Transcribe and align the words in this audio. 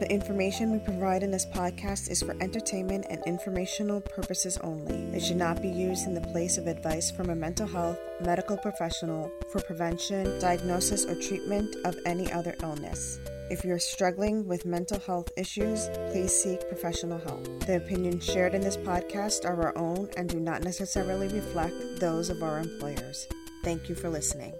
The 0.00 0.10
information 0.10 0.72
we 0.72 0.80
provide 0.80 1.22
in 1.22 1.30
this 1.30 1.46
podcast 1.46 2.10
is 2.10 2.20
for 2.20 2.36
entertainment 2.40 3.06
and 3.10 3.22
informational 3.26 4.00
purposes 4.00 4.58
only. 4.58 4.96
It 5.16 5.20
should 5.20 5.36
not 5.36 5.62
be 5.62 5.68
used 5.68 6.08
in 6.08 6.14
the 6.14 6.20
place 6.20 6.58
of 6.58 6.66
advice 6.66 7.12
from 7.12 7.30
a 7.30 7.34
mental 7.34 7.68
health 7.68 7.98
medical 8.20 8.56
professional 8.56 9.30
for 9.50 9.60
prevention, 9.60 10.38
diagnosis, 10.40 11.04
or 11.04 11.14
treatment 11.14 11.76
of 11.84 11.96
any 12.06 12.30
other 12.32 12.56
illness. 12.62 13.20
If 13.50 13.64
you're 13.64 13.78
struggling 13.78 14.48
with 14.48 14.64
mental 14.64 14.98
health 14.98 15.30
issues, 15.36 15.88
please 16.10 16.34
seek 16.34 16.66
professional 16.68 17.18
help. 17.18 17.44
The 17.66 17.76
opinions 17.76 18.24
shared 18.24 18.54
in 18.54 18.62
this 18.62 18.76
podcast 18.76 19.44
are 19.44 19.62
our 19.62 19.78
own 19.78 20.08
and 20.16 20.28
do 20.28 20.40
not 20.40 20.64
necessarily 20.64 21.28
reflect 21.28 22.00
those 22.00 22.30
of 22.30 22.42
our 22.42 22.58
employers. 22.58 23.28
Thank 23.62 23.88
you 23.88 23.94
for 23.94 24.08
listening. 24.08 24.54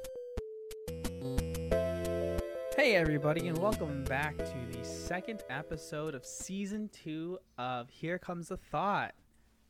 Hey, 2.85 2.97
everybody, 2.97 3.49
and 3.49 3.57
welcome 3.57 4.05
back 4.05 4.37
to 4.37 4.55
the 4.71 4.85
second 4.85 5.43
episode 5.49 6.15
of 6.15 6.23
season 6.23 6.91
two 6.93 7.39
of 7.57 7.89
Here 7.89 8.19
Comes 8.19 8.49
the 8.49 8.59
Thought. 8.59 9.15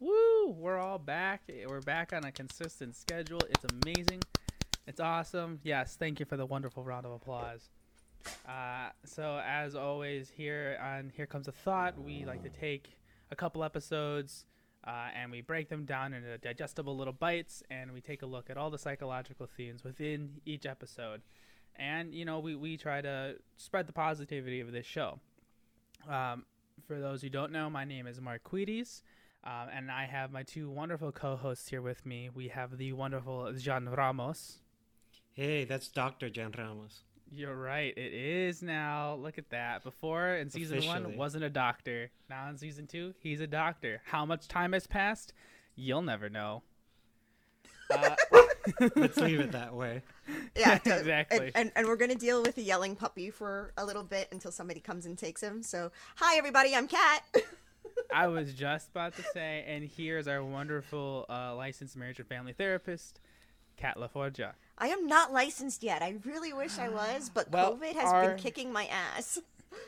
Woo! 0.01 0.49
We're 0.49 0.79
all 0.79 0.99
back. 0.99 1.43
We're 1.69 1.81
back 1.81 2.13
on 2.13 2.25
a 2.25 2.33
consistent 2.33 2.97
schedule. 2.97 3.39
It's 3.49 3.65
amazing. 3.85 4.21
It's 4.89 4.99
awesome. 4.99 5.61
Yes, 5.63 5.95
thank 5.97 6.19
you 6.19 6.27
for 6.27 6.37
the 6.37 6.45
wonderful 6.45 6.83
round 6.83 7.07
of 7.07 7.13
applause. 7.13 7.71
Uh, 8.49 8.89
so, 9.05 9.41
as 9.47 9.77
always, 9.77 10.29
here 10.29 10.77
on 10.83 11.13
Here 11.15 11.27
Comes 11.27 11.47
a 11.47 11.53
Thought, 11.53 11.97
we 11.97 12.25
like 12.25 12.43
to 12.43 12.51
take 12.51 12.99
a 13.31 13.37
couple 13.37 13.63
episodes 13.63 14.47
uh, 14.85 15.11
and 15.15 15.31
we 15.31 15.41
break 15.41 15.69
them 15.69 15.85
down 15.85 16.15
into 16.15 16.37
digestible 16.39 16.97
little 16.97 17.13
bites 17.13 17.63
and 17.71 17.93
we 17.93 18.01
take 18.01 18.23
a 18.23 18.27
look 18.27 18.51
at 18.51 18.57
all 18.57 18.71
the 18.71 18.79
psychological 18.79 19.47
themes 19.47 19.85
within 19.85 20.41
each 20.45 20.67
episode. 20.67 21.23
And, 21.77 22.15
you 22.15 22.25
know, 22.25 22.39
we, 22.39 22.55
we 22.55 22.77
try 22.77 23.01
to 23.01 23.35
spread 23.57 23.87
the 23.87 23.93
positivity 23.93 24.61
of 24.61 24.73
this 24.73 24.87
show. 24.87 25.19
Um, 26.09 26.45
for 26.87 27.01
those 27.01 27.23
who 27.23 27.29
don't 27.29 27.53
know, 27.53 27.69
my 27.69 27.85
name 27.85 28.07
is 28.07 28.21
Marquides. 28.21 29.03
Um, 29.45 29.69
and 29.75 29.91
I 29.91 30.07
have 30.07 30.33
my 30.33 30.43
two 30.43 30.71
wonderful 30.71 31.13
co-hosts 31.13 31.69
here 31.69 31.83
with 31.83 32.07
me. 32.07 32.31
We 32.33 32.49
have 32.49 32.79
the 32.79 32.93
wonderful 32.93 33.53
Jean 33.53 33.87
Ramos. 33.87 34.59
Hey, 35.35 35.65
that's 35.65 35.89
Dr. 35.89 36.31
Jan 36.31 36.53
Ramos. 36.57 37.03
You're 37.31 37.57
right. 37.57 37.93
It 37.97 38.13
is 38.13 38.63
now. 38.63 39.15
Look 39.17 39.39
at 39.39 39.51
that. 39.51 39.83
Before 39.83 40.37
in 40.37 40.49
season 40.51 40.79
Officially. 40.79 41.03
one 41.03 41.17
wasn't 41.17 41.45
a 41.45 41.51
doctor. 41.51 42.11
Now 42.31 42.49
in 42.49 42.57
season 42.57 42.87
two, 42.87 43.15
he's 43.19 43.41
a 43.41 43.47
doctor. 43.47 44.01
How 44.05 44.25
much 44.25 44.47
time 44.47 44.73
has 44.73 44.87
passed? 44.87 45.33
You'll 45.75 46.03
never 46.03 46.29
know. 46.29 46.63
Uh, 47.91 48.17
Let's 48.97 49.17
leave 49.19 49.41
it 49.41 49.53
that 49.53 49.75
way. 49.75 50.03
Yeah, 50.57 50.79
so- 50.87 50.97
Exactly. 50.97 51.39
And, 51.49 51.53
and, 51.55 51.73
and 51.77 51.87
we're 51.87 51.97
gonna 51.97 52.15
deal 52.15 52.43
with 52.43 52.57
a 52.57 52.63
yelling 52.63 52.97
puppy 52.97 53.31
for 53.31 53.73
a 53.77 53.85
little 53.85 54.03
bit 54.05 54.29
until 54.33 54.51
somebody 54.51 54.81
comes 54.81 55.05
and 55.05 55.19
takes 55.19 55.43
him. 55.43 55.63
So, 55.63 55.93
hi 56.17 56.37
everybody, 56.39 56.75
I'm 56.75 56.89
Kat. 56.89 57.23
I 58.15 58.27
was 58.29 58.55
just 58.55 58.89
about 58.91 59.15
to 59.17 59.23
say, 59.35 59.65
and 59.69 59.85
here's 59.85 60.27
our 60.27 60.43
wonderful 60.43 61.27
uh, 61.29 61.55
licensed 61.55 61.97
marriage 61.97 62.19
and 62.21 62.29
family 62.29 62.53
therapist, 62.55 63.21
Kat 63.77 63.99
LaForgia. 63.99 64.53
I 64.79 64.89
am 64.89 65.07
not 65.07 65.31
licensed 65.33 65.83
yet. 65.83 66.01
I 66.03 66.15
really 66.25 66.53
wish 66.55 66.79
I 66.79 66.89
was, 66.89 67.29
but 67.29 67.51
Well, 67.53 67.77
COVID 67.77 67.95
has 67.95 68.11
our- 68.13 68.29
been 68.31 68.39
kicking 68.39 68.73
my 68.73 68.87
ass. 68.87 69.39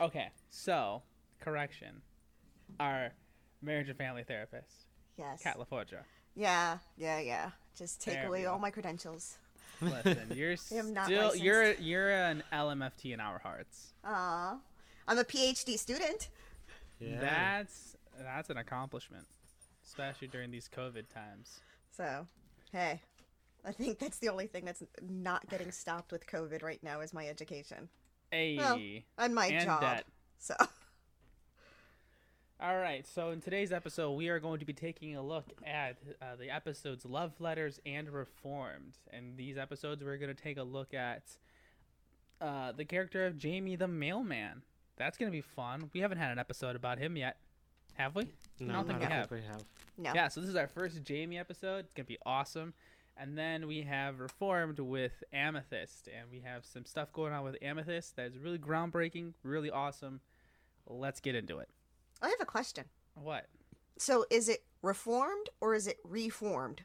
Okay, 0.01 0.29
so 0.51 1.03
correction, 1.41 2.03
our 2.79 3.11
marriage 3.63 3.89
and 3.89 3.97
family 3.97 4.25
therapist, 4.25 4.85
Yes. 5.17 5.43
Kat 5.43 5.57
LaForgia. 5.59 6.01
Yeah, 6.35 6.79
yeah, 6.99 7.21
yeah. 7.21 7.51
Just 7.77 8.01
take 8.01 8.15
There 8.15 8.29
away 8.29 8.47
all 8.47 8.59
my 8.59 8.71
credentials. 8.71 9.37
Listen, 9.81 10.33
you're 10.35 10.57
am 10.73 10.95
not 10.95 11.07
still 11.07 11.25
licensed. 11.25 11.45
you're 11.45 11.73
you're 11.75 12.11
an 12.11 12.43
LMFT 12.53 13.13
in 13.13 13.21
our 13.21 13.39
hearts. 13.39 13.93
Aw, 14.05 14.59
I'm 15.07 15.19
a 15.19 15.25
PhD 15.25 15.79
student. 15.79 16.29
Yeah. 16.99 17.21
That's 17.21 17.97
that's 18.19 18.49
an 18.49 18.57
accomplishment, 18.57 19.27
especially 19.85 20.29
during 20.29 20.51
these 20.51 20.69
COVID 20.75 21.09
times. 21.13 21.61
So, 21.91 22.27
hey, 22.73 23.01
I 23.65 23.73
think 23.73 23.99
that's 23.99 24.19
the 24.19 24.31
only 24.31 24.47
thing 24.47 24.65
that's 24.65 24.83
not 25.07 25.49
getting 25.51 25.71
stopped 25.71 26.11
with 26.13 26.27
COVID 26.27 26.63
right 26.63 26.83
now 26.83 27.01
is 27.01 27.13
my 27.13 27.27
education 27.27 27.89
Hey, 28.31 28.57
Well, 28.57 28.81
and 29.19 29.35
my 29.35 29.47
and 29.47 29.65
job. 29.65 29.81
debt. 29.83 30.05
So, 30.39 30.55
All 32.59 32.79
right, 32.79 33.07
so 33.07 33.33
in 33.33 33.43
today's 33.43 33.71
episode, 33.71 34.13
we 34.13 34.31
are 34.31 34.41
going 34.41 34.61
to 34.61 34.65
be 34.65 34.73
taking 34.73 35.15
a 35.15 35.23
look 35.23 35.45
at 35.63 35.99
uh, 36.23 36.37
the 36.37 36.49
episodes 36.49 37.05
Love 37.05 37.33
Letters 37.39 37.81
and 37.85 38.09
Reformed. 38.09 38.97
And 39.13 39.37
these 39.37 39.59
episodes, 39.59 40.03
we're 40.03 40.17
going 40.17 40.35
to 40.35 40.43
take 40.43 40.57
a 40.57 40.63
look 40.63 40.95
at 40.95 41.37
uh, 42.41 42.73
the 42.73 42.87
character 42.87 43.27
of 43.27 43.37
Jamie 43.37 43.77
the 43.77 43.87
Mailman. 43.87 44.63
That's 44.97 45.19
going 45.19 45.31
to 45.31 45.37
be 45.37 45.43
fun. 45.43 45.91
We 45.93 46.01
haven't 46.01 46.17
had 46.17 46.33
an 46.33 46.39
episode 46.39 46.77
about 46.77 46.97
him 46.99 47.15
yet, 47.19 47.37
have 47.93 48.15
we? 48.17 48.23
No, 48.59 48.73
I 48.73 48.77
don't 48.77 48.87
think 48.87 49.01
we 49.01 49.05
have. 49.05 49.31
we 49.31 49.43
have. 49.43 49.65
no. 49.99 50.13
Yeah, 50.15 50.29
so 50.29 50.41
this 50.41 50.49
is 50.49 50.57
our 50.57 50.67
first 50.67 51.03
Jamie 51.05 51.39
episode. 51.39 51.81
It's 51.81 51.93
going 51.93 52.07
to 52.07 52.09
be 52.09 52.19
awesome. 52.25 52.73
And 53.19 53.37
then 53.37 53.67
we 53.67 53.83
have 53.83 54.19
Reformed 54.19 54.79
with 54.79 55.23
Amethyst. 55.31 56.09
And 56.09 56.31
we 56.31 56.41
have 56.41 56.65
some 56.65 56.87
stuff 56.87 57.13
going 57.13 57.35
on 57.35 57.45
with 57.45 57.57
Amethyst 57.61 58.17
that 58.17 58.29
is 58.29 58.39
really 58.39 58.59
groundbreaking, 58.59 59.35
really 59.43 59.71
awesome. 59.71 60.21
Let's 60.87 61.21
get 61.21 61.35
into 61.35 61.59
it. 61.59 61.69
I 62.23 62.29
have 62.29 62.41
a 62.41 62.47
question. 62.47 62.85
What? 63.15 63.47
So, 63.99 64.25
is 64.31 64.49
it 64.49 64.65
reformed 64.83 65.49
or 65.61 65.75
is 65.75 65.87
it 65.87 65.99
reformed? 66.05 66.83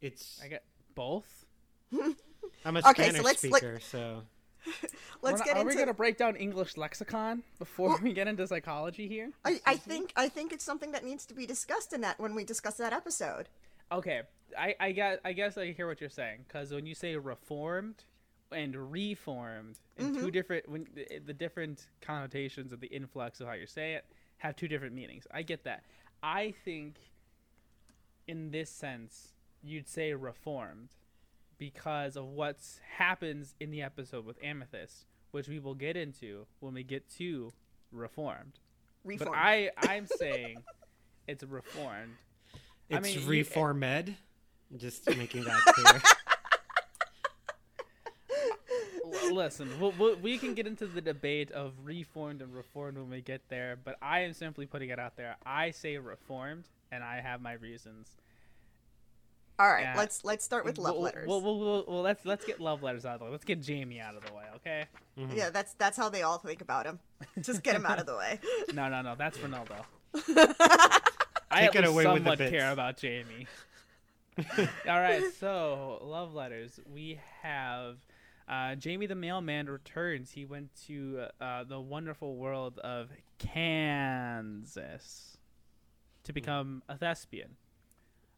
It's. 0.00 0.40
I 0.42 0.48
get 0.48 0.64
both. 0.94 1.44
I'm 2.64 2.76
a 2.76 2.80
Okay, 2.80 2.84
so 2.84 2.92
Spanish 3.10 3.22
let's- 3.22 3.44
let- 3.44 3.58
speaker, 3.60 3.80
so. 3.80 4.22
Let's 5.22 5.40
We're 5.40 5.44
get 5.46 5.56
Are 5.56 5.62
into. 5.62 5.74
we 5.74 5.76
gonna 5.76 5.92
break 5.92 6.16
down 6.16 6.36
English 6.36 6.76
lexicon 6.76 7.42
before 7.58 7.98
we 7.98 8.12
get 8.12 8.28
into 8.28 8.46
psychology 8.46 9.08
here? 9.08 9.32
I, 9.44 9.60
I 9.66 9.76
think 9.76 10.12
I 10.14 10.28
think 10.28 10.52
it's 10.52 10.62
something 10.64 10.92
that 10.92 11.04
needs 11.04 11.26
to 11.26 11.34
be 11.34 11.46
discussed 11.46 11.92
in 11.92 12.00
that 12.02 12.20
when 12.20 12.32
we 12.36 12.44
discuss 12.44 12.74
that 12.76 12.92
episode. 12.92 13.48
Okay, 13.90 14.20
I 14.56 14.76
I 14.78 14.92
guess 14.92 15.18
I 15.24 15.32
guess 15.32 15.58
I 15.58 15.72
hear 15.72 15.88
what 15.88 16.00
you're 16.00 16.08
saying 16.10 16.44
because 16.46 16.70
when 16.72 16.86
you 16.86 16.94
say 16.94 17.16
reformed 17.16 18.04
and 18.52 18.92
reformed, 18.92 19.78
and 19.96 20.14
two 20.14 20.20
mm-hmm. 20.20 20.30
different 20.30 20.68
when 20.68 20.86
the, 20.94 21.20
the 21.26 21.34
different 21.34 21.86
connotations 22.00 22.72
of 22.72 22.80
the 22.80 22.86
influx 22.88 23.40
of 23.40 23.46
how 23.46 23.54
you 23.54 23.66
say 23.66 23.94
it 23.94 24.04
have 24.38 24.56
two 24.56 24.68
different 24.68 24.94
meanings. 24.94 25.26
I 25.30 25.42
get 25.42 25.64
that. 25.64 25.84
I 26.22 26.54
think 26.64 26.96
in 28.26 28.50
this 28.50 28.70
sense 28.70 29.32
you'd 29.62 29.88
say 29.88 30.14
reformed 30.14 30.90
because 31.58 32.16
of 32.16 32.26
what's 32.26 32.80
happens 32.96 33.54
in 33.60 33.70
the 33.70 33.82
episode 33.82 34.24
with 34.24 34.36
Amethyst, 34.42 35.06
which 35.30 35.48
we 35.48 35.58
will 35.58 35.74
get 35.74 35.96
into 35.96 36.46
when 36.60 36.74
we 36.74 36.82
get 36.82 37.08
to 37.18 37.52
reformed. 37.92 38.58
Reformed. 39.04 39.32
But 39.32 39.38
I 39.38 39.70
I'm 39.78 40.06
saying 40.18 40.56
it's 41.28 41.44
reformed. 41.44 42.16
I 42.90 42.96
It's 42.96 43.02
mean, 43.04 43.14
you- 43.20 43.26
eh, 43.26 43.30
reformed. 43.30 44.16
Just 44.76 45.06
making 45.16 45.44
that 45.44 45.60
clear. 45.66 46.02
Listen, 49.42 49.70
we'll, 49.80 49.92
we'll, 49.98 50.16
we 50.16 50.38
can 50.38 50.54
get 50.54 50.66
into 50.66 50.86
the 50.86 51.00
debate 51.00 51.50
of 51.52 51.72
reformed 51.84 52.42
and 52.42 52.54
reformed 52.54 52.98
when 52.98 53.10
we 53.10 53.20
get 53.20 53.40
there, 53.48 53.76
but 53.82 53.96
I 54.02 54.20
am 54.20 54.32
simply 54.32 54.66
putting 54.66 54.90
it 54.90 54.98
out 54.98 55.16
there. 55.16 55.36
I 55.44 55.70
say 55.70 55.96
reformed, 55.98 56.64
and 56.90 57.02
I 57.02 57.20
have 57.20 57.40
my 57.40 57.52
reasons. 57.54 58.16
All 59.58 59.70
right, 59.70 59.82
yeah. 59.82 59.94
let's 59.96 60.24
let's 60.24 60.44
start 60.44 60.64
with 60.64 60.78
love 60.78 60.94
Well, 60.94 61.02
letters. 61.02 61.28
Well, 61.28 61.40
well, 61.40 61.58
well, 61.58 61.84
well, 61.86 62.02
let's 62.02 62.24
let's 62.24 62.44
get 62.44 62.58
love 62.58 62.82
letters 62.82 63.04
out 63.04 63.14
of 63.14 63.18
the 63.20 63.24
way. 63.26 63.30
Let's 63.30 63.44
get 63.44 63.60
Jamie 63.62 64.00
out 64.00 64.16
of 64.16 64.24
the 64.24 64.32
way, 64.32 64.44
okay? 64.56 64.86
Mm-hmm. 65.18 65.36
Yeah, 65.36 65.50
that's 65.50 65.74
that's 65.74 65.96
how 65.96 66.08
they 66.08 66.22
all 66.22 66.38
think 66.38 66.62
about 66.62 66.86
him. 66.86 66.98
Just 67.40 67.62
get 67.62 67.76
him 67.76 67.86
out 67.86 67.98
of 68.00 68.06
the 68.06 68.16
way. 68.16 68.40
No, 68.74 68.88
no, 68.88 69.02
no, 69.02 69.14
that's 69.14 69.38
Ronaldo. 69.38 69.84
I 71.50 71.66
Take 71.66 71.76
at 71.76 71.84
it 71.84 71.90
least 71.90 71.90
away 71.90 72.06
with 72.06 72.24
the 72.24 72.30
somewhat 72.30 72.38
bits. 72.38 72.50
care 72.50 72.72
about 72.72 72.96
Jamie. 72.96 73.46
All 74.88 75.00
right, 75.00 75.22
so 75.38 75.98
love 76.02 76.32
letters. 76.34 76.80
We 76.92 77.20
have 77.42 77.98
uh, 78.48 78.74
Jamie 78.74 79.06
the 79.06 79.14
mailman 79.14 79.68
returns. 79.68 80.32
He 80.32 80.44
went 80.44 80.70
to 80.86 81.26
uh, 81.40 81.64
the 81.64 81.80
wonderful 81.80 82.36
world 82.36 82.78
of 82.80 83.10
Kansas 83.38 85.38
to 86.24 86.32
become 86.32 86.82
a 86.88 86.96
thespian. 86.96 87.56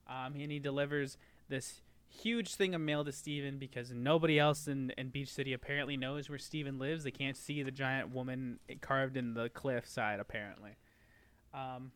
Um, 0.09 0.35
and 0.39 0.51
he 0.51 0.59
delivers 0.59 1.17
this 1.49 1.81
huge 2.09 2.55
thing 2.55 2.75
of 2.75 2.81
mail 2.81 3.05
to 3.05 3.13
Steven 3.13 3.59
because 3.59 3.91
nobody 3.91 4.39
else 4.39 4.69
in, 4.69 4.93
in 4.97 5.09
Beach 5.09 5.33
City 5.33 5.53
apparently 5.53 5.97
knows 5.97 6.29
where 6.29 6.39
Steven 6.39 6.79
lives. 6.79 7.05
They 7.05 7.11
can't 7.11 7.37
see 7.37 7.63
the 7.63 7.71
giant 7.71 8.15
woman 8.15 8.61
carved 8.81 9.17
in 9.17 9.35
the 9.35 9.49
cliff 9.49 9.87
side, 9.87 10.21
apparently. 10.21 10.77
Um, 11.53 11.93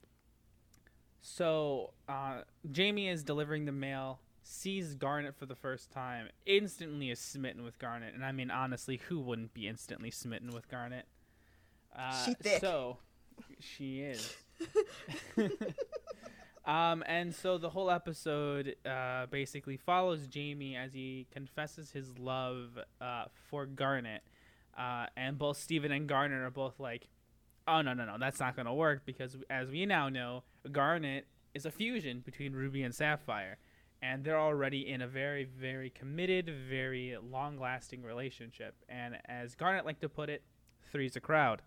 so 1.21 1.93
uh, 2.09 2.43
Jamie 2.71 3.09
is 3.09 3.23
delivering 3.23 3.65
the 3.65 3.73
mail, 3.73 4.21
sees 4.49 4.95
Garnet 4.95 5.35
for 5.37 5.47
the 5.47 5.55
first 5.55 5.91
time, 5.91 6.29
instantly 6.47 7.11
is 7.11 7.19
smitten 7.19 7.63
with 7.63 7.79
Garnet, 7.79 8.15
and 8.15 8.25
I 8.25 8.33
mean 8.33 8.51
honestly, 8.51 8.97
who 9.09 9.21
wouldn't 9.21 9.53
be 9.55 9.69
instantly 9.69 10.11
smitten 10.11 10.51
with 10.51 10.69
Garnet? 10.69 11.07
Uh, 11.97 12.25
She 12.25 12.35
thick. 12.35 12.61
So 12.61 12.99
she 13.61 14.01
is. 14.03 14.37
um, 16.67 17.03
and 17.07 17.35
so 17.35 17.57
the 17.59 17.71
whole 17.71 17.91
episode 17.91 18.77
uh, 18.85 19.27
basically 19.27 19.77
follows 19.77 20.27
Jamie 20.27 20.77
as 20.77 20.93
he 20.93 21.27
confesses 21.33 21.91
his 21.93 22.19
love 22.19 22.79
uh, 23.01 23.25
for 23.51 23.67
Garnet. 23.67 24.23
uh, 24.77 25.07
and 25.17 25.39
both 25.39 25.57
Steven 25.57 25.91
and 25.93 26.09
Garnet 26.09 26.41
are 26.41 26.51
both 26.51 26.79
like, 26.79 27.09
"Oh 27.67 27.81
no, 27.83 27.95
no, 27.95 28.05
no, 28.05 28.17
that's 28.19 28.39
not 28.41 28.55
going 28.55 28.67
to 28.67 28.73
work 28.75 29.03
because 29.05 29.37
as 29.51 29.69
we 29.69 29.87
now 29.87 30.09
know, 30.09 30.45
Garnet 30.71 31.27
is 31.55 31.65
a 31.67 31.71
fusion 31.71 32.21
between 32.21 32.53
Ruby 32.53 32.83
and 32.83 32.95
Sapphire, 32.95 33.59
and 34.03 34.25
they're 34.25 34.39
already 34.39 34.89
in 34.89 35.03
a 35.03 35.09
very, 35.09 35.45
very 35.45 35.91
committed, 35.91 36.51
very 36.69 37.17
long-lasting 37.23 38.03
relationship. 38.03 38.75
And 38.89 39.17
as 39.27 39.55
Garnet 39.55 39.85
liked 39.85 40.01
to 40.03 40.09
put 40.09 40.29
it, 40.29 40.43
three's 40.91 41.17
a 41.17 41.21
crowd." 41.21 41.63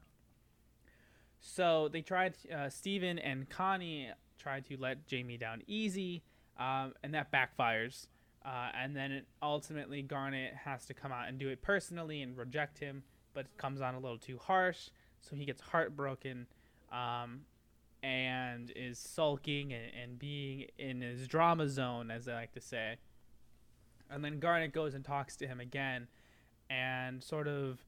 So 1.39 1.88
they 1.88 2.01
tried. 2.01 2.36
Uh, 2.54 2.69
Steven 2.69 3.19
and 3.19 3.50
Connie 3.50 4.12
tried 4.38 4.66
to 4.66 4.78
let 4.78 5.07
Jamie 5.07 5.38
down 5.38 5.62
easy, 5.68 6.24
um, 6.57 6.94
and 7.04 7.13
that 7.13 7.31
backfires. 7.31 8.07
Uh, 8.44 8.69
and 8.74 8.95
then 8.95 9.24
ultimately, 9.42 10.01
Garnet 10.01 10.54
has 10.56 10.86
to 10.86 10.94
come 10.94 11.12
out 11.12 11.28
and 11.28 11.38
do 11.38 11.50
it 11.50 11.62
personally 11.62 12.24
and 12.24 12.36
reject 12.36 12.80
him, 12.80 13.04
but 13.33 13.45
comes 13.57 13.81
on 13.81 13.94
a 13.94 14.00
little 14.00 14.18
too 14.18 14.39
harsh, 14.39 14.89
so 15.19 15.36
he 15.36 15.45
gets 15.45 15.62
heartbroken 15.62 16.48
um, 16.92 17.42
and 18.03 18.71
is 18.75 18.98
sulking 18.98 19.74
and, 19.74 19.92
and 20.01 20.19
being 20.19 20.65
in 20.77 21.01
his 21.01 21.27
drama 21.27 21.69
zone, 21.69 22.12
as 22.12 22.27
I 22.27 22.33
like 22.33 22.53
to 22.53 22.62
say. 22.62 22.98
And 24.09 24.24
then 24.24 24.39
Garnet 24.39 24.74
goes 24.74 24.94
and 24.94 25.06
talks 25.06 25.36
to 25.38 25.48
him 25.48 25.59
again 25.59 26.07
and 26.69 27.24
sort 27.24 27.48
of 27.48 27.80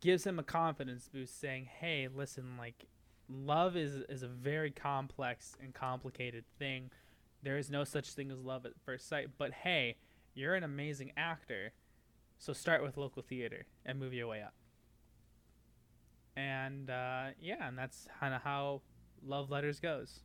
gives 0.00 0.24
him 0.24 0.38
a 0.38 0.42
confidence 0.42 1.08
boost, 1.12 1.40
saying, 1.40 1.68
Hey, 1.80 2.08
listen, 2.14 2.56
like, 2.58 2.86
love 3.28 3.76
is, 3.76 3.96
is 4.08 4.22
a 4.22 4.28
very 4.28 4.70
complex 4.70 5.56
and 5.60 5.74
complicated 5.74 6.44
thing 6.58 6.90
there 7.46 7.58
is 7.58 7.70
no 7.70 7.84
such 7.84 8.10
thing 8.10 8.32
as 8.32 8.42
love 8.42 8.66
at 8.66 8.72
first 8.84 9.08
sight. 9.08 9.28
But 9.38 9.52
hey, 9.52 9.96
you're 10.34 10.56
an 10.56 10.64
amazing 10.64 11.12
actor, 11.16 11.72
so 12.38 12.52
start 12.52 12.82
with 12.82 12.96
local 12.96 13.22
theater 13.22 13.66
and 13.84 14.00
move 14.00 14.12
your 14.12 14.26
way 14.26 14.42
up. 14.42 14.54
And 16.36 16.90
uh, 16.90 17.26
yeah, 17.40 17.68
and 17.68 17.78
that's 17.78 18.08
kind 18.18 18.34
of 18.34 18.42
how 18.42 18.82
Love 19.24 19.50
Letters 19.50 19.80
goes. 19.80 20.20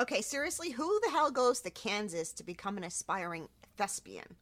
Okay, 0.00 0.22
seriously, 0.22 0.70
who 0.70 1.00
the 1.04 1.10
hell 1.10 1.30
goes 1.30 1.60
to 1.60 1.70
Kansas 1.70 2.32
to 2.32 2.44
become 2.44 2.76
an 2.76 2.84
aspiring 2.84 3.48
thespian? 3.76 4.36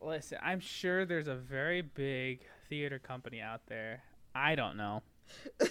Listen, 0.00 0.38
I'm 0.42 0.60
sure 0.60 1.04
there's 1.04 1.26
a 1.26 1.34
very 1.34 1.82
big 1.82 2.40
theater 2.68 2.98
company 2.98 3.40
out 3.40 3.62
there. 3.66 4.02
I 4.34 4.54
don't 4.54 4.76
know. 4.76 5.02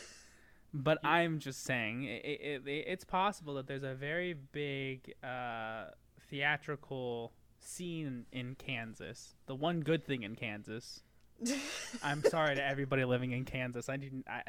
But 0.74 1.04
I'm 1.04 1.40
just 1.40 1.64
saying, 1.64 2.04
it, 2.04 2.24
it, 2.26 2.68
it, 2.68 2.86
it's 2.88 3.04
possible 3.04 3.56
that 3.56 3.68
there's 3.68 3.84
a 3.84 3.96
very 3.96 4.34
big 4.34 5.14
uh, 5.24 5.86
theatrical 6.30 7.34
scene 7.60 8.26
in 8.32 8.56
Kansas. 8.56 9.36
The 9.48 9.56
one 9.56 9.80
good 9.80 10.06
thing 10.06 10.24
in 10.24 10.36
Kansas. 10.36 11.02
I'm 12.04 12.24
sorry 12.24 12.56
to 12.56 12.64
everybody 12.64 13.06
living 13.06 13.32
in 13.32 13.46
Kansas. 13.46 13.90
I 13.90 13.98
didn't. 13.98 14.26
I, 14.30 14.44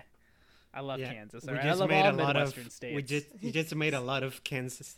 I 0.73 0.81
love 0.81 1.00
Yeah, 1.00 1.12
Kansas. 1.12 1.44
we 1.44 1.50
all 1.50 1.55
right? 1.56 1.65
just 1.65 1.76
I 1.76 1.81
love 1.81 1.91
made 1.91 2.03
all 2.06 2.15
a 2.15 2.23
lot 2.23 2.37
of. 2.37 2.49
States. 2.73 2.94
We 2.94 3.03
just 3.03 3.26
you 3.41 3.50
just 3.50 3.75
made 3.75 3.94
a 3.94 4.00
lot 4.00 4.23
of 4.23 4.44
Kansas. 4.44 4.97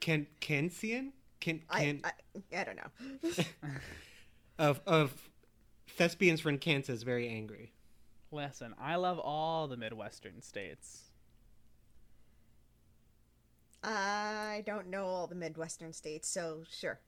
Can 0.00 0.26
Kansian? 0.40 1.12
Can 1.40 1.62
I, 1.70 2.00
I, 2.04 2.60
I 2.60 2.64
don't 2.64 2.76
know. 2.76 3.44
of 4.58 4.80
of 4.86 5.30
thespians 5.88 6.40
from 6.40 6.58
Kansas 6.58 7.02
very 7.02 7.28
angry. 7.28 7.72
Listen, 8.32 8.74
I 8.80 8.96
love 8.96 9.18
all 9.18 9.68
the 9.68 9.76
Midwestern 9.76 10.42
states. 10.42 11.02
I 13.82 14.64
don't 14.66 14.88
know 14.88 15.06
all 15.06 15.26
the 15.26 15.34
Midwestern 15.36 15.92
states, 15.92 16.28
so 16.28 16.64
sure. 16.68 16.98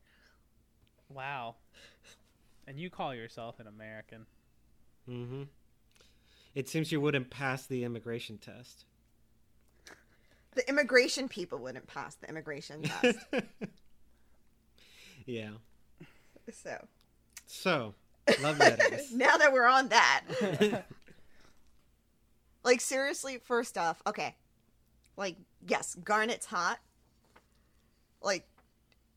Wow. 1.08 1.56
And 2.66 2.78
you 2.78 2.90
call 2.90 3.14
yourself 3.14 3.58
an 3.58 3.66
American. 3.66 4.26
Mm-hmm. 5.08 5.42
It 6.58 6.68
seems 6.68 6.90
you 6.90 7.00
wouldn't 7.00 7.30
pass 7.30 7.66
the 7.66 7.84
immigration 7.84 8.36
test. 8.36 8.84
The 10.56 10.68
immigration 10.68 11.28
people 11.28 11.58
wouldn't 11.58 11.86
pass 11.86 12.16
the 12.16 12.28
immigration 12.28 12.82
test. 12.82 13.16
yeah. 15.24 15.50
so 16.52 16.84
So, 17.46 17.94
love 18.42 18.58
letters. 18.58 19.12
now 19.12 19.36
that 19.36 19.52
we're 19.52 19.68
on 19.68 19.90
that, 19.90 20.24
like 22.64 22.80
seriously, 22.80 23.38
first 23.38 23.78
off, 23.78 24.02
okay, 24.04 24.34
like 25.16 25.36
yes, 25.64 25.96
Garnet's 26.02 26.46
hot. 26.46 26.80
Like 28.20 28.48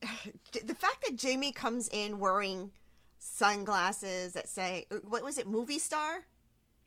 the 0.64 0.76
fact 0.76 1.04
that 1.08 1.16
Jamie 1.16 1.50
comes 1.50 1.88
in 1.88 2.20
wearing 2.20 2.70
sunglasses 3.18 4.34
that 4.34 4.48
say 4.48 4.86
uh, 4.92 4.98
what 5.08 5.24
was 5.24 5.38
it, 5.38 5.48
movie 5.48 5.80
star, 5.80 6.22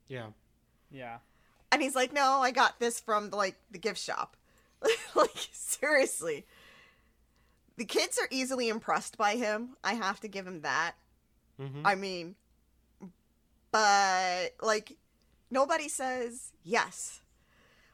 yeah. 0.07 0.27
Yeah. 0.91 1.17
and 1.71 1.81
he's 1.81 1.95
like, 1.95 2.13
no, 2.13 2.39
I 2.41 2.51
got 2.51 2.79
this 2.79 2.99
from 2.99 3.29
like 3.31 3.55
the 3.71 3.77
gift 3.77 3.99
shop. 3.99 4.37
like 5.15 5.49
seriously, 5.51 6.45
the 7.77 7.85
kids 7.85 8.17
are 8.19 8.27
easily 8.31 8.69
impressed 8.69 9.17
by 9.17 9.35
him. 9.35 9.75
I 9.83 9.93
have 9.93 10.19
to 10.21 10.27
give 10.27 10.47
him 10.47 10.61
that. 10.61 10.93
Mm-hmm. 11.59 11.85
I 11.85 11.95
mean, 11.95 12.35
but 13.71 14.53
like 14.61 14.97
nobody 15.51 15.89
says 15.89 16.51
yes. 16.63 17.21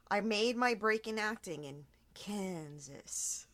I 0.09 0.19
made 0.21 0.57
my 0.57 0.73
break 0.73 1.07
in 1.07 1.17
acting 1.17 1.63
in 1.63 1.85
Kansas. 2.13 3.47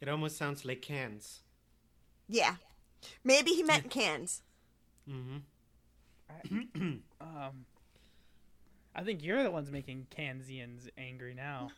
It 0.00 0.08
almost 0.08 0.36
sounds 0.36 0.64
like 0.64 0.82
cans. 0.82 1.40
Yeah, 2.28 2.56
maybe 3.24 3.50
he 3.50 3.62
meant 3.62 3.90
cans. 3.90 4.42
Mm-hmm. 5.10 5.38
Um, 7.20 7.64
I 8.94 9.02
think 9.02 9.22
you're 9.22 9.42
the 9.42 9.50
ones 9.50 9.70
making 9.70 10.06
Kansians 10.16 10.88
angry 10.96 11.34
now. 11.34 11.70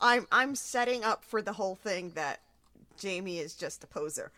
I'm 0.00 0.26
I'm 0.30 0.54
setting 0.54 1.04
up 1.04 1.24
for 1.24 1.42
the 1.42 1.52
whole 1.52 1.74
thing 1.74 2.12
that 2.14 2.40
Jamie 2.98 3.38
is 3.38 3.54
just 3.54 3.84
a 3.84 3.86
poser. 3.86 4.32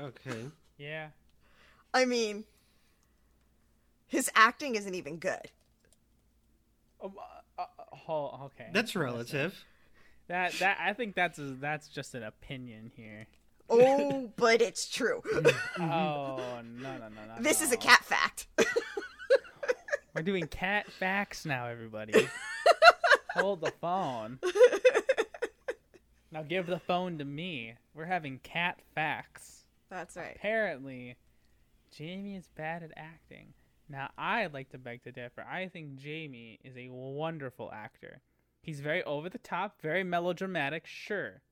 Okay. 0.00 0.50
Yeah. 0.78 1.08
I 1.92 2.04
mean, 2.04 2.44
his 4.06 4.30
acting 4.34 4.74
isn't 4.74 4.94
even 4.94 5.16
good. 5.16 5.50
Oh, 7.00 7.12
uh, 7.58 7.62
uh, 7.62 7.84
oh, 8.08 8.40
okay. 8.46 8.70
That's 8.72 8.94
relative. 8.94 9.64
That 10.28 10.52
that 10.54 10.78
I 10.80 10.92
think 10.92 11.14
that's 11.14 11.38
a, 11.38 11.56
that's 11.60 11.88
just 11.88 12.14
an 12.14 12.22
opinion 12.22 12.90
here. 12.96 13.26
Oh, 13.68 14.30
but 14.36 14.62
it's 14.62 14.88
true. 14.88 15.22
Oh 15.78 16.60
no 16.62 16.62
no 16.62 16.98
no 16.98 17.08
no. 17.08 17.40
This 17.42 17.60
is 17.60 17.72
a 17.72 17.76
cat 17.76 18.04
fact. 18.04 18.46
We're 20.14 20.22
doing 20.22 20.46
cat 20.46 20.90
facts 20.90 21.44
now, 21.44 21.66
everybody. 21.66 22.28
Hold 23.34 23.60
the 23.60 23.72
phone. 23.80 24.38
Now 26.32 26.42
give 26.42 26.66
the 26.66 26.78
phone 26.78 27.18
to 27.18 27.24
me. 27.24 27.74
We're 27.94 28.06
having 28.06 28.38
cat 28.38 28.78
facts. 28.94 29.64
That's 29.90 30.16
right. 30.16 30.34
Apparently, 30.36 31.16
Jamie 31.94 32.36
is 32.36 32.48
bad 32.56 32.82
at 32.82 32.92
acting. 32.96 33.54
Now, 33.88 34.10
I'd 34.18 34.52
like 34.52 34.70
to 34.70 34.78
beg 34.78 35.04
to 35.04 35.12
differ. 35.12 35.46
I 35.48 35.68
think 35.68 35.96
Jamie 35.96 36.58
is 36.64 36.76
a 36.76 36.88
wonderful 36.88 37.70
actor. 37.72 38.20
He's 38.62 38.80
very 38.80 39.04
over 39.04 39.28
the 39.28 39.38
top, 39.38 39.80
very 39.80 40.02
melodramatic, 40.02 40.86
sure. 40.86 41.42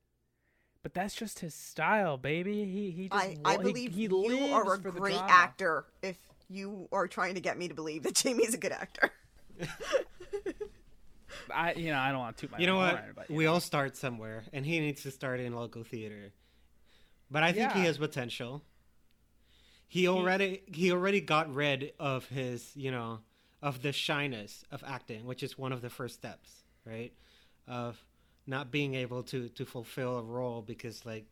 But 0.85 0.93
that's 0.93 1.15
just 1.15 1.39
his 1.39 1.55
style, 1.55 2.15
baby. 2.15 2.63
He 2.63 2.91
he 2.91 3.09
just 3.09 3.19
I, 3.19 3.35
I 3.43 3.57
wa- 3.57 3.63
he- 3.63 3.73
believe 3.73 3.91
he, 3.95 4.03
you 4.03 4.53
are 4.53 4.71
a 4.75 4.77
great 4.77 5.19
actor 5.19 5.85
if 6.03 6.15
you 6.47 6.87
are 6.91 7.07
trying 7.07 7.33
to 7.33 7.41
get 7.41 7.57
me 7.57 7.67
to 7.67 7.73
believe 7.73 8.03
that 8.03 8.13
Jamie's 8.13 8.53
a 8.53 8.59
good 8.59 8.71
actor. 8.71 9.09
I 11.51 11.73
you 11.73 11.91
know 11.91 11.97
I 11.97 12.11
don't 12.11 12.19
want 12.19 12.37
to 12.37 12.41
toot 12.41 12.51
my 12.51 12.59
You 12.59 12.67
know 12.67 12.75
what? 12.75 12.99
horn, 12.99 13.13
but, 13.15 13.31
we 13.31 13.47
all 13.47 13.59
start 13.59 13.97
somewhere, 13.97 14.43
and 14.53 14.63
he 14.63 14.79
needs 14.79 15.01
to 15.01 15.09
start 15.09 15.39
in 15.39 15.55
local 15.55 15.83
theater. 15.83 16.31
But 17.31 17.41
I 17.41 17.51
think 17.51 17.71
he 17.71 17.85
has 17.85 17.97
potential. 17.97 18.61
He 19.87 20.07
already 20.07 20.61
he 20.71 20.91
already 20.91 21.19
got 21.19 21.51
rid 21.51 21.93
of 21.97 22.27
his 22.27 22.69
you 22.75 22.91
know 22.91 23.21
of 23.59 23.81
the 23.81 23.91
shyness 23.91 24.63
of 24.71 24.83
acting, 24.85 25.25
which 25.25 25.41
is 25.41 25.57
one 25.57 25.71
of 25.71 25.81
the 25.81 25.89
first 25.89 26.13
steps, 26.13 26.51
right? 26.85 27.11
Of 27.67 28.05
not 28.47 28.71
being 28.71 28.93
able 28.95 29.23
to 29.23 29.49
to 29.49 29.65
fulfill 29.65 30.17
a 30.17 30.23
role 30.23 30.61
because 30.61 31.05
like 31.05 31.25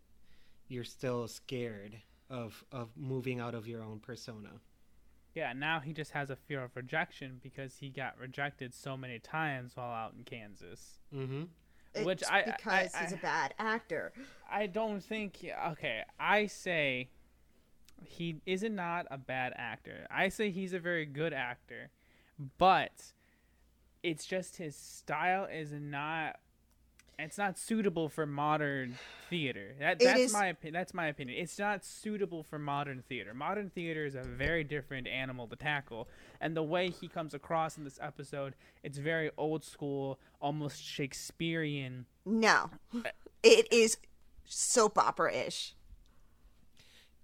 you're 0.67 0.83
still 0.83 1.27
scared 1.27 1.97
of 2.29 2.63
of 2.71 2.89
moving 2.97 3.39
out 3.39 3.53
of 3.55 3.67
your 3.67 3.83
own 3.83 3.99
persona. 3.99 4.49
yeah. 5.35 5.53
Now 5.53 5.79
he 5.79 5.93
just 5.93 6.11
has 6.11 6.29
a 6.29 6.35
fear 6.35 6.63
of 6.63 6.75
rejection 6.75 7.39
because 7.41 7.77
he 7.77 7.89
got 7.89 8.17
rejected 8.19 8.73
so 8.73 8.95
many 8.97 9.19
times 9.19 9.75
while 9.75 9.91
out 9.91 10.13
in 10.17 10.23
Kansas. 10.23 10.99
Mm-hmm. 11.13 11.43
Which 12.03 12.21
It's 12.21 12.29
I- 12.31 12.39
I- 12.39 12.43
because 12.57 12.95
I- 12.95 13.03
he's 13.03 13.13
a 13.13 13.17
bad 13.17 13.53
actor. 13.59 14.13
I 14.49 14.65
don't 14.67 15.01
think. 15.01 15.45
Okay, 15.69 16.01
I 16.19 16.47
say 16.47 17.09
he 18.03 18.41
is 18.45 18.63
not 18.63 19.05
a 19.11 19.17
bad 19.17 19.53
actor. 19.55 20.07
I 20.09 20.29
say 20.29 20.49
he's 20.49 20.73
a 20.73 20.79
very 20.79 21.05
good 21.05 21.33
actor, 21.33 21.89
but 22.57 23.13
it's 24.01 24.25
just 24.25 24.57
his 24.57 24.75
style 24.75 25.45
is 25.45 25.71
not 25.71 26.39
It's 27.19 27.37
not 27.37 27.57
suitable 27.57 28.09
for 28.09 28.25
modern 28.25 28.97
theater. 29.29 29.75
That, 29.79 29.99
that's 29.99 30.19
is- 30.19 30.33
my 30.33 30.47
opinion. 30.47 30.73
That's 30.73 30.93
my 30.93 31.07
opinion. 31.07 31.37
It's 31.39 31.57
not 31.59 31.85
suitable 31.85 32.43
for 32.43 32.57
modern 32.57 33.03
theater. 33.07 33.33
Modern 33.33 33.69
theater 33.69 34.05
is 34.05 34.15
a 34.15 34.23
very 34.23 34.63
different 34.63 35.07
animal 35.07 35.47
to 35.47 35.55
tackle, 35.55 36.07
and 36.41 36.57
the 36.57 36.63
way 36.63 36.89
he 36.89 37.07
comes 37.07 37.33
across 37.33 37.77
in 37.77 37.83
this 37.83 37.99
episode, 38.01 38.55
it's 38.83 38.97
very 38.97 39.29
old 39.37 39.63
school, 39.63 40.19
almost 40.41 40.81
Shakespearean. 40.83 42.05
No, 42.25 42.69
it 43.43 43.71
is 43.71 43.97
soap 44.45 44.97
opera 44.97 45.33
ish. 45.33 45.75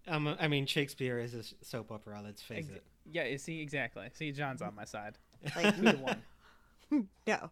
Um, 0.08 0.36
I 0.40 0.48
mean, 0.48 0.66
Shakespeare 0.66 1.20
is 1.20 1.34
a 1.34 1.44
soap 1.64 1.92
opera. 1.92 2.22
Let's 2.24 2.42
face 2.42 2.66
Ex- 2.68 2.78
it. 2.78 2.84
Yeah, 3.12 3.26
you 3.26 3.38
see 3.38 3.62
exactly. 3.62 4.08
See, 4.14 4.32
John's 4.32 4.62
on 4.62 4.76
my 4.76 4.86
side. 4.86 5.18
Like 5.56 5.76
Two 5.76 5.98
one. 5.98 6.24
no, 7.28 7.50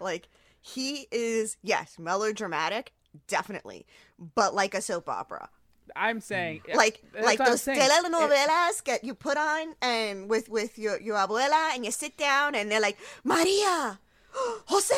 like 0.00 0.28
he 0.62 1.06
is 1.10 1.56
yes 1.62 1.98
melodramatic, 1.98 2.92
definitely, 3.26 3.86
but 4.34 4.54
like 4.54 4.74
a 4.74 4.80
soap 4.80 5.08
opera. 5.08 5.50
I'm 5.94 6.20
saying 6.20 6.62
mm. 6.68 6.74
like 6.76 7.02
like 7.20 7.38
those 7.38 7.60
saying. 7.62 7.78
It- 7.78 7.90
telenovelas 7.90 8.84
that 8.84 9.04
you 9.04 9.14
put 9.14 9.36
on 9.36 9.74
and 9.82 10.30
with 10.30 10.48
with 10.48 10.78
your 10.78 10.98
your 11.00 11.16
abuela 11.16 11.74
and 11.74 11.84
you 11.84 11.90
sit 11.90 12.16
down 12.16 12.54
and 12.54 12.70
they're 12.70 12.80
like 12.80 12.96
Maria, 13.24 13.98
Jose, 14.32 14.94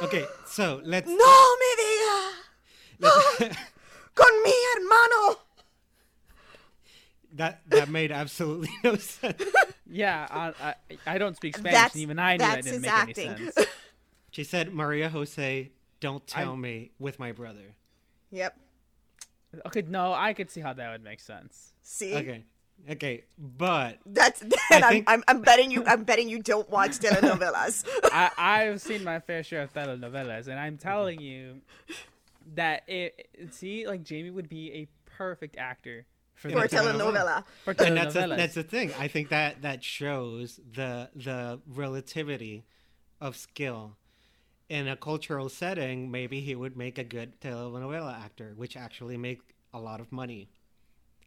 Okay, 0.00 0.26
so 0.46 0.80
let's. 0.84 1.08
no 1.08 1.14
me 1.14 1.66
diga 1.80 2.30
let's 3.00 3.56
con 4.14 4.42
mi 4.42 4.52
hermano. 4.74 5.38
that 7.34 7.60
that 7.68 7.88
made 7.88 8.12
absolutely 8.12 8.70
no 8.84 8.96
sense. 8.96 9.42
Yeah, 9.86 10.26
I, 10.30 10.52
I, 10.62 10.74
I 11.06 11.18
don't 11.18 11.36
speak 11.36 11.56
Spanish, 11.56 11.72
That's- 11.72 11.94
and 11.94 12.02
even 12.02 12.18
I 12.18 12.32
knew 12.32 12.38
that 12.38 12.62
didn't 12.62 12.82
make 12.82 12.92
acting. 12.92 13.28
any 13.30 13.50
sense. 13.50 13.66
She 14.32 14.42
said, 14.44 14.74
"Maria 14.74 15.08
Jose, 15.10 15.70
don't 16.00 16.26
tell 16.26 16.50
I'm- 16.50 16.60
me 16.60 16.90
with 16.98 17.20
my 17.20 17.30
brother." 17.30 17.76
Yep. 18.32 18.58
Okay, 19.66 19.82
no, 19.82 20.12
I 20.14 20.32
could 20.32 20.50
see 20.50 20.62
how 20.62 20.72
that 20.72 20.90
would 20.92 21.04
make 21.04 21.20
sense. 21.20 21.74
See, 21.82 22.14
Okay, 22.16 22.42
okay, 22.90 23.24
but 23.38 23.98
that's 24.06 24.42
I 24.70 24.74
and 24.74 24.84
I'm, 24.84 24.90
think- 24.92 25.04
I'm 25.10 25.22
I'm 25.28 25.42
betting 25.42 25.70
you 25.70 25.84
I'm 25.86 26.04
betting 26.04 26.28
you 26.30 26.38
don't 26.42 26.68
watch 26.70 26.92
telenovelas. 26.98 27.86
I, 28.04 28.30
I've 28.38 28.80
seen 28.80 29.04
my 29.04 29.20
fair 29.20 29.42
share 29.44 29.62
of 29.62 29.72
telenovelas, 29.74 30.48
and 30.48 30.58
I'm 30.58 30.78
telling 30.78 31.20
you 31.20 31.60
that 32.54 32.84
it. 32.88 33.28
See, 33.50 33.86
like 33.86 34.02
Jamie 34.02 34.30
would 34.30 34.48
be 34.48 34.72
a 34.72 34.88
perfect 35.04 35.58
actor 35.58 36.06
for, 36.34 36.48
for 36.48 36.64
a 36.64 36.68
telenovela. 36.68 37.44
For 37.64 37.74
and 37.78 37.94
that's 37.96 38.14
the, 38.14 38.26
that's 38.28 38.54
the 38.54 38.62
thing. 38.64 38.92
I 38.98 39.08
think 39.08 39.28
that 39.28 39.60
that 39.60 39.84
shows 39.84 40.58
the 40.72 41.10
the 41.14 41.60
relativity 41.66 42.64
of 43.20 43.36
skill 43.36 43.96
in 44.72 44.88
a 44.88 44.96
cultural 44.96 45.50
setting. 45.50 46.10
Maybe 46.10 46.40
he 46.40 46.54
would 46.54 46.78
make 46.78 46.96
a 46.96 47.04
good 47.04 47.38
telenovela 47.42 48.18
actor, 48.24 48.54
which 48.56 48.74
actually 48.74 49.18
make 49.18 49.42
a 49.74 49.78
lot 49.78 50.00
of 50.00 50.10
money 50.10 50.48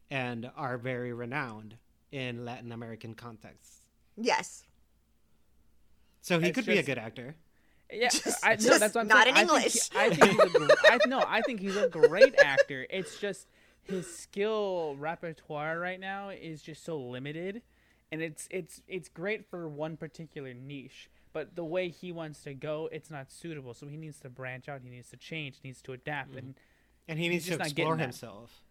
and 0.09 0.49
are 0.57 0.79
very 0.79 1.13
renowned 1.13 1.75
in 2.11 2.43
Latin 2.43 2.71
American 2.71 3.13
contexts. 3.13 3.81
Yes. 4.17 4.63
So 6.21 6.39
he 6.39 6.47
It's 6.47 6.55
could 6.55 6.65
be 6.65 6.79
a 6.79 6.83
good 6.83 6.97
actor. 6.97 7.35
Yeah, 7.93 8.09
Just- 8.09 8.43
I, 8.43 8.51
no, 8.51 8.55
just 8.55 8.79
that's 8.79 8.95
what 8.95 9.01
I'm 9.01 9.07
not 9.09 9.25
saying. 9.25 9.35
in 9.37 9.37
I 9.37 9.45
think 9.45 9.51
English. 9.51 9.89
he- 9.91 9.99
I 9.99 10.09
think, 10.09 10.41
he's 10.41 11.05
a, 11.05 11.07
no, 11.07 11.23
I 11.27 11.41
think 11.41 11.59
he's 11.59 11.75
a 11.75 11.87
great 11.87 12.33
actor. 12.39 12.87
It's 12.89 13.19
just 13.19 13.47
his 13.83 14.11
skill 14.11 14.95
repertoire 14.97 15.77
right 15.79 15.99
now 15.99 16.29
is 16.29 16.63
just 16.63 16.83
so 16.83 16.97
limited, 16.99 17.61
and 18.11 18.23
it's 18.23 18.47
it's 18.49 18.81
it's 18.87 19.07
great 19.07 19.45
for 19.47 19.69
one 19.69 19.97
particular 19.97 20.51
niche. 20.55 21.11
But 21.35 21.53
the 21.57 21.65
way 21.65 21.89
he 21.89 22.13
wants 22.13 22.43
to 22.43 22.53
go, 22.53 22.87
it's 22.93 23.11
not 23.11 23.29
suitable. 23.29 23.73
So 23.73 23.87
he 23.87 23.97
needs 23.97 24.21
to 24.21 24.29
branch 24.29 24.69
out. 24.69 24.79
He 24.81 24.89
needs 24.89 25.09
to 25.09 25.17
change. 25.17 25.57
He 25.61 25.67
needs 25.67 25.81
to 25.81 25.91
adapt, 25.91 26.33
and 26.33 26.55
And 27.09 27.19
he 27.19 27.27
needs 27.27 27.43
just 27.43 27.55
to 27.55 27.57
not 27.57 27.67
explore 27.67 27.87
getting 27.87 27.97
that. 27.97 28.03
himself. 28.05 28.61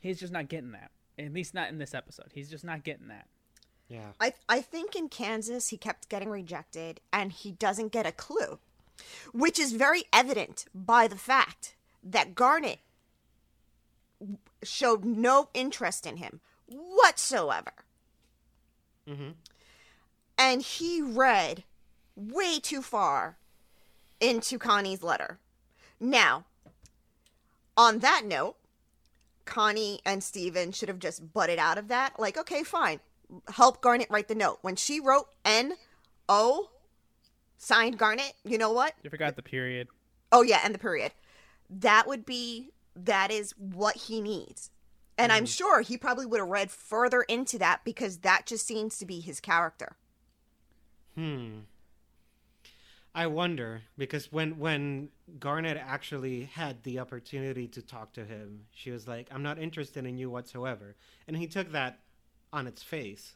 he's 0.00 0.20
just 0.20 0.30
not 0.30 0.48
getting 0.48 0.72
that. 0.72 0.90
At 1.18 1.32
least 1.32 1.54
not 1.54 1.70
in 1.70 1.78
this 1.78 1.94
episode. 1.94 2.26
He's 2.34 2.50
just 2.50 2.62
not 2.62 2.84
getting 2.84 3.08
that. 3.08 3.26
Yeah. 3.88 4.12
I 4.20 4.34
I 4.50 4.60
think 4.60 4.94
in 4.94 5.08
Kansas 5.08 5.68
he 5.70 5.78
kept 5.78 6.10
getting 6.10 6.28
rejected 6.28 7.00
and 7.10 7.32
he 7.32 7.52
doesn't 7.52 7.90
get 7.90 8.04
a 8.04 8.12
clue, 8.12 8.58
which 9.32 9.58
is 9.58 9.72
very 9.72 10.04
evident 10.12 10.66
by 10.74 11.08
the 11.08 11.16
fact 11.16 11.74
that 12.04 12.34
Garnet 12.34 12.80
showed 14.62 15.06
no 15.06 15.48
interest 15.54 16.04
in 16.06 16.18
him 16.18 16.40
whatsoever. 16.66 17.72
Mm-hmm. 19.08 19.30
And 20.36 20.60
he 20.60 21.00
read 21.00 21.64
way 22.28 22.58
too 22.60 22.82
far 22.82 23.36
into 24.20 24.58
Connie's 24.58 25.02
letter. 25.02 25.38
Now, 25.98 26.44
on 27.76 28.00
that 28.00 28.22
note, 28.24 28.56
Connie 29.44 30.00
and 30.04 30.22
Steven 30.22 30.72
should 30.72 30.88
have 30.88 30.98
just 30.98 31.32
butted 31.32 31.58
out 31.58 31.78
of 31.78 31.88
that. 31.88 32.18
Like, 32.18 32.36
okay, 32.36 32.62
fine. 32.62 33.00
Help 33.54 33.80
Garnet 33.80 34.08
write 34.10 34.28
the 34.28 34.34
note. 34.34 34.58
When 34.62 34.76
she 34.76 35.00
wrote 35.00 35.28
N 35.44 35.74
O, 36.28 36.70
signed 37.58 37.98
Garnet, 37.98 38.34
you 38.44 38.58
know 38.58 38.72
what? 38.72 38.94
You 39.02 39.10
forgot 39.10 39.36
the 39.36 39.42
period. 39.42 39.88
Oh, 40.30 40.42
yeah, 40.42 40.60
and 40.64 40.74
the 40.74 40.78
period. 40.78 41.12
That 41.68 42.06
would 42.06 42.26
be, 42.26 42.70
that 42.94 43.30
is 43.30 43.54
what 43.58 43.96
he 43.96 44.20
needs. 44.20 44.70
And 45.18 45.32
I'm 45.32 45.44
sure 45.44 45.82
he 45.82 45.98
probably 45.98 46.24
would 46.24 46.40
have 46.40 46.48
read 46.48 46.70
further 46.70 47.22
into 47.22 47.58
that 47.58 47.82
because 47.84 48.18
that 48.18 48.46
just 48.46 48.66
seems 48.66 48.96
to 48.98 49.06
be 49.06 49.20
his 49.20 49.38
character. 49.38 49.96
Hmm. 51.14 51.60
I 53.14 53.26
wonder 53.26 53.82
because 53.98 54.30
when 54.30 54.58
when 54.58 55.08
Garnet 55.38 55.76
actually 55.76 56.44
had 56.44 56.82
the 56.84 57.00
opportunity 57.00 57.66
to 57.68 57.82
talk 57.82 58.12
to 58.12 58.24
him, 58.24 58.66
she 58.72 58.90
was 58.90 59.08
like, 59.08 59.28
"I'm 59.32 59.42
not 59.42 59.58
interested 59.58 60.06
in 60.06 60.16
you 60.16 60.30
whatsoever," 60.30 60.94
and 61.26 61.36
he 61.36 61.46
took 61.48 61.72
that 61.72 62.00
on 62.52 62.66
its 62.66 62.82
face. 62.82 63.34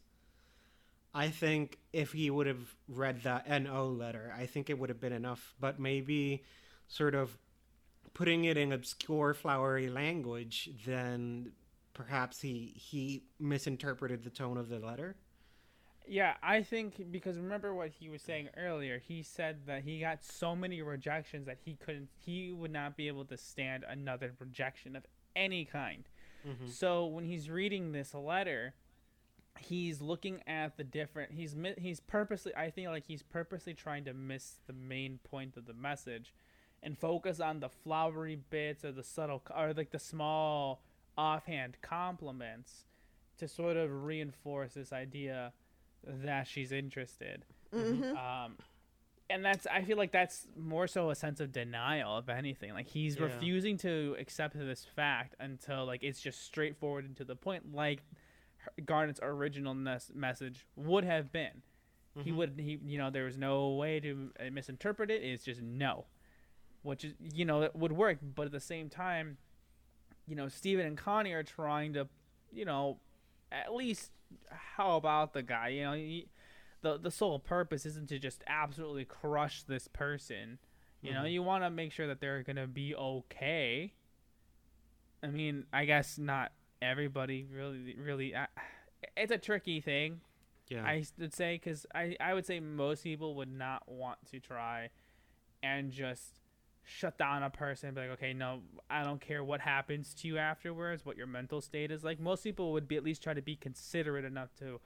I 1.13 1.29
think 1.29 1.79
if 1.93 2.13
he 2.13 2.31
would 2.31 2.47
have 2.47 2.75
read 2.89 3.23
the 3.23 3.43
NO 3.47 3.89
letter, 3.89 4.35
I 4.37 4.47
think 4.47 4.69
it 4.69 4.79
would 4.79 4.89
have 4.89 5.01
been 5.01 5.13
enough. 5.13 5.55
But 5.61 5.79
maybe, 5.79 6.43
sort 6.89 7.15
of, 7.15 7.37
putting 8.15 8.45
it 8.45 8.57
in 8.57 8.73
obscure, 8.73 9.35
flowery 9.35 9.89
language, 9.89 10.71
then 10.85 11.53
perhaps 11.95 12.41
he 12.41 12.75
he 12.77 13.25
misinterpreted 13.39 14.25
the 14.25 14.31
tone 14.31 14.57
of 14.57 14.69
the 14.69 14.79
letter. 14.79 15.17
Yeah, 16.07 16.35
I 16.43 16.63
think 16.63 17.11
because 17.11 17.39
remember 17.39 17.75
what 17.75 17.89
he 17.89 18.09
was 18.09 18.21
saying 18.21 18.51
earlier. 18.57 18.99
He 18.99 19.23
said 19.23 19.67
that 19.67 19.85
he 19.85 20.01
got 20.01 20.23
so 20.23 20.55
many 20.55 20.83
rejections 20.83 21.47
that 21.47 21.59
he 21.65 21.75
couldn't, 21.75 22.09
he 22.19 22.53
would 22.53 22.73
not 22.73 22.97
be 22.97 23.09
able 23.09 23.25
to 23.27 23.37
stand 23.37 23.85
another 23.89 24.35
rejection 24.39 24.97
of 24.97 25.07
any 25.35 25.65
kind. 25.65 26.05
Mm-hmm. 26.47 26.69
So 26.69 27.07
when 27.07 27.25
he's 27.25 27.49
reading 27.49 27.93
this 27.93 28.13
letter, 28.13 28.75
he's 29.59 30.03
looking 30.03 30.43
at 30.47 30.77
the 30.77 30.85
different. 30.85 31.33
He's 31.33 31.57
he's 31.79 32.01
purposely. 32.01 32.55
I 32.55 32.71
think 32.71 32.89
like 32.89 33.07
he's 33.07 33.23
purposely 33.23 33.75
trying 33.75 34.05
to 34.05 34.13
miss 34.13 34.57
the 34.67 34.73
main 34.75 35.21
point 35.25 35.57
of 35.57 35.65
the 35.65 35.73
message, 35.73 36.35
and 36.83 36.99
focus 36.99 37.41
on 37.41 37.61
the 37.61 37.71
flowery 37.71 38.39
bits 38.51 38.85
or 38.85 38.93
the 38.93 39.03
subtle 39.03 39.43
or 39.57 39.73
like 39.73 39.91
the 39.91 39.99
small 39.99 40.83
offhand 41.17 41.79
compliments 41.81 42.85
to 43.39 43.49
sort 43.49 43.77
of 43.77 44.05
reinforce 44.05 44.75
this 44.75 44.93
idea 44.93 45.53
that 46.07 46.47
she's 46.47 46.73
interested. 46.73 47.45
Um, 47.73 48.57
and 49.31 49.45
that's 49.45 49.67
I 49.67 49.83
feel 49.83 49.97
like 49.97 50.13
that's 50.13 50.47
more 50.57 50.87
so 50.87 51.11
a 51.11 51.15
sense 51.15 51.41
of 51.41 51.51
denial 51.51 52.17
of 52.17 52.29
anything. 52.29 52.73
Like 52.73 52.87
he's 52.89 53.17
Yeah. 53.17 53.25
refusing 53.25 53.77
to 53.79 54.15
accept 54.19 54.57
this 54.59 54.85
fact 54.85 55.35
until 55.41 55.85
like 55.87 56.03
it's 56.05 56.21
just 56.21 56.43
straightforward 56.43 57.05
and 57.05 57.17
to 57.17 57.25
the 57.25 57.35
point, 57.37 57.75
like 57.75 58.03
Garnet's 58.85 59.21
original 59.23 59.75
mes- 59.75 60.13
message 60.15 60.67
would 60.77 61.05
have 61.05 61.33
been. 61.33 61.63
He 62.23 62.31
would 62.31 62.61
he 62.61 62.79
you 62.87 62.97
know 62.97 63.11
there 63.11 63.25
was 63.25 63.37
no 63.37 63.71
way 63.71 63.99
to 63.99 64.31
uh, 64.39 64.45
misinterpret 64.53 65.11
it. 65.11 65.25
It's 65.25 65.43
just 65.45 65.61
no, 65.61 66.05
which 66.83 67.05
is 67.05 67.15
you 67.33 67.45
know 67.45 67.63
it 67.63 67.75
would 67.75 67.91
work. 67.91 68.19
But 68.23 68.47
at 68.47 68.53
the 68.53 68.61
same 68.61 68.89
time, 68.89 69.37
you 70.29 70.37
know 70.37 70.47
Steven 70.47 70.87
and 70.87 70.97
Connie 70.97 71.33
are 71.33 71.43
trying 71.43 71.93
to 71.95 72.07
you 72.53 72.65
know 72.67 72.99
at 73.51 73.75
least 73.75 74.13
how 74.77 74.97
about 74.97 75.33
the 75.33 75.43
guy? 75.43 75.69
You 75.69 75.83
know, 75.85 75.93
he, 75.95 76.29
the 76.83 76.99
the 76.99 77.11
sole 77.11 77.39
purpose 77.39 77.87
isn't 77.87 78.09
to 78.11 78.19
just 78.19 78.43
absolutely 78.47 79.05
crush 79.05 79.63
this 79.63 79.89
person. 79.89 80.59
You 81.03 81.13
know, 81.13 81.25
you 81.25 81.43
want 81.43 81.65
to 81.65 81.71
make 81.71 81.93
sure 81.93 82.07
that 82.07 82.21
they're 82.21 82.43
gonna 82.43 82.67
be 82.67 82.95
okay. 82.95 83.93
I 85.23 85.27
mean, 85.27 85.67
I 85.73 85.85
guess 85.85 86.17
not 86.19 86.53
everybody 86.81 87.45
really, 87.51 87.95
really. 87.99 88.35
Uh, 88.35 88.47
it's 89.17 89.31
a 89.33 89.37
tricky 89.39 89.81
thing, 89.81 90.21
Yeah. 90.69 90.83
I 90.85 91.05
would 91.19 91.35
say, 91.35 91.57
because 91.57 91.85
I 91.95 92.17
I 92.21 92.33
would 92.33 92.47
say 92.47 92.59
most 92.61 93.03
people 93.03 93.35
would 93.37 93.53
not 93.53 93.87
want 93.87 94.19
to 94.31 94.41
try 94.41 94.91
and 95.63 95.91
just 95.93 96.41
shut 96.85 97.17
down 97.19 97.43
a 97.43 97.51
person 97.51 97.89
and 97.89 97.95
be 97.97 98.03
like, 98.03 98.11
okay, 98.11 98.33
no, 98.35 98.61
I 98.91 99.03
don't 99.03 99.21
care 99.21 99.43
what 99.43 99.61
happens 99.61 100.13
to 100.15 100.29
you 100.29 100.39
afterwards, 100.39 101.05
what 101.05 101.17
your 101.17 101.27
mental 101.27 101.61
state 101.61 101.91
is 101.91 102.05
like. 102.05 102.21
Most 102.21 102.43
people 102.45 102.73
would 102.73 102.87
be 102.87 102.97
at 102.97 103.03
least 103.05 103.23
try 103.23 103.33
to 103.35 103.43
be 103.43 103.57
considerate 103.57 104.25
enough 104.25 104.55
to 104.59 104.81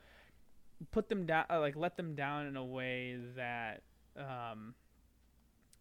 put 0.92 1.08
them 1.08 1.26
down, 1.26 1.44
uh, 1.50 1.58
like 1.60 1.74
let 1.76 1.96
them 1.96 2.14
down 2.14 2.46
in 2.46 2.56
a 2.56 2.64
way 2.64 3.18
that 3.36 3.82
um, 4.16 4.74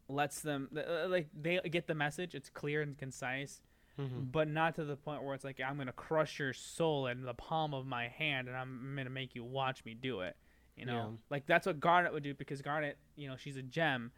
lets 0.10 0.42
them 0.42 0.70
uh, 0.76 1.08
like 1.08 1.28
they 1.40 1.60
get 1.70 1.88
the 1.88 1.96
message. 1.96 2.34
It's 2.34 2.50
clear 2.50 2.82
and 2.82 2.98
concise, 2.98 3.62
Mhm. 4.00 4.32
but 4.32 4.48
not 4.48 4.76
to 4.76 4.86
the 4.86 4.96
point 4.96 5.24
where 5.24 5.36
it's 5.36 5.44
like 5.44 5.60
I'm 5.60 5.78
gonna 5.78 5.92
crush 5.92 6.40
your 6.40 6.54
soul 6.54 7.08
in 7.08 7.24
the 7.24 7.34
palm 7.34 7.74
of 7.74 7.86
my 7.86 8.08
hand, 8.08 8.48
and 8.48 8.56
I'm 8.56 8.96
gonna 8.96 9.10
make 9.10 9.36
you 9.36 9.44
watch 9.44 9.84
me 9.86 9.94
do 9.94 10.22
it. 10.22 10.36
You 10.76 10.86
know, 10.86 11.12
Yeah. 11.12 11.18
like 11.30 11.46
that's 11.48 11.66
what 11.66 11.80
Garnet 11.80 12.14
would 12.14 12.24
do 12.24 12.34
because 12.34 12.62
Garnet, 12.62 12.98
you 13.16 13.28
know, 13.28 13.36
she's 13.36 13.58
a 13.58 13.64
gem, 13.64 14.12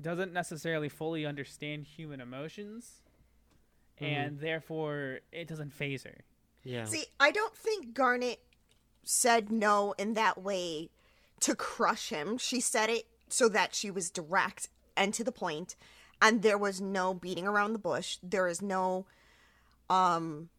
doesn't 0.00 0.32
necessarily 0.32 0.88
fully 0.88 1.26
understand 1.26 1.84
human 1.86 2.20
emotions, 2.20 3.02
Mhm. 4.00 4.06
and 4.06 4.38
therefore 4.40 5.20
it 5.32 5.46
doesn't 5.48 5.70
phase 5.70 6.04
her. 6.04 6.18
Yeah. 6.62 6.84
See, 6.84 7.06
I 7.18 7.30
don't 7.30 7.54
think 7.56 7.94
Garnet 7.94 8.40
said 9.02 9.50
no 9.50 9.92
in 9.98 10.14
that 10.14 10.40
way 10.42 10.90
to 11.40 11.54
crush 11.54 12.10
him. 12.10 12.38
She 12.38 12.60
said 12.60 12.90
it 12.90 13.06
so 13.28 13.48
that 13.48 13.74
she 13.74 13.90
was 13.90 14.10
direct 14.10 14.68
and 14.96 15.14
to 15.14 15.24
the 15.24 15.32
point, 15.32 15.76
and 16.20 16.42
there 16.42 16.58
was 16.58 16.80
no 16.80 17.14
beating 17.14 17.46
around 17.46 17.72
the 17.72 17.78
bush. 17.78 18.18
There 18.22 18.46
is 18.46 18.60
no, 18.60 19.06
um, 19.88 20.50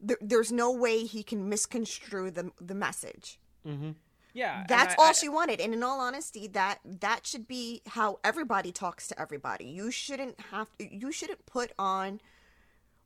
there, 0.00 0.18
there's 0.20 0.50
no 0.50 0.72
way 0.72 1.04
he 1.04 1.22
can 1.22 1.48
misconstrue 1.48 2.30
the 2.30 2.52
the 2.60 2.74
message. 2.74 3.38
mm-hmm. 3.66 3.92
Yeah, 4.32 4.64
That's 4.68 4.94
I- 4.94 4.96
all 4.98 5.10
I- 5.10 5.12
she 5.12 5.28
wanted, 5.28 5.60
and 5.60 5.74
in 5.74 5.82
all 5.82 6.00
honesty, 6.00 6.46
that 6.48 6.78
that 6.84 7.26
should 7.26 7.48
be 7.48 7.82
how 7.86 8.20
everybody 8.22 8.72
talks 8.72 9.08
to 9.08 9.20
everybody. 9.20 9.64
You 9.64 9.90
shouldn't 9.90 10.40
have 10.50 10.68
you 10.78 11.10
shouldn't 11.12 11.46
put 11.46 11.72
on 11.78 12.20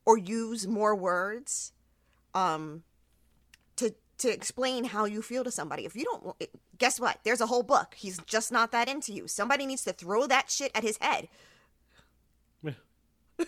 or 0.05 0.19
use 0.19 0.67
more 0.67 0.95
words 0.95 1.73
um 2.35 2.83
to 3.77 3.95
to 4.19 4.29
explain 4.33 4.85
how 4.85 5.07
you 5.07 5.23
feel 5.23 5.45
to 5.45 5.51
somebody. 5.51 5.85
If 5.85 5.97
you 5.97 6.05
don't 6.05 6.37
guess 6.79 7.01
what? 7.01 7.19
There's 7.25 7.41
a 7.41 7.47
whole 7.47 7.63
book. 7.63 7.95
He's 7.97 8.19
just 8.27 8.53
not 8.53 8.71
that 8.73 8.89
into 8.89 9.13
you. 9.13 9.27
Somebody 9.27 9.65
needs 9.67 9.85
to 9.85 9.93
throw 9.93 10.27
that 10.27 10.51
shit 10.51 10.71
at 10.75 10.83
his 10.83 10.99
head. 10.99 11.29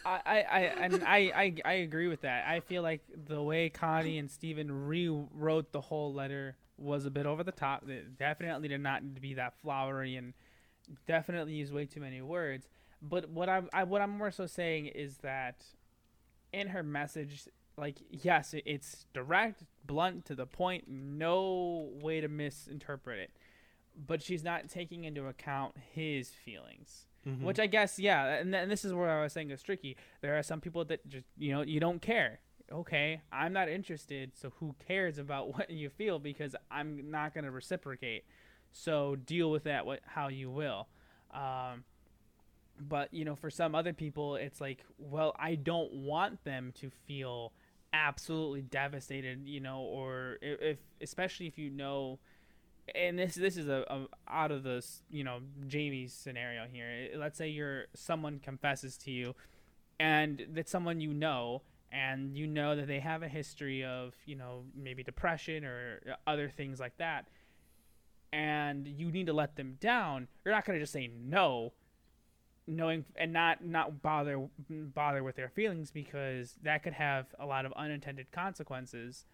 I, 0.04 0.20
I, 0.26 0.42
I 0.42 0.60
and 0.80 1.04
I, 1.04 1.16
I, 1.34 1.54
I 1.64 1.72
agree 1.74 2.08
with 2.08 2.22
that. 2.22 2.44
I 2.48 2.58
feel 2.58 2.82
like 2.82 3.02
the 3.28 3.40
way 3.40 3.68
Connie 3.68 4.18
and 4.18 4.28
Steven 4.28 4.86
rewrote 4.86 5.70
the 5.70 5.80
whole 5.80 6.12
letter 6.12 6.56
was 6.78 7.06
a 7.06 7.10
bit 7.10 7.26
over 7.26 7.42
the 7.42 7.52
top. 7.52 7.88
It 7.88 8.18
definitely 8.18 8.68
did 8.68 8.80
not 8.80 9.02
need 9.02 9.14
to 9.14 9.20
be 9.20 9.34
that 9.34 9.54
flowery 9.60 10.16
and 10.16 10.34
definitely 11.06 11.54
used 11.54 11.72
way 11.72 11.86
too 11.86 12.00
many 12.00 12.22
words. 12.22 12.68
But 13.02 13.30
what 13.30 13.48
I'm, 13.48 13.68
I, 13.72 13.84
what 13.84 14.02
I'm 14.02 14.10
more 14.10 14.30
so 14.30 14.46
saying 14.46 14.86
is 14.86 15.18
that 15.18 15.64
in 16.52 16.68
her 16.68 16.82
message, 16.82 17.44
like 17.76 17.96
yes, 18.10 18.54
it, 18.54 18.62
it's 18.66 19.06
direct, 19.12 19.64
blunt, 19.84 20.24
to 20.26 20.34
the 20.34 20.46
point, 20.46 20.84
no 20.88 21.90
way 22.00 22.20
to 22.20 22.28
misinterpret 22.28 23.18
it. 23.18 23.30
But 24.06 24.22
she's 24.22 24.44
not 24.44 24.68
taking 24.68 25.04
into 25.04 25.26
account 25.26 25.74
his 25.92 26.30
feelings. 26.30 27.06
Mm-hmm. 27.26 27.44
Which 27.44 27.58
I 27.58 27.66
guess, 27.66 27.98
yeah, 27.98 28.36
and, 28.36 28.52
th- 28.52 28.62
and 28.62 28.70
this 28.70 28.84
is 28.84 28.94
where 28.94 29.10
I 29.10 29.22
was 29.22 29.32
saying 29.32 29.50
it's 29.50 29.62
tricky. 29.62 29.96
There 30.20 30.38
are 30.38 30.44
some 30.44 30.60
people 30.60 30.84
that 30.84 31.06
just, 31.08 31.26
you 31.36 31.52
know, 31.52 31.62
you 31.62 31.80
don't 31.80 32.00
care. 32.00 32.38
Okay, 32.72 33.20
I'm 33.32 33.52
not 33.52 33.68
interested, 33.68 34.32
so 34.34 34.52
who 34.58 34.74
cares 34.86 35.18
about 35.18 35.54
what 35.56 35.70
you 35.70 35.88
feel 35.90 36.18
because 36.18 36.56
I'm 36.70 37.10
not 37.10 37.34
going 37.34 37.44
to 37.44 37.50
reciprocate. 37.50 38.24
So 38.72 39.16
deal 39.16 39.50
with 39.50 39.64
that 39.64 39.86
what, 39.86 40.00
how 40.04 40.28
you 40.28 40.50
will. 40.50 40.88
Um, 41.32 41.84
but 42.78 43.12
you 43.14 43.24
know, 43.24 43.36
for 43.36 43.50
some 43.50 43.74
other 43.74 43.92
people, 43.92 44.36
it's 44.36 44.60
like, 44.60 44.84
well, 44.98 45.34
I 45.38 45.54
don't 45.54 45.92
want 45.92 46.44
them 46.44 46.72
to 46.80 46.90
feel 47.06 47.52
absolutely 47.92 48.62
devastated, 48.62 49.46
you 49.46 49.60
know, 49.60 49.80
or 49.80 50.38
if, 50.42 50.78
especially 51.00 51.46
if 51.46 51.58
you 51.58 51.70
know 51.70 52.18
and 52.94 53.18
this 53.18 53.34
this 53.34 53.56
is 53.56 53.68
a, 53.68 53.84
a 53.88 54.06
out 54.28 54.50
of 54.50 54.62
the 54.62 54.84
you 55.10 55.24
know 55.24 55.40
Jamie's 55.66 56.12
scenario 56.12 56.66
here. 56.70 57.08
Let's 57.16 57.38
say 57.38 57.48
you're 57.48 57.86
someone 57.94 58.38
confesses 58.38 58.96
to 58.98 59.10
you, 59.10 59.34
and 59.98 60.46
that's 60.50 60.70
someone 60.70 61.00
you 61.00 61.12
know, 61.12 61.62
and 61.96 62.36
you 62.36 62.46
know 62.46 62.76
that 62.76 62.86
they 62.86 63.00
have 63.00 63.22
a 63.22 63.28
history 63.28 63.82
of 63.82 64.14
you 64.26 64.36
know 64.36 64.64
maybe 64.74 65.02
depression 65.02 65.64
or 65.64 66.00
other 66.26 66.48
things 66.50 66.78
like 66.78 66.96
that, 66.98 67.26
and 68.32 68.86
you 68.86 69.10
need 69.10 69.26
to 69.26 69.32
let 69.32 69.56
them 69.56 69.76
down. 69.80 70.28
You're 70.44 70.54
not 70.54 70.64
gonna 70.64 70.78
just 70.78 70.92
say 70.92 71.08
no, 71.08 71.72
knowing 72.66 73.04
and 73.16 73.32
not 73.32 73.64
not 73.64 74.02
bother 74.02 74.48
bother 74.68 75.22
with 75.22 75.36
their 75.36 75.48
feelings 75.48 75.90
because 75.90 76.56
that 76.62 76.82
could 76.82 76.92
have 76.94 77.34
a 77.38 77.46
lot 77.46 77.64
of 77.66 77.72
unintended 77.72 78.30
consequences. 78.30 79.24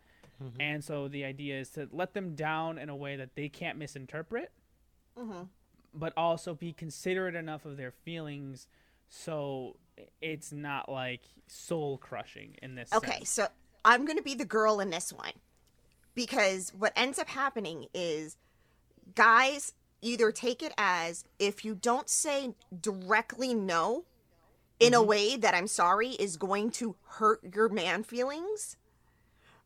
And 0.59 0.83
so 0.83 1.07
the 1.07 1.25
idea 1.25 1.61
is 1.61 1.71
to 1.71 1.89
let 1.93 2.15
them 2.15 2.35
down 2.35 2.77
in 2.77 2.89
a 2.89 2.97
way 2.97 3.15
that 3.15 3.37
they 3.37 3.49
can't 3.49 3.79
misinterpret, 3.79 4.51
Mhm. 5.17 5.51
but 5.95 6.13
also 6.17 6.53
be 6.53 6.73
considerate 6.73 7.37
enough 7.37 7.65
of 7.65 7.77
their 7.77 7.93
feelings 7.93 8.67
so 9.09 9.77
it's 10.21 10.53
not 10.53 10.88
like 10.88 11.23
soul 11.47 11.99
crushing 11.99 12.57
in 12.62 12.75
this 12.75 12.93
Okay, 12.93 13.19
sense. 13.19 13.31
so 13.31 13.47
I'm 13.85 14.05
going 14.05 14.19
to 14.19 14.23
be 14.23 14.35
the 14.35 14.45
girl 14.45 14.81
in 14.81 14.91
this 14.91 15.12
one. 15.12 15.33
Because 16.15 16.73
what 16.79 16.93
ends 16.95 17.19
up 17.19 17.29
happening 17.29 17.87
is 17.95 18.37
guys 19.15 19.73
either 20.03 20.31
take 20.31 20.62
it 20.62 20.73
as 20.77 21.25
if 21.38 21.65
you 21.65 21.75
don't 21.75 22.09
say 22.09 22.55
directly 22.81 23.55
no 23.55 24.05
in 24.79 24.95
a 24.95 24.99
mm-hmm. 24.99 25.09
way 25.09 25.37
that 25.37 25.55
I'm 25.55 25.69
sorry 25.69 26.11
is 26.11 26.37
going 26.37 26.71
to 26.73 26.97
hurt 27.07 27.55
your 27.55 27.69
man 27.69 28.03
feelings, 28.03 28.77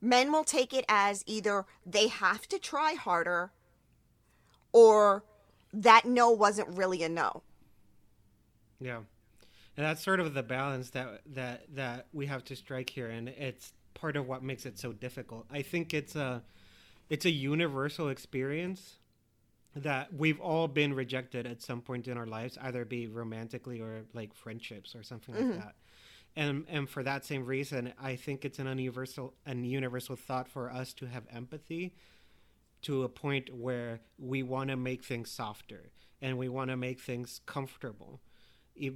men 0.01 0.31
will 0.31 0.44
take 0.44 0.72
it 0.72 0.85
as 0.88 1.25
either 1.27 1.64
they 1.85 2.09
have 2.09 2.46
to 2.49 2.59
try 2.59 2.94
harder 2.94 3.51
or 4.72 5.25
that 5.72 6.05
no 6.05 6.31
wasn't 6.31 6.68
really 6.68 7.03
a 7.03 7.09
no. 7.09 7.42
Yeah, 8.79 9.01
and 9.77 9.85
that's 9.85 10.03
sort 10.03 10.21
of 10.21 10.35
the 10.35 10.43
balance 10.43 10.91
that 10.91 11.21
that 11.35 11.75
that 11.75 12.07
we 12.12 12.27
have 12.27 12.45
to 12.45 12.57
strike 12.57 12.91
here, 12.91 13.09
and 13.09 13.29
it's 13.29 13.73
part 13.95 14.17
of 14.17 14.27
what 14.27 14.43
makes 14.43 14.67
it 14.67 14.79
so 14.79 14.93
difficult. 14.93 15.47
I 15.51 15.62
think 15.62 15.93
it's 15.93 16.17
a 16.17 16.43
it's 17.09 17.25
a 17.25 17.31
universal 17.31 18.09
experience 18.09 18.99
that 19.75 20.12
we've 20.15 20.41
all 20.41 20.69
been 20.69 20.95
rejected 20.95 21.47
at 21.47 21.61
some 21.61 21.83
point 21.83 22.09
in 22.09 22.17
our 22.17 22.27
lives, 22.27 22.57
either 22.62 22.85
be 22.85 23.07
romantically 23.07 23.81
or 23.81 24.05
like 24.15 24.35
friendships 24.35 24.95
or 24.95 25.03
something 25.03 25.35
like 25.35 25.45
mm-hmm. 25.45 25.59
that. 25.59 25.75
And 26.35 26.65
and 26.69 26.89
for 26.89 27.03
that 27.03 27.25
same 27.25 27.45
reason, 27.45 27.93
I 28.01 28.17
think 28.17 28.45
it's 28.45 28.59
an 28.59 28.67
universal 28.67 29.35
an 29.45 29.65
universal 29.65 30.17
thought 30.17 30.49
for 30.49 30.71
us 30.71 30.95
to 30.95 31.07
have 31.07 31.25
empathy 31.31 31.95
to 32.83 33.03
a 33.03 33.09
point 33.09 33.55
where 33.55 34.01
we 34.19 34.43
want 34.43 34.71
to 34.71 34.77
make 34.77 35.05
things 35.05 35.31
softer 35.31 35.91
and 36.23 36.39
we 36.39 36.49
want 36.49 36.71
to 36.71 36.77
make 36.77 37.01
things 37.01 37.41
comfortable 37.47 38.21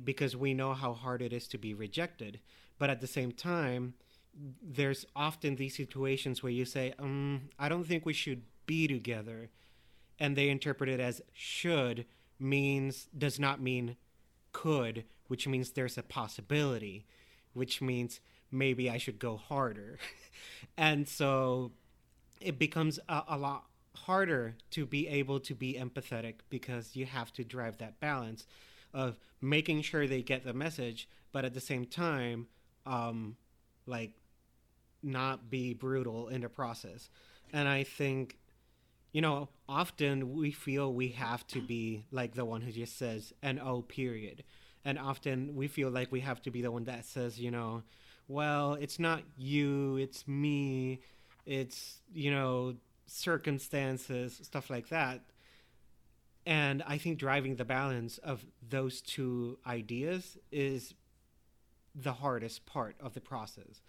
because 0.05 0.37
we 0.37 0.55
know 0.55 0.75
how 0.75 0.93
hard 0.93 1.23
it 1.23 1.33
is 1.33 1.47
to 1.49 1.59
be 1.59 1.75
rejected. 1.75 2.41
But 2.79 2.91
at 2.91 3.01
the 3.01 3.07
same 3.07 3.33
time, 3.33 3.95
there's 4.63 5.05
often 5.15 5.57
these 5.57 5.77
situations 5.77 6.43
where 6.43 6.53
you 6.53 6.65
say, 6.65 6.95
um, 6.99 7.51
I 7.59 7.69
don't 7.69 7.85
think 7.85 8.07
we 8.07 8.13
should 8.13 8.43
be 8.67 8.87
together. 8.87 9.51
And 10.19 10.37
they 10.37 10.49
interpret 10.49 10.89
it 10.89 11.01
as 11.01 11.23
should 11.33 12.07
means, 12.39 13.09
does 13.17 13.39
not 13.39 13.61
mean 13.61 13.97
could, 14.53 15.05
which 15.29 15.47
means 15.47 15.71
there's 15.71 15.99
a 15.99 16.03
possibility, 16.03 17.07
which 17.53 17.81
means 17.81 18.21
maybe 18.51 18.91
I 18.91 18.99
should 18.99 19.19
go 19.19 19.37
harder. 19.37 19.99
and 20.77 21.09
so 21.09 21.73
it 22.41 22.59
becomes 22.59 22.99
a, 23.09 23.23
a 23.29 23.39
lot 23.39 23.65
harder 23.95 24.57
to 24.71 24.87
be 24.87 25.09
able 25.09 25.41
to 25.41 25.55
be 25.55 25.75
empathetic 25.75 26.37
because 26.49 26.97
you 26.97 27.07
have 27.07 27.33
to 27.35 27.45
drive 27.45 27.79
that 27.79 28.01
balance 28.01 28.47
of 28.93 29.19
making 29.41 29.83
sure 29.83 30.07
they 30.07 30.23
get 30.23 30.45
the 30.45 30.53
message, 30.53 31.09
but 31.33 31.45
at 31.45 31.55
the 31.55 31.61
same 31.61 31.85
time, 31.85 32.47
um, 32.87 33.37
like 33.87 34.13
not 35.03 35.51
be 35.51 35.75
brutal 35.75 36.29
in 36.29 36.43
the 36.43 36.49
process. 36.49 37.09
And 37.53 37.69
I 37.69 37.85
think, 37.85 38.39
you 39.13 39.21
know, 39.21 39.49
often 39.69 40.35
we 40.35 40.51
feel 40.51 40.93
we 40.93 41.09
have 41.09 41.47
to 41.49 41.61
be 41.61 42.05
like 42.11 42.35
the 42.35 42.45
one 42.45 42.61
who 42.61 42.73
just 42.73 42.97
says 42.99 43.33
an 43.43 43.59
O 43.59 43.83
period. 43.83 44.45
And 44.85 44.99
often 44.99 45.55
we 45.55 45.69
feel 45.69 45.91
like 45.91 46.11
we 46.11 46.21
have 46.21 46.41
to 46.43 46.51
be 46.51 46.63
the 46.63 46.71
one 46.71 46.85
that 46.85 47.05
says, 47.05 47.39
you 47.39 47.51
know, 47.51 47.83
well, 48.29 48.75
it's 48.75 48.99
not 48.99 49.23
you, 49.37 49.97
it's 49.97 50.27
me, 50.29 51.01
it's, 51.45 52.01
you 52.13 52.31
know, 52.31 52.77
circumstances, 53.07 54.41
stuff 54.43 54.71
like 54.71 54.89
that. 54.89 55.21
And 56.51 56.83
I 56.85 56.99
think 56.99 57.19
driving 57.19 57.55
the 57.55 57.65
balance 57.65 58.19
of 58.19 58.45
those 58.69 59.01
two 59.01 59.59
ideas 59.65 60.37
is 60.51 60.95
the 61.95 62.15
hardest 62.15 62.67
part 62.67 62.97
of 62.99 63.15
the 63.15 63.21
process. 63.21 63.81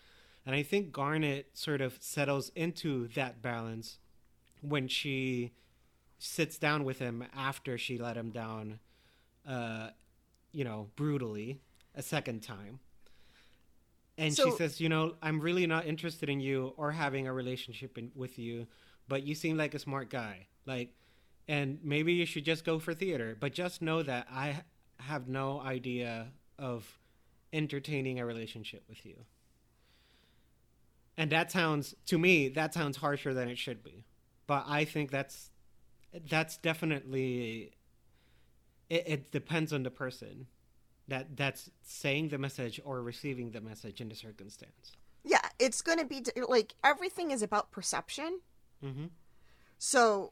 And 0.46 0.54
I 0.54 0.62
think 0.62 0.92
Garnet 0.92 1.50
sort 1.56 1.82
of 1.82 1.98
settles 2.00 2.52
into 2.56 3.08
that 3.16 3.42
balance 3.42 3.98
when 4.62 4.88
she 4.88 5.54
sits 6.20 6.60
down 6.60 6.84
with 6.84 7.00
him 7.00 7.26
after 7.36 7.80
she 7.80 7.98
let 7.98 8.16
him 8.16 8.30
down, 8.30 8.78
uh, 9.48 9.90
you 10.52 10.64
know, 10.64 10.92
brutally 10.96 11.62
a 11.96 12.04
second 12.04 12.42
time. 12.44 12.80
And 14.20 14.36
she 14.36 14.52
says, 14.52 14.80
you 14.80 14.88
know, 14.88 15.16
I'm 15.20 15.40
really 15.40 15.66
not 15.66 15.88
interested 15.88 16.30
in 16.30 16.40
you 16.40 16.76
or 16.78 16.92
having 16.92 17.26
a 17.26 17.34
relationship 17.34 17.98
in, 17.98 18.12
with 18.14 18.38
you, 18.38 18.68
but 19.08 19.24
you 19.24 19.34
seem 19.34 19.58
like 19.58 19.74
a 19.74 19.80
smart 19.80 20.12
guy. 20.12 20.46
Like, 20.68 20.94
and 21.52 21.80
maybe 21.84 22.14
you 22.14 22.26
should 22.26 22.46
just 22.46 22.64
go 22.64 22.80
for 22.80 22.94
theater. 22.94 23.36
But 23.38 23.52
just 23.52 23.82
know 23.82 24.02
that 24.04 24.26
I 24.32 24.64
have 25.02 25.28
no 25.28 25.60
idea 25.60 26.32
of 26.58 26.98
entertaining 27.52 28.22
a 28.22 28.26
relationship 28.26 28.84
with 28.88 29.06
you. 29.06 29.26
And 31.18 31.30
that 31.34 31.52
sounds 31.52 31.94
to 32.06 32.18
me 32.18 32.48
that 32.48 32.74
sounds 32.74 32.98
harsher 32.98 33.34
than 33.34 33.50
it 33.50 33.58
should 33.58 33.84
be. 33.84 34.06
But 34.48 34.64
I 34.66 34.86
think 34.86 35.12
that's 35.12 35.52
that's 36.30 36.56
definitely 36.56 37.74
it, 38.90 39.04
it 39.06 39.32
depends 39.32 39.74
on 39.74 39.84
the 39.84 39.92
person 39.92 40.48
that 41.10 41.36
that's 41.36 41.70
saying 41.82 42.30
the 42.30 42.38
message 42.38 42.80
or 42.86 43.02
receiving 43.02 43.52
the 43.52 43.60
message 43.60 44.00
in 44.00 44.08
the 44.08 44.16
circumstance. 44.16 44.94
Yeah, 45.26 45.42
it's 45.60 45.82
going 45.82 46.00
to 46.00 46.06
be 46.06 46.24
like 46.48 46.76
everything 46.82 47.32
is 47.32 47.42
about 47.42 47.72
perception. 47.72 48.40
Mm-hmm. 48.82 49.08
So, 49.84 50.32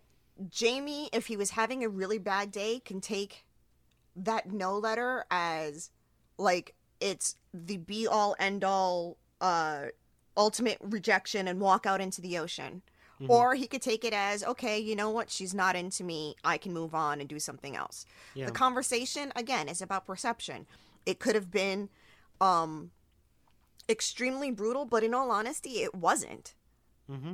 Jamie, 0.49 1.09
if 1.11 1.27
he 1.27 1.35
was 1.35 1.51
having 1.51 1.83
a 1.83 1.89
really 1.89 2.17
bad 2.17 2.51
day, 2.51 2.79
can 2.79 3.01
take 3.01 3.45
that 4.15 4.51
no 4.51 4.77
letter 4.77 5.25
as 5.29 5.91
like 6.37 6.75
it's 6.99 7.35
the 7.53 7.77
be 7.77 8.07
all 8.07 8.35
end 8.39 8.63
all 8.63 9.17
uh 9.41 9.85
ultimate 10.37 10.77
rejection 10.81 11.47
and 11.47 11.59
walk 11.59 11.85
out 11.85 11.99
into 12.01 12.21
the 12.21 12.37
ocean. 12.37 12.81
Mhm. 13.21 13.29
Or 13.29 13.55
he 13.55 13.67
could 13.67 13.81
take 13.81 14.05
it 14.05 14.13
as, 14.13 14.43
okay, 14.43 14.79
you 14.79 14.95
know 14.95 15.09
what? 15.09 15.29
She's 15.29 15.53
not 15.53 15.75
into 15.75 16.05
me. 16.05 16.35
I 16.43 16.57
can 16.57 16.73
move 16.73 16.95
on 16.95 17.19
and 17.19 17.27
do 17.27 17.39
something 17.39 17.75
else. 17.75 18.05
Yeah. 18.33 18.45
The 18.45 18.53
conversation, 18.53 19.33
again, 19.35 19.67
is 19.67 19.81
about 19.81 20.05
perception. 20.07 20.65
It 21.05 21.19
could 21.19 21.35
have 21.35 21.51
been 21.51 21.89
um, 22.39 22.91
extremely 23.89 24.51
brutal, 24.51 24.85
but 24.85 25.03
in 25.03 25.13
all 25.13 25.31
honesty, 25.31 25.81
it 25.81 25.93
wasn't. 25.93 26.55
Mm-hmm. 27.11 27.33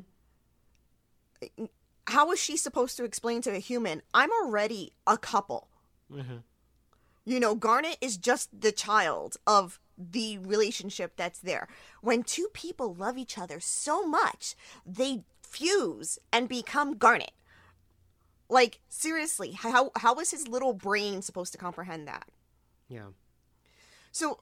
How 2.07 2.31
is 2.31 2.39
she 2.39 2.57
supposed 2.57 2.97
to 2.97 3.03
explain 3.03 3.41
to 3.43 3.55
a 3.55 3.59
human, 3.59 4.01
I'm 4.13 4.31
already 4.31 4.93
a 5.07 5.17
couple? 5.17 5.69
Uh-huh. 6.13 6.39
You 7.25 7.39
know, 7.39 7.55
Garnet 7.55 7.97
is 8.01 8.17
just 8.17 8.49
the 8.61 8.71
child 8.71 9.37
of 9.47 9.79
the 9.97 10.37
relationship 10.37 11.13
that's 11.15 11.39
there. 11.39 11.67
When 12.01 12.21
two 12.21 12.49
people 12.53 12.93
love 12.93 13.17
each 13.17 13.37
other 13.37 13.59
so 13.59 14.05
much, 14.05 14.55
they 14.85 15.23
fuse 15.41 16.19
and 16.31 16.47
become 16.47 16.97
Garnet. 16.97 17.31
Like 18.49 18.79
seriously, 18.89 19.53
how 19.53 19.91
how 19.95 20.15
is 20.19 20.29
his 20.29 20.47
little 20.47 20.73
brain 20.73 21.23
supposed 21.23 21.51
to 21.53 21.57
comprehend 21.57 22.07
that? 22.07 22.27
Yeah. 22.87 23.07
So 24.11 24.41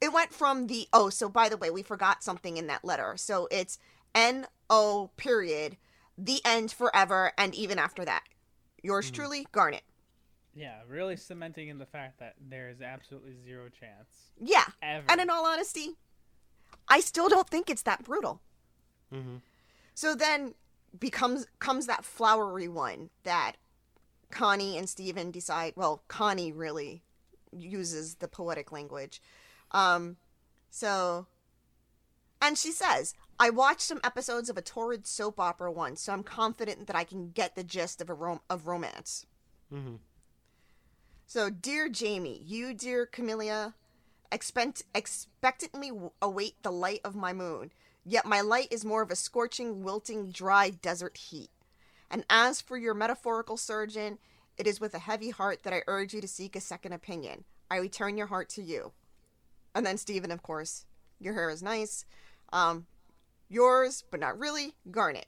it 0.00 0.12
went 0.12 0.32
from 0.32 0.66
the 0.66 0.88
oh, 0.92 1.08
so 1.10 1.28
by 1.28 1.48
the 1.48 1.56
way, 1.56 1.70
we 1.70 1.82
forgot 1.84 2.24
something 2.24 2.56
in 2.56 2.66
that 2.66 2.84
letter. 2.84 3.14
So 3.16 3.46
it's 3.52 3.78
N 4.12 4.46
O 4.68 5.10
period, 5.16 5.76
the 6.18 6.40
end 6.44 6.72
forever, 6.72 7.32
and 7.38 7.54
even 7.54 7.78
after 7.78 8.04
that. 8.04 8.22
Yours 8.82 9.10
truly, 9.10 9.46
Garnet. 9.52 9.82
Yeah, 10.54 10.80
really 10.88 11.16
cementing 11.16 11.68
in 11.68 11.78
the 11.78 11.86
fact 11.86 12.18
that 12.20 12.34
there 12.50 12.68
is 12.68 12.82
absolutely 12.82 13.36
zero 13.44 13.68
chance 13.68 14.32
Yeah. 14.38 14.64
ever. 14.82 15.06
And 15.08 15.20
in 15.20 15.30
all 15.30 15.46
honesty, 15.46 15.96
I 16.88 17.00
still 17.00 17.28
don't 17.28 17.48
think 17.48 17.70
it's 17.70 17.82
that 17.82 18.04
brutal. 18.04 18.40
Mm-hmm. 19.12 19.36
So 19.94 20.14
then 20.14 20.54
becomes 20.98 21.46
comes 21.58 21.86
that 21.86 22.04
flowery 22.04 22.68
one 22.68 23.08
that 23.22 23.52
Connie 24.30 24.76
and 24.76 24.88
Steven 24.88 25.30
decide 25.30 25.72
well, 25.76 26.02
Connie 26.08 26.52
really 26.52 27.02
uses 27.50 28.16
the 28.16 28.28
poetic 28.28 28.72
language. 28.72 29.22
Um 29.70 30.16
so 30.68 31.26
and 32.42 32.58
she 32.58 32.72
says, 32.72 33.14
I 33.42 33.50
watched 33.50 33.80
some 33.80 33.98
episodes 34.04 34.48
of 34.48 34.56
a 34.56 34.62
torrid 34.62 35.04
soap 35.04 35.40
opera 35.40 35.72
once, 35.72 36.02
so 36.02 36.12
I'm 36.12 36.22
confident 36.22 36.86
that 36.86 36.94
I 36.94 37.02
can 37.02 37.32
get 37.32 37.56
the 37.56 37.64
gist 37.64 38.00
of 38.00 38.08
a 38.08 38.14
rom- 38.14 38.38
of 38.48 38.68
romance. 38.68 39.26
Mm-hmm. 39.74 39.96
So, 41.26 41.50
dear 41.50 41.88
Jamie, 41.88 42.40
you, 42.46 42.72
dear 42.72 43.04
Camellia, 43.04 43.74
expect, 44.30 44.84
expectantly 44.94 45.90
await 46.22 46.62
the 46.62 46.70
light 46.70 47.00
of 47.02 47.16
my 47.16 47.32
moon. 47.32 47.72
Yet 48.04 48.26
my 48.26 48.42
light 48.42 48.68
is 48.70 48.84
more 48.84 49.02
of 49.02 49.10
a 49.10 49.16
scorching, 49.16 49.82
wilting, 49.82 50.30
dry 50.30 50.70
desert 50.70 51.16
heat. 51.16 51.50
And 52.12 52.24
as 52.30 52.60
for 52.60 52.76
your 52.76 52.94
metaphorical 52.94 53.56
surgeon, 53.56 54.18
it 54.56 54.68
is 54.68 54.80
with 54.80 54.94
a 54.94 55.00
heavy 55.00 55.30
heart 55.30 55.64
that 55.64 55.72
I 55.72 55.82
urge 55.88 56.14
you 56.14 56.20
to 56.20 56.28
seek 56.28 56.54
a 56.54 56.60
second 56.60 56.92
opinion. 56.92 57.42
I 57.68 57.78
return 57.78 58.16
your 58.16 58.28
heart 58.28 58.48
to 58.50 58.62
you. 58.62 58.92
And 59.74 59.84
then 59.84 59.98
Steven, 59.98 60.30
of 60.30 60.44
course, 60.44 60.86
your 61.18 61.34
hair 61.34 61.50
is 61.50 61.60
nice. 61.60 62.04
Um, 62.52 62.86
yours, 63.52 64.04
but 64.10 64.20
not 64.20 64.38
really, 64.38 64.74
Garnet. 64.90 65.26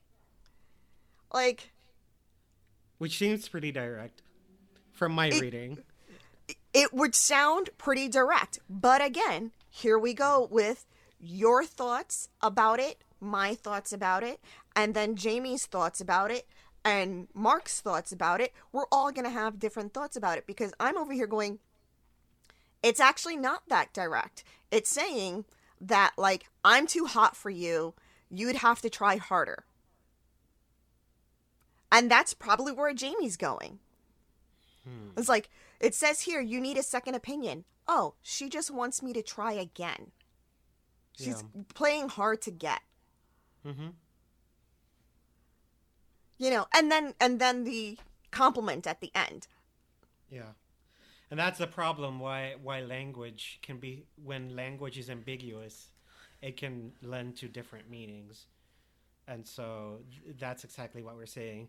Like, 1.32 1.72
Which 2.98 3.18
seems 3.18 3.48
pretty 3.48 3.72
direct 3.72 4.22
from 4.92 5.12
my 5.12 5.26
It- 5.28 5.40
reading. 5.40 5.84
it 6.72 6.92
would 6.92 7.14
sound 7.14 7.70
pretty 7.78 8.08
direct. 8.08 8.58
But 8.68 9.02
again, 9.02 9.52
here 9.68 9.98
we 9.98 10.14
go 10.14 10.46
with 10.50 10.86
your 11.18 11.64
thoughts 11.64 12.28
about 12.40 12.78
it, 12.80 13.02
my 13.20 13.54
thoughts 13.54 13.92
about 13.92 14.22
it, 14.22 14.40
and 14.76 14.94
then 14.94 15.16
Jamie's 15.16 15.66
thoughts 15.66 16.00
about 16.00 16.30
it, 16.30 16.46
and 16.84 17.28
Mark's 17.34 17.80
thoughts 17.80 18.12
about 18.12 18.40
it. 18.40 18.52
We're 18.72 18.86
all 18.92 19.10
going 19.10 19.24
to 19.24 19.30
have 19.30 19.58
different 19.58 19.92
thoughts 19.94 20.16
about 20.16 20.38
it 20.38 20.46
because 20.46 20.72
I'm 20.78 20.96
over 20.98 21.12
here 21.12 21.26
going, 21.26 21.58
it's 22.82 23.00
actually 23.00 23.36
not 23.36 23.68
that 23.68 23.92
direct. 23.92 24.44
It's 24.70 24.90
saying 24.90 25.46
that, 25.80 26.12
like, 26.18 26.46
I'm 26.64 26.86
too 26.86 27.06
hot 27.06 27.36
for 27.36 27.50
you. 27.50 27.94
You'd 28.34 28.56
have 28.56 28.80
to 28.82 28.90
try 28.90 29.16
harder. 29.16 29.64
And 31.90 32.10
that's 32.10 32.34
probably 32.34 32.72
where 32.72 32.92
Jamie's 32.92 33.36
going. 33.36 33.78
It's 35.16 35.28
like, 35.28 35.48
it 35.80 35.94
says 35.94 36.22
here, 36.22 36.40
you 36.40 36.60
need 36.60 36.76
a 36.76 36.82
second 36.82 37.14
opinion. 37.14 37.64
Oh, 37.88 38.14
she 38.20 38.48
just 38.48 38.70
wants 38.70 39.02
me 39.02 39.12
to 39.14 39.22
try 39.22 39.52
again. 39.52 40.10
She's 41.16 41.44
playing 41.74 42.08
hard 42.08 42.42
to 42.42 42.50
get. 42.50 42.80
Mm-hmm. 43.64 43.88
You 46.36 46.50
know, 46.50 46.66
and 46.74 46.90
then 46.90 47.14
and 47.20 47.40
then 47.40 47.64
the 47.64 47.98
compliment 48.30 48.86
at 48.86 49.00
the 49.00 49.10
end. 49.14 49.46
Yeah. 50.28 50.52
And 51.30 51.38
that's 51.38 51.58
the 51.58 51.66
problem 51.66 52.18
why 52.18 52.56
why 52.60 52.80
language 52.80 53.60
can 53.62 53.78
be 53.78 54.04
when 54.22 54.54
language 54.54 54.98
is 54.98 55.08
ambiguous, 55.08 55.93
it 56.44 56.56
can 56.58 56.92
lend 57.02 57.36
to 57.38 57.48
different 57.48 57.90
meanings. 57.90 58.46
And 59.26 59.46
so 59.46 60.00
that's 60.38 60.64
exactly 60.64 61.02
what 61.02 61.16
we're 61.16 61.26
saying. 61.26 61.68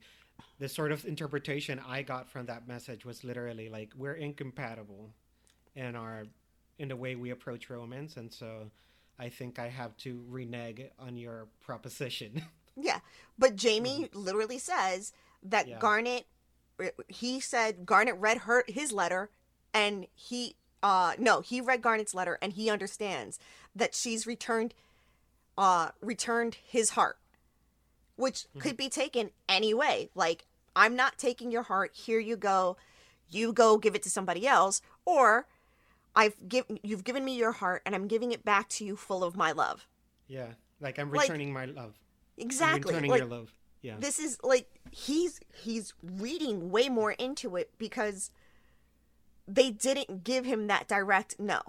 The 0.60 0.68
sort 0.68 0.92
of 0.92 1.06
interpretation 1.06 1.80
I 1.88 2.02
got 2.02 2.30
from 2.30 2.46
that 2.48 2.68
message 2.68 3.06
was 3.06 3.24
literally 3.24 3.70
like 3.70 3.94
we're 3.98 4.16
incompatible 4.16 5.12
in 5.76 5.96
our 5.96 6.26
in 6.78 6.90
the 6.90 6.96
way 6.96 7.16
we 7.16 7.30
approach 7.30 7.70
romance 7.70 8.18
and 8.18 8.32
so 8.34 8.70
I 9.18 9.30
think 9.30 9.60
I 9.60 9.70
have 9.70 9.96
to 10.00 10.22
renege 10.28 10.82
on 11.00 11.18
your 11.18 11.48
proposition. 11.62 12.42
Yeah. 12.78 13.00
But 13.40 13.56
Jamie 13.56 14.10
literally 14.14 14.60
says 14.60 15.14
that 15.44 15.66
Yeah. 15.70 15.80
Garnet 15.80 16.26
he 17.08 17.40
said 17.40 17.86
Garnet 17.86 18.16
read 18.18 18.40
her 18.40 18.66
his 18.68 18.92
letter 18.92 19.30
and 19.74 20.08
he 20.14 20.58
uh 20.84 21.14
no, 21.18 21.40
he 21.40 21.62
read 21.62 21.82
Garnet's 21.82 22.14
letter 22.14 22.38
and 22.42 22.52
he 22.52 22.70
understands 22.70 23.40
that 23.76 23.94
she's 23.96 24.26
returned 24.26 24.74
uh 25.58 25.90
returned 26.02 26.56
his 26.66 26.92
heart. 26.92 27.18
Which 28.18 28.46
could 28.60 28.78
be 28.78 28.88
taken 28.88 29.32
any 29.50 29.74
way. 29.74 30.10
Like, 30.16 30.46
I'm 30.74 30.96
not 30.96 31.18
taking 31.18 31.52
your 31.52 31.64
heart, 31.64 31.92
here 31.94 32.20
you 32.20 32.38
go. 32.38 32.78
You 33.30 33.52
go 33.52 33.78
give 33.78 33.94
it 33.96 34.04
to 34.04 34.10
somebody 34.10 34.48
else 34.48 34.82
or 35.06 35.48
I've 36.16 36.48
given 36.48 36.80
you've 36.84 37.04
given 37.04 37.26
me 37.26 37.36
your 37.36 37.52
heart 37.52 37.82
and 37.86 37.94
I'm 37.94 38.08
giving 38.08 38.32
it 38.32 38.46
back 38.46 38.70
to 38.70 38.86
you 38.86 38.96
full 38.96 39.24
of 39.24 39.36
my 39.36 39.52
love. 39.52 39.88
yeah. 40.28 40.54
Like 40.82 41.00
I'm 41.00 41.12
Like- 41.12 41.24
returning 41.30 41.52
my 41.54 41.66
love. 41.66 41.96
I'm 42.38 42.46
Exactly. 42.46 42.92
returning 42.94 43.12
Like, 43.12 43.20
your 43.20 43.30
love. 43.30 43.52
Yeah. 43.82 43.96
this 44.00 44.20
is 44.20 44.38
like 44.44 44.68
he's 44.92 45.40
he's 45.54 45.94
reading 46.02 46.70
way 46.72 46.90
more 46.90 47.12
into 47.14 47.56
it 47.56 47.72
because 47.78 48.32
they 49.48 49.72
didn't 49.72 50.24
give 50.24 50.44
him 50.46 50.68
that 50.68 50.88
direct 50.88 51.40
no 51.40 51.62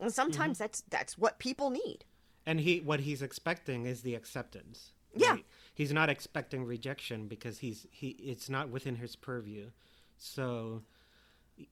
and 0.00 0.12
sometimes 0.12 0.56
Mm-hmm. 0.56 0.64
that's 0.64 0.80
that's 0.88 1.18
what 1.18 1.38
people 1.38 1.70
need. 1.70 2.04
And 2.46 2.60
he 2.60 2.80
what 2.80 3.00
he's 3.00 3.22
expecting 3.22 3.86
is 3.86 4.02
the 4.02 4.14
acceptance 4.14 4.92
Yeah. 5.14 5.32
right? 5.32 5.46
he's 5.74 5.92
not 5.92 6.08
expecting 6.08 6.64
rejection 6.64 7.28
because 7.28 7.58
he's 7.58 7.86
he 7.90 8.08
it's 8.10 8.48
not 8.48 8.68
within 8.70 8.96
his 8.96 9.14
purview. 9.16 9.70
So 10.16 10.82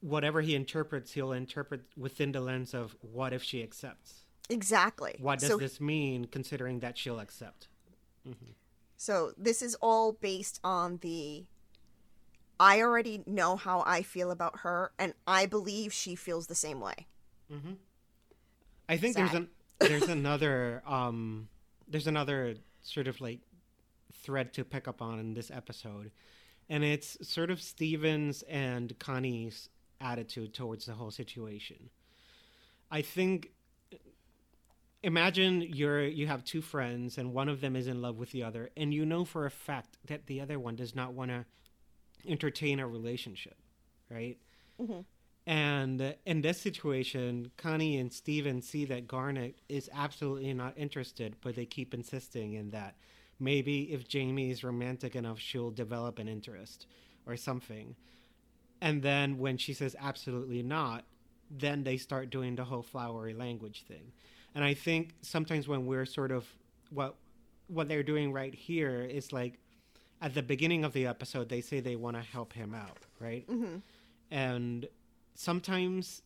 whatever 0.00 0.40
he 0.42 0.54
interprets 0.54 1.12
he'll 1.12 1.32
interpret 1.32 1.82
within 1.96 2.32
the 2.32 2.40
lens 2.40 2.74
of 2.74 2.96
what 3.00 3.32
if 3.32 3.42
she 3.42 3.62
accepts. 3.62 4.24
Exactly. 4.50 5.16
What 5.18 5.38
does 5.40 5.48
so 5.48 5.56
this 5.56 5.80
mean 5.80 6.26
considering 6.26 6.80
that 6.80 6.96
she'll 6.98 7.20
accept? 7.20 7.68
So 8.96 9.32
this 9.38 9.62
is 9.62 9.74
all 9.80 10.12
based 10.12 10.60
on 10.62 10.98
the 11.02 11.44
i 12.60 12.80
already 12.82 13.22
know 13.26 13.54
how 13.56 13.82
i 13.86 14.02
feel 14.02 14.30
about 14.32 14.60
her 14.60 14.90
and 14.98 15.14
i 15.28 15.46
believe 15.46 15.92
she 15.92 16.16
feels 16.16 16.48
the 16.48 16.54
same 16.56 16.80
way 16.80 17.06
i 18.88 18.96
think 18.96 19.14
there's 19.16 19.34
an 19.34 19.48
there's 19.80 20.08
another 20.08 20.82
um 20.86 21.48
there's 21.88 22.06
another 22.06 22.54
sort 22.82 23.06
of 23.08 23.20
like 23.20 23.40
thread 24.12 24.52
to 24.54 24.64
pick 24.64 24.88
up 24.88 25.00
on 25.02 25.18
in 25.18 25.34
this 25.34 25.50
episode 25.50 26.10
and 26.70 26.84
it's 26.84 27.16
sort 27.26 27.50
of 27.50 27.62
Steven's 27.62 28.42
and 28.42 28.98
Connie's 28.98 29.70
attitude 30.02 30.52
towards 30.52 30.84
the 30.84 30.92
whole 30.92 31.10
situation. 31.10 31.88
I 32.90 33.00
think 33.00 33.52
imagine 35.02 35.62
you're 35.62 36.04
you 36.04 36.26
have 36.26 36.44
two 36.44 36.60
friends 36.60 37.16
and 37.18 37.32
one 37.32 37.48
of 37.48 37.60
them 37.60 37.76
is 37.76 37.86
in 37.86 38.02
love 38.02 38.18
with 38.18 38.32
the 38.32 38.42
other 38.42 38.68
and 38.76 38.92
you 38.92 39.06
know 39.06 39.24
for 39.24 39.46
a 39.46 39.50
fact 39.50 39.96
that 40.06 40.26
the 40.26 40.40
other 40.40 40.58
one 40.58 40.76
does 40.76 40.94
not 40.94 41.14
want 41.14 41.30
to 41.30 41.44
entertain 42.26 42.80
a 42.80 42.86
relationship, 42.86 43.56
right? 44.10 44.36
Mhm. 44.80 45.04
And 45.48 46.14
in 46.26 46.42
this 46.42 46.60
situation, 46.60 47.50
Connie 47.56 47.96
and 47.96 48.12
Steven 48.12 48.60
see 48.60 48.84
that 48.84 49.08
Garnet 49.08 49.56
is 49.70 49.88
absolutely 49.94 50.52
not 50.52 50.74
interested, 50.76 51.36
but 51.40 51.56
they 51.56 51.64
keep 51.64 51.94
insisting 51.94 52.52
in 52.52 52.68
that 52.72 52.96
maybe 53.40 53.90
if 53.90 54.06
Jamie 54.06 54.50
is 54.50 54.62
romantic 54.62 55.16
enough, 55.16 55.40
she'll 55.40 55.70
develop 55.70 56.18
an 56.18 56.28
interest 56.28 56.86
or 57.26 57.34
something. 57.38 57.96
And 58.82 59.02
then 59.02 59.38
when 59.38 59.56
she 59.56 59.72
says 59.72 59.96
absolutely 59.98 60.62
not, 60.62 61.06
then 61.50 61.82
they 61.82 61.96
start 61.96 62.28
doing 62.28 62.54
the 62.54 62.64
whole 62.64 62.82
flowery 62.82 63.32
language 63.32 63.84
thing. 63.88 64.12
And 64.54 64.62
I 64.62 64.74
think 64.74 65.14
sometimes 65.22 65.66
when 65.66 65.86
we're 65.86 66.04
sort 66.04 66.30
of 66.30 66.46
what 66.90 67.16
what 67.68 67.88
they're 67.88 68.02
doing 68.02 68.32
right 68.34 68.54
here 68.54 69.00
is 69.00 69.32
like 69.32 69.58
at 70.20 70.34
the 70.34 70.42
beginning 70.42 70.84
of 70.84 70.92
the 70.92 71.06
episode 71.06 71.48
they 71.48 71.60
say 71.62 71.80
they 71.80 71.96
want 71.96 72.16
to 72.16 72.22
help 72.22 72.52
him 72.52 72.74
out, 72.74 72.98
right? 73.18 73.46
Mhm. 73.46 73.80
And 74.30 74.86
sometimes 75.38 76.22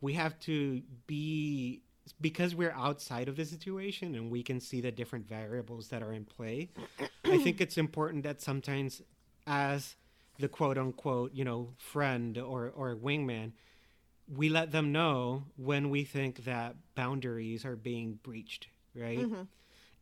we 0.00 0.14
have 0.14 0.38
to 0.40 0.82
be 1.06 1.80
because 2.20 2.54
we're 2.54 2.72
outside 2.72 3.28
of 3.28 3.36
the 3.36 3.44
situation 3.44 4.14
and 4.14 4.30
we 4.30 4.42
can 4.42 4.60
see 4.60 4.80
the 4.80 4.90
different 4.90 5.28
variables 5.28 5.88
that 5.88 6.02
are 6.02 6.12
in 6.12 6.24
play. 6.24 6.70
I 7.24 7.38
think 7.38 7.60
it's 7.60 7.78
important 7.78 8.24
that 8.24 8.40
sometimes 8.40 9.00
as 9.46 9.94
the 10.38 10.48
quote 10.48 10.76
unquote, 10.76 11.32
you 11.34 11.44
know, 11.44 11.74
friend 11.78 12.36
or 12.36 12.72
or 12.74 12.96
wingman, 12.96 13.52
we 14.26 14.48
let 14.48 14.72
them 14.72 14.90
know 14.90 15.44
when 15.56 15.88
we 15.88 16.02
think 16.02 16.44
that 16.44 16.74
boundaries 16.96 17.64
are 17.64 17.76
being 17.76 18.18
breached, 18.22 18.66
right? 18.94 19.20
Mm-hmm. 19.20 19.42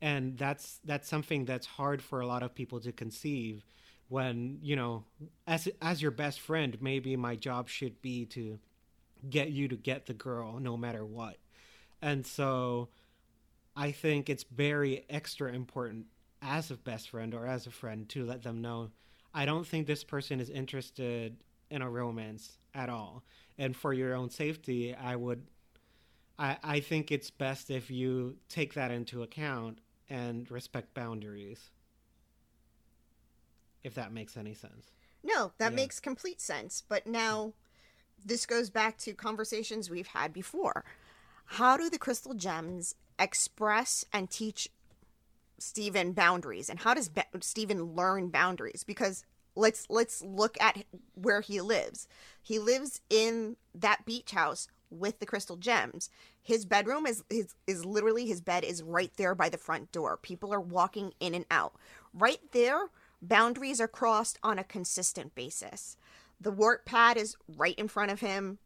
And 0.00 0.38
that's 0.38 0.80
that's 0.84 1.08
something 1.08 1.44
that's 1.44 1.66
hard 1.66 2.00
for 2.00 2.20
a 2.20 2.26
lot 2.26 2.42
of 2.42 2.54
people 2.54 2.80
to 2.80 2.92
conceive 2.92 3.64
when, 4.08 4.58
you 4.62 4.76
know, 4.76 5.04
as 5.46 5.68
as 5.82 6.02
your 6.02 6.10
best 6.10 6.40
friend, 6.40 6.76
maybe 6.80 7.16
my 7.16 7.36
job 7.36 7.68
should 7.68 8.00
be 8.02 8.24
to 8.26 8.58
get 9.28 9.50
you 9.50 9.68
to 9.68 9.76
get 9.76 10.06
the 10.06 10.14
girl 10.14 10.58
no 10.60 10.76
matter 10.76 11.04
what. 11.04 11.36
And 12.02 12.26
so 12.26 12.88
I 13.74 13.92
think 13.92 14.28
it's 14.28 14.44
very 14.44 15.04
extra 15.10 15.52
important 15.52 16.06
as 16.42 16.70
a 16.70 16.76
best 16.76 17.10
friend 17.10 17.34
or 17.34 17.46
as 17.46 17.66
a 17.66 17.70
friend 17.70 18.08
to 18.10 18.24
let 18.24 18.42
them 18.42 18.60
know 18.60 18.90
I 19.36 19.44
don't 19.44 19.66
think 19.66 19.86
this 19.86 20.02
person 20.02 20.40
is 20.40 20.48
interested 20.48 21.36
in 21.70 21.82
a 21.82 21.90
romance 21.90 22.56
at 22.74 22.88
all. 22.88 23.22
And 23.58 23.76
for 23.76 23.92
your 23.92 24.14
own 24.14 24.30
safety, 24.30 24.94
I 24.94 25.14
would 25.14 25.42
I 26.38 26.56
I 26.62 26.80
think 26.80 27.12
it's 27.12 27.30
best 27.30 27.70
if 27.70 27.90
you 27.90 28.38
take 28.48 28.72
that 28.74 28.90
into 28.90 29.22
account 29.22 29.80
and 30.08 30.50
respect 30.50 30.94
boundaries. 30.94 31.70
If 33.86 33.94
that 33.94 34.12
makes 34.12 34.36
any 34.36 34.52
sense. 34.52 34.90
No, 35.22 35.52
that 35.58 35.70
Yeah. 35.70 35.76
makes 35.76 36.00
complete 36.00 36.40
sense. 36.40 36.82
But 36.88 37.06
now 37.06 37.52
this 38.24 38.44
goes 38.44 38.68
back 38.68 38.98
to 38.98 39.14
conversations 39.14 39.88
we've 39.88 40.08
had 40.08 40.32
before. 40.32 40.84
How 41.44 41.76
do 41.76 41.88
the 41.88 41.98
crystal 41.98 42.34
gems 42.34 42.96
express 43.16 44.04
and 44.12 44.28
teach 44.28 44.68
Steven 45.58 46.12
boundaries 46.12 46.68
and 46.68 46.80
how 46.80 46.94
does 46.94 47.08
ba- 47.08 47.26
Steven 47.40 47.94
learn 47.94 48.28
boundaries 48.28 48.82
because 48.82 49.24
let's 49.54 49.86
let's 49.88 50.20
look 50.20 50.60
at 50.60 50.84
where 51.14 51.40
he 51.40 51.60
lives. 51.60 52.08
He 52.42 52.58
lives 52.58 53.00
in 53.08 53.56
that 53.72 54.04
beach 54.04 54.32
house 54.32 54.66
with 54.90 55.20
the 55.20 55.26
crystal 55.26 55.56
gems. 55.56 56.10
His 56.42 56.64
bedroom 56.66 57.06
is 57.06 57.22
is, 57.30 57.54
is 57.68 57.84
literally 57.86 58.26
his 58.26 58.40
bed 58.40 58.64
is 58.64 58.82
right 58.82 59.12
there 59.16 59.36
by 59.36 59.48
the 59.48 59.56
front 59.58 59.92
door. 59.92 60.16
People 60.16 60.52
are 60.52 60.60
walking 60.60 61.14
in 61.20 61.34
and 61.34 61.46
out. 61.52 61.74
Right 62.12 62.40
there, 62.50 62.90
boundaries 63.22 63.80
are 63.80 63.88
crossed 63.88 64.38
on 64.42 64.58
a 64.58 64.64
consistent 64.64 65.34
basis. 65.34 65.96
The 66.40 66.50
warp 66.50 66.84
pad 66.84 67.16
is 67.16 67.36
right 67.48 67.74
in 67.78 67.88
front 67.88 68.10
of 68.10 68.20
him. 68.20 68.58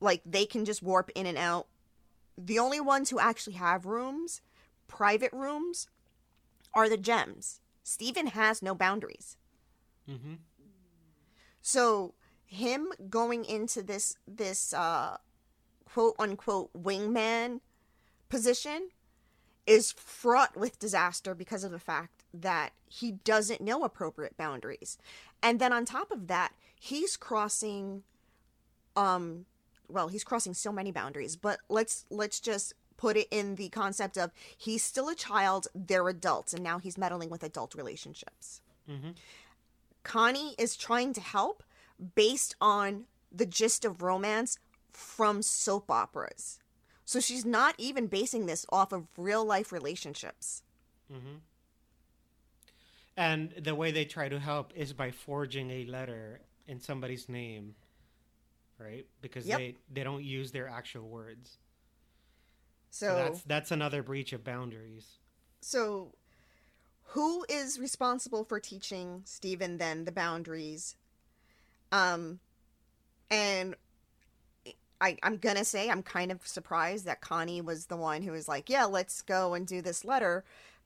Like 0.00 0.22
they 0.26 0.44
can 0.46 0.64
just 0.64 0.82
warp 0.82 1.10
in 1.14 1.26
and 1.26 1.38
out. 1.38 1.66
The 2.36 2.58
only 2.58 2.80
ones 2.80 3.10
who 3.10 3.18
actually 3.18 3.54
have 3.54 3.86
rooms, 3.86 4.42
private 4.88 5.32
rooms, 5.32 5.88
are 6.74 6.88
the 6.88 6.96
gems. 6.96 7.60
Steven 7.82 8.28
has 8.28 8.62
no 8.62 8.74
boundaries. 8.74 9.36
Mm-hmm. 10.10 10.34
So 11.62 12.14
him 12.46 12.88
going 13.08 13.44
into 13.44 13.82
this 13.82 14.16
this 14.28 14.72
uh 14.72 15.16
quote 15.84 16.14
unquote 16.18 16.70
wingman 16.74 17.60
position 18.28 18.90
is 19.66 19.92
fraught 19.92 20.56
with 20.56 20.78
disaster 20.78 21.34
because 21.34 21.64
of 21.64 21.70
the 21.70 21.78
fact 21.78 22.23
that 22.34 22.72
he 22.88 23.12
doesn't 23.12 23.60
know 23.60 23.84
appropriate 23.84 24.36
boundaries. 24.36 24.98
And 25.42 25.60
then 25.60 25.72
on 25.72 25.84
top 25.84 26.10
of 26.10 26.26
that, 26.26 26.52
he's 26.78 27.16
crossing 27.16 28.02
um 28.96 29.46
well, 29.88 30.08
he's 30.08 30.24
crossing 30.24 30.54
so 30.54 30.72
many 30.72 30.90
boundaries, 30.92 31.36
but 31.36 31.60
let's 31.68 32.06
let's 32.10 32.40
just 32.40 32.74
put 32.96 33.16
it 33.16 33.28
in 33.30 33.56
the 33.56 33.68
concept 33.70 34.16
of 34.16 34.30
he's 34.56 34.82
still 34.82 35.08
a 35.08 35.14
child, 35.14 35.66
they're 35.74 36.08
adults, 36.08 36.54
and 36.54 36.62
now 36.62 36.78
he's 36.78 36.96
meddling 36.96 37.30
with 37.30 37.42
adult 37.42 37.74
relationships. 37.74 38.60
Mm-hmm. 38.90 39.10
Connie 40.02 40.54
is 40.58 40.76
trying 40.76 41.12
to 41.14 41.20
help 41.20 41.62
based 42.14 42.56
on 42.60 43.04
the 43.32 43.46
gist 43.46 43.84
of 43.84 44.02
romance 44.02 44.58
from 44.92 45.42
soap 45.42 45.90
operas. 45.90 46.60
So 47.04 47.20
she's 47.20 47.44
not 47.44 47.74
even 47.78 48.06
basing 48.06 48.46
this 48.46 48.64
off 48.70 48.92
of 48.92 49.06
real 49.16 49.44
life 49.44 49.72
relationships. 49.72 50.62
Mm-hmm. 51.12 51.36
And 53.16 53.52
the 53.52 53.74
way 53.74 53.92
they 53.92 54.04
try 54.04 54.28
to 54.28 54.38
help 54.40 54.72
is 54.74 54.92
by 54.92 55.10
forging 55.10 55.70
a 55.70 55.84
letter 55.86 56.40
in 56.66 56.80
somebody's 56.80 57.28
name, 57.28 57.74
right? 58.78 59.06
Because 59.20 59.46
Yep. 59.46 59.58
they 59.58 59.76
they 59.92 60.02
don't 60.04 60.24
use 60.24 60.52
their 60.52 60.68
actual 60.68 61.08
words. 61.08 61.58
So, 62.90 63.06
So 63.08 63.14
that's 63.14 63.42
that's 63.42 63.70
another 63.70 64.02
breach 64.02 64.32
of 64.32 64.44
boundaries. 64.44 65.18
so 65.60 66.12
who 67.08 67.44
is 67.48 67.78
responsible 67.78 68.44
for 68.44 68.58
teaching 68.60 69.22
Steven 69.24 69.78
then 69.78 70.04
the 70.04 70.12
boundaries? 70.12 70.96
Um 71.92 72.40
and 73.30 73.76
I, 75.00 75.18
I'm 75.22 75.36
gonna 75.36 75.64
say 75.64 75.90
I'm 75.90 76.02
kind 76.02 76.32
of 76.32 76.46
surprised 76.46 77.04
that 77.04 77.20
Connie 77.20 77.60
was 77.60 77.86
the 77.86 77.96
one 77.96 78.22
who 78.22 78.32
was 78.32 78.48
like, 78.48 78.70
yeah, 78.70 78.84
let's 78.84 79.22
go 79.22 79.54
and 79.54 79.66
do 79.66 79.82
this 79.82 80.04
letter, 80.04 80.44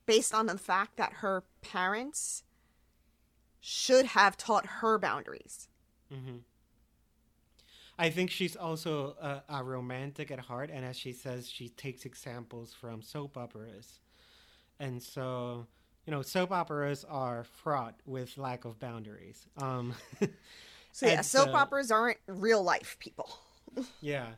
based 0.09 0.35
on 0.35 0.47
the 0.47 0.59
fact 0.59 0.97
that 0.97 1.13
her 1.15 1.45
parents 1.61 2.43
should 3.61 4.07
have 4.07 4.37
taught 4.37 4.67
her 4.67 4.99
boundaries. 4.99 5.69
Mm-hmm. 6.13 6.39
I 7.99 8.11
think 8.11 8.31
she's 8.31 8.57
also 8.57 9.17
a, 9.21 9.43
a 9.49 9.63
romantic 9.63 10.31
at 10.31 10.39
heart, 10.41 10.71
and 10.73 10.85
as 10.85 10.97
she 10.97 11.13
says, 11.13 11.49
she 11.49 11.69
takes 11.69 12.05
examples 12.05 12.73
from 12.73 13.03
soap 13.03 13.37
operas, 13.37 14.01
and 14.81 15.03
so 15.03 15.67
you 16.07 16.13
know, 16.13 16.23
soap 16.23 16.53
operas 16.53 17.05
are 17.05 17.45
fraught 17.45 17.95
with 18.07 18.39
lack 18.39 18.65
of 18.65 18.81
boundaries. 18.81 19.47
Um, 19.57 19.95
So 20.91 21.07
yeah, 21.07 21.21
soap 21.21 21.51
so- 21.51 21.55
operas 21.55 21.91
aren't 21.93 22.19
real 22.27 22.63
life 22.63 22.97
people. 22.99 23.31
Yeah. 24.01 24.31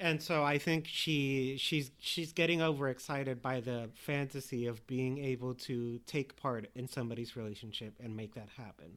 And 0.00 0.22
so 0.22 0.42
I 0.42 0.56
think 0.56 0.86
she 0.88 1.56
she's 1.58 1.90
she's 1.98 2.32
getting 2.32 2.62
overexcited 2.62 3.42
by 3.42 3.60
the 3.60 3.90
fantasy 3.94 4.66
of 4.66 4.86
being 4.86 5.22
able 5.22 5.52
to 5.56 6.00
take 6.06 6.36
part 6.36 6.70
in 6.74 6.88
somebody's 6.88 7.36
relationship 7.36 7.92
and 8.02 8.16
make 8.16 8.34
that 8.34 8.48
happen. 8.56 8.96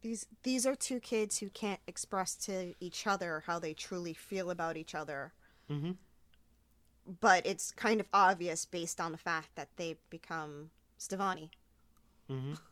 These 0.00 0.26
these 0.44 0.64
are 0.64 0.76
two 0.76 1.00
kids 1.00 1.38
who 1.38 1.50
can't 1.50 1.80
express 1.88 2.36
to 2.46 2.74
each 2.78 3.04
other 3.04 3.42
how 3.48 3.58
they 3.58 3.74
truly 3.74 4.14
feel 4.14 4.50
about 4.50 4.76
each 4.76 4.94
other. 4.94 5.32
Mm-hmm. 5.68 5.92
But 7.20 7.44
it's 7.44 7.72
kind 7.72 8.00
of 8.00 8.06
obvious 8.12 8.64
based 8.64 9.00
on 9.00 9.10
the 9.10 9.18
fact 9.18 9.56
that 9.56 9.70
they 9.76 9.96
become 10.08 10.70
Stevonnie. 11.00 11.50
Mm-hmm. 12.30 12.54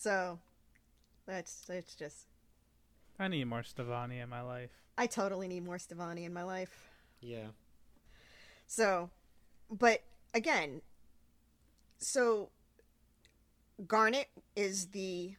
So 0.00 0.38
that's 1.26 1.68
it's 1.68 1.96
just 1.96 2.28
I 3.18 3.28
need 3.28 3.44
more 3.44 3.62
Stevonnie 3.62 4.22
in 4.22 4.28
my 4.28 4.42
life. 4.42 4.70
I 4.96 5.06
totally 5.06 5.48
need 5.48 5.64
more 5.64 5.76
Stevonnie 5.76 6.24
in 6.24 6.32
my 6.32 6.44
life. 6.44 6.88
Yeah. 7.20 7.48
So, 8.66 9.10
but 9.70 10.02
again, 10.34 10.82
so 11.98 12.50
Garnet 13.86 14.28
is 14.54 14.86
the 14.86 15.34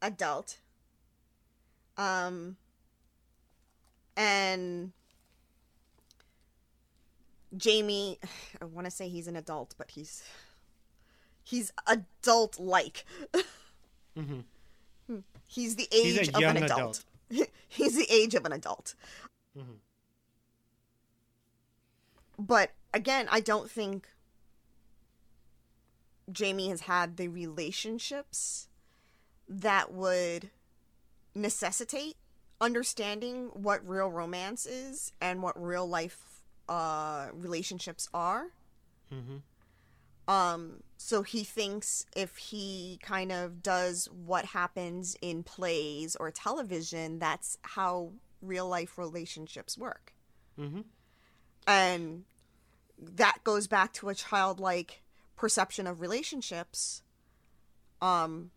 adult. 0.00 0.58
Um, 1.96 2.56
and 4.16 4.92
Jamie, 7.56 8.18
I 8.60 8.64
want 8.64 8.86
to 8.86 8.90
say 8.90 9.08
he's 9.08 9.28
an 9.28 9.36
adult, 9.36 9.74
but 9.78 9.90
he's 9.92 10.22
he's 11.42 11.72
adult 11.86 12.58
like. 12.58 13.04
Mm-hmm. 14.16 14.40
He's 15.52 15.76
the 15.76 15.86
He's 15.92 16.18
age 16.18 16.28
a 16.30 16.36
of 16.36 16.56
an 16.56 16.62
adult. 16.62 17.04
He's 17.68 17.94
the 17.96 18.06
age 18.10 18.34
of 18.34 18.46
an 18.46 18.52
adult. 18.52 18.94
Mhm. 19.56 19.76
But 22.38 22.70
again, 22.94 23.28
I 23.30 23.40
don't 23.40 23.70
think 23.70 24.08
Jamie 26.30 26.70
has 26.70 26.82
had 26.82 27.18
the 27.18 27.28
relationships 27.28 28.68
that 29.46 29.92
would 29.92 30.48
necessitate 31.34 32.16
understanding 32.58 33.50
what 33.52 33.86
real 33.86 34.08
romance 34.10 34.64
is 34.64 35.12
and 35.20 35.42
what 35.42 35.62
real 35.62 35.86
life 35.86 36.40
uh, 36.68 37.28
relationships 37.34 38.08
are. 38.14 38.52
Mm-hmm. 39.12 39.36
Um, 40.28 40.82
so 40.96 41.22
he 41.22 41.42
thinks 41.42 42.06
if 42.14 42.36
he 42.36 42.98
kind 43.02 43.32
of 43.32 43.62
does 43.62 44.06
what 44.06 44.46
happens 44.46 45.16
in 45.20 45.42
plays 45.42 46.16
or 46.16 46.30
television, 46.30 47.18
that's 47.18 47.58
how 47.62 48.12
real 48.40 48.68
life 48.68 48.98
relationships 48.98 49.76
work. 49.76 50.12
Mm-hmm. 50.58 50.82
And 51.66 52.24
that 52.98 53.38
goes 53.44 53.66
back 53.66 53.92
to 53.94 54.08
a 54.08 54.14
childlike 54.14 55.02
perception 55.36 55.86
of 55.86 56.00
relationships. 56.00 57.02
Um, 58.00 58.50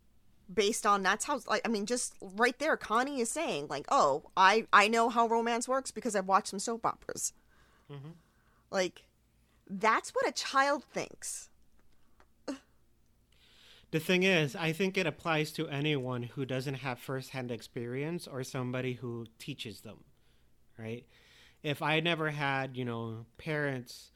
based 0.52 0.86
on 0.86 1.04
that's 1.04 1.26
how 1.26 1.40
like 1.48 1.62
I 1.66 1.68
mean, 1.68 1.86
just 1.86 2.16
right 2.22 2.58
there, 2.60 2.78
Connie 2.78 3.22
is 3.22 3.30
saying 3.30 3.68
like, 3.70 3.86
"Oh, 3.90 4.24
I 4.38 4.68
I 4.72 4.88
know 4.88 5.10
how 5.10 5.28
romance 5.28 5.68
works 5.68 5.92
because 5.92 6.16
I've 6.16 6.28
watched 6.28 6.50
some 6.50 6.60
soap 6.60 6.86
operas." 6.86 7.34
Mhm. 7.92 8.14
Like, 8.72 9.04
that's 9.70 10.12
what 10.12 10.28
a 10.28 10.32
child 10.32 10.84
thinks. 10.84 11.50
The 13.96 14.02
thing 14.02 14.24
is, 14.24 14.58
I 14.58 14.74
think 14.74 14.98
it 14.98 15.08
applies 15.08 15.54
to 15.54 15.70
anyone 15.70 16.24
who 16.24 16.46
doesn't 16.46 16.74
have 16.74 17.00
firsthand 17.00 17.50
experience 17.50 18.28
or 18.28 18.44
somebody 18.44 18.92
who 18.92 19.26
teaches 19.40 19.80
them, 19.80 20.04
right? 20.78 21.06
If 21.64 21.82
I 21.82 22.02
never 22.02 22.32
had, 22.32 22.76
you 22.76 22.84
know, 22.84 23.26
parents 23.38 24.12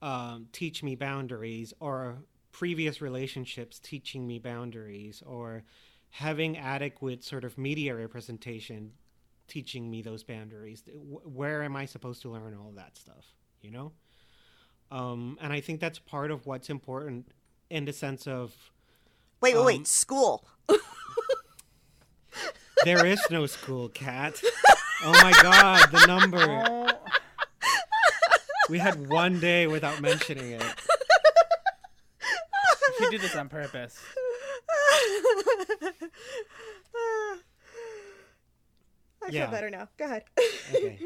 um, 0.00 0.46
teach 0.52 0.84
me 0.84 0.94
boundaries 0.94 1.74
or 1.80 2.18
previous 2.52 3.00
relationships 3.00 3.80
teaching 3.80 4.24
me 4.24 4.38
boundaries 4.38 5.20
or 5.26 5.64
having 6.10 6.56
adequate 6.56 7.24
sort 7.24 7.42
of 7.42 7.58
media 7.58 7.96
representation 7.96 8.92
teaching 9.48 9.90
me 9.90 10.00
those 10.00 10.22
boundaries, 10.22 10.84
where 10.94 11.64
am 11.64 11.74
I 11.74 11.86
supposed 11.86 12.22
to 12.22 12.30
learn 12.30 12.54
all 12.54 12.70
that 12.76 12.96
stuff, 12.96 13.34
you 13.62 13.72
know? 13.72 13.90
Um, 14.92 15.38
and 15.40 15.52
I 15.52 15.60
think 15.60 15.80
that's 15.80 15.98
part 15.98 16.30
of 16.30 16.46
what's 16.46 16.70
important 16.70 17.32
in 17.68 17.84
the 17.84 17.92
sense 17.92 18.28
of 18.28 18.54
Wait, 19.40 19.54
wait, 19.54 19.60
Um, 19.60 19.66
wait. 19.66 19.86
School. 19.86 20.44
There 22.84 23.04
is 23.06 23.20
no 23.28 23.46
school, 23.46 23.88
cat. 23.88 24.40
Oh 25.02 25.10
my 25.10 25.32
god, 25.42 25.90
the 25.90 26.06
number. 26.06 26.38
Oh, 26.40 26.88
We 28.70 28.78
had 28.78 29.08
one 29.08 29.40
day 29.40 29.66
without 29.66 30.00
mentioning 30.00 30.52
it. 30.52 30.62
you 33.00 33.10
do 33.10 33.18
this 33.18 33.34
on 33.34 33.48
purpose. 33.48 33.98
I 39.22 39.30
Yeah. 39.30 39.44
feel 39.46 39.50
better 39.50 39.70
now. 39.70 39.88
Go 39.96 40.04
ahead. 40.04 40.24
Okay. 40.72 40.98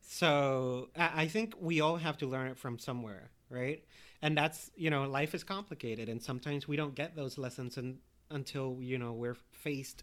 So 0.00 0.88
I 0.96 1.22
I 1.22 1.28
think 1.28 1.54
we 1.60 1.80
all 1.80 1.96
have 1.96 2.18
to 2.18 2.26
learn 2.26 2.48
it 2.48 2.58
from 2.58 2.78
somewhere, 2.78 3.30
right? 3.50 3.84
And 4.24 4.34
that's 4.38 4.70
you 4.74 4.88
know, 4.88 5.04
life 5.04 5.34
is 5.34 5.44
complicated, 5.44 6.08
and 6.08 6.22
sometimes 6.22 6.66
we 6.66 6.76
don't 6.76 6.94
get 6.94 7.14
those 7.14 7.36
lessons 7.36 7.76
un- 7.76 7.98
until 8.30 8.78
you 8.80 8.96
know 8.96 9.12
we're 9.12 9.36
faced, 9.52 10.02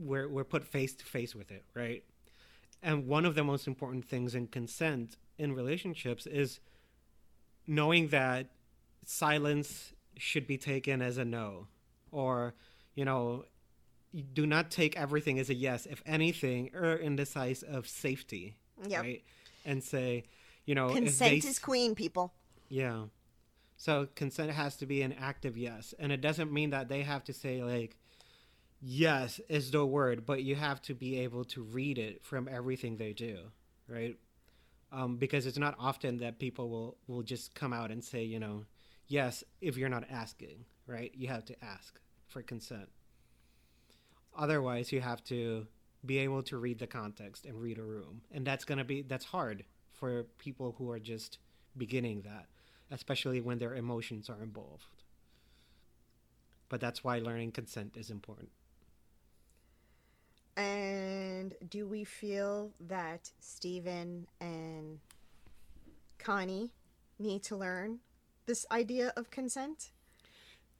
we're 0.00 0.28
we're 0.28 0.42
put 0.42 0.64
face 0.64 0.94
to 0.96 1.04
face 1.04 1.32
with 1.32 1.52
it, 1.52 1.64
right? 1.74 2.02
And 2.82 3.06
one 3.06 3.24
of 3.24 3.36
the 3.36 3.44
most 3.44 3.68
important 3.68 4.04
things 4.08 4.34
in 4.34 4.48
consent 4.48 5.16
in 5.38 5.52
relationships 5.52 6.26
is 6.26 6.58
knowing 7.68 8.08
that 8.08 8.48
silence 9.04 9.92
should 10.16 10.48
be 10.48 10.58
taken 10.58 11.00
as 11.00 11.18
a 11.18 11.24
no, 11.24 11.68
or 12.10 12.54
you 12.96 13.04
know, 13.04 13.44
do 14.32 14.44
not 14.44 14.72
take 14.72 14.96
everything 14.96 15.38
as 15.38 15.48
a 15.50 15.54
yes. 15.54 15.86
If 15.86 16.02
anything, 16.04 16.70
err 16.74 16.96
in 16.96 17.14
the 17.14 17.26
size 17.26 17.62
of 17.62 17.86
safety, 17.86 18.56
Yep. 18.88 19.00
right? 19.02 19.22
And 19.64 19.84
say, 19.84 20.24
you 20.66 20.74
know, 20.74 20.92
Consent 20.92 21.42
they 21.42 21.48
is 21.48 21.60
queen, 21.60 21.94
people. 21.94 22.32
Yeah. 22.68 23.04
So 23.76 24.08
consent 24.14 24.50
has 24.50 24.76
to 24.76 24.86
be 24.86 25.02
an 25.02 25.12
active 25.12 25.56
yes. 25.56 25.94
And 25.98 26.10
it 26.10 26.20
doesn't 26.20 26.52
mean 26.52 26.70
that 26.70 26.88
they 26.88 27.02
have 27.02 27.24
to 27.24 27.32
say 27.32 27.62
like 27.62 27.96
yes 28.80 29.40
is 29.48 29.70
the 29.70 29.84
word, 29.86 30.26
but 30.26 30.42
you 30.42 30.56
have 30.56 30.82
to 30.82 30.94
be 30.94 31.18
able 31.20 31.44
to 31.46 31.62
read 31.62 31.98
it 31.98 32.24
from 32.24 32.48
everything 32.50 32.96
they 32.96 33.12
do, 33.12 33.38
right? 33.88 34.16
Um, 34.90 35.16
because 35.16 35.46
it's 35.46 35.58
not 35.58 35.76
often 35.78 36.18
that 36.18 36.38
people 36.38 36.68
will 36.68 36.96
will 37.06 37.22
just 37.22 37.54
come 37.54 37.72
out 37.72 37.90
and 37.90 38.02
say, 38.02 38.24
you 38.24 38.40
know, 38.40 38.64
yes 39.06 39.44
if 39.60 39.76
you're 39.76 39.88
not 39.88 40.04
asking, 40.10 40.64
right? 40.86 41.12
You 41.14 41.28
have 41.28 41.44
to 41.46 41.64
ask 41.64 42.00
for 42.26 42.42
consent. 42.42 42.88
Otherwise, 44.36 44.92
you 44.92 45.00
have 45.00 45.22
to 45.24 45.66
be 46.04 46.18
able 46.18 46.42
to 46.44 46.56
read 46.58 46.78
the 46.78 46.86
context 46.86 47.44
and 47.44 47.60
read 47.60 47.78
a 47.78 47.82
room. 47.82 48.22
And 48.30 48.46
that's 48.46 48.64
going 48.64 48.78
to 48.78 48.84
be 48.84 49.02
that's 49.02 49.24
hard 49.24 49.64
for 49.92 50.24
people 50.38 50.74
who 50.78 50.90
are 50.90 51.00
just 51.00 51.38
beginning 51.76 52.22
that, 52.22 52.46
especially 52.90 53.40
when 53.40 53.58
their 53.58 53.74
emotions 53.74 54.28
are 54.28 54.42
involved. 54.42 55.04
But 56.68 56.80
that's 56.80 57.02
why 57.02 57.18
learning 57.18 57.52
consent 57.52 57.96
is 57.96 58.10
important. 58.10 58.50
And 60.56 61.54
do 61.68 61.86
we 61.86 62.04
feel 62.04 62.72
that 62.80 63.30
Steven 63.38 64.26
and 64.40 64.98
Connie 66.18 66.72
need 67.18 67.42
to 67.44 67.56
learn 67.56 68.00
this 68.46 68.66
idea 68.70 69.12
of 69.16 69.30
consent? 69.30 69.90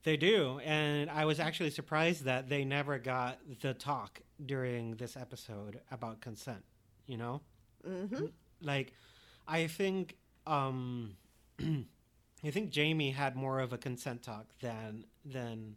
They 0.03 0.17
do, 0.17 0.61
and 0.65 1.11
I 1.11 1.25
was 1.25 1.39
actually 1.39 1.71
surprised 1.71 2.25
that 2.25 2.49
they 2.49 2.65
never 2.65 2.99
got 2.99 3.39
the 3.61 3.75
talk 3.75 4.21
during 4.45 4.97
this 4.97 5.17
episode 5.17 5.81
about 5.91 6.21
consent, 6.21 6.65
you 7.07 7.17
know? 7.17 7.41
Mm-hmm. 7.87 8.27
Like 8.63 8.93
I 9.47 9.67
think 9.67 10.17
um 10.47 11.17
I 12.45 12.51
think 12.51 12.71
Jamie 12.71 13.11
had 13.11 13.35
more 13.35 13.59
of 13.61 13.73
a 13.73 13.79
consent 13.79 14.23
talk 14.23 14.47
than 14.61 15.05
than 15.25 15.77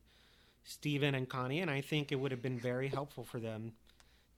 Steven 0.63 1.15
and 1.15 1.27
Connie, 1.27 1.59
and 1.59 1.71
I 1.71 1.81
think 1.81 2.11
it 2.11 2.19
would 2.19 2.31
have 2.31 2.41
been 2.41 2.59
very 2.59 2.87
helpful 2.87 3.23
for 3.23 3.39
them 3.39 3.73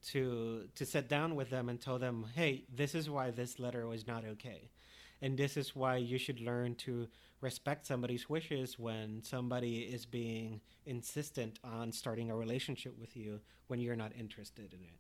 to 0.08 0.70
to 0.76 0.86
sit 0.86 1.10
down 1.10 1.36
with 1.36 1.50
them 1.50 1.70
and 1.70 1.80
tell 1.82 2.00
them, 2.00 2.28
"Hey, 2.34 2.66
this 2.74 2.96
is 2.96 3.10
why 3.10 3.32
this 3.32 3.60
letter 3.60 3.88
was 3.88 4.08
not 4.08 4.24
okay." 4.26 4.70
And 5.22 5.38
this 5.38 5.56
is 5.56 5.74
why 5.74 5.98
you 5.98 6.18
should 6.18 6.42
learn 6.42 6.76
to 6.76 7.08
respect 7.40 7.86
somebody's 7.86 8.30
wishes 8.30 8.78
when 8.78 9.24
somebody 9.24 9.80
is 9.84 10.06
being 10.06 10.60
insistent 10.86 11.60
on 11.64 11.94
starting 11.94 12.30
a 12.30 12.36
relationship 12.36 12.98
with 12.98 13.16
you 13.16 13.40
when 13.68 13.80
you're 13.80 13.96
not 13.96 14.12
interested 14.18 14.74
in 14.74 14.84
it. 14.84 15.00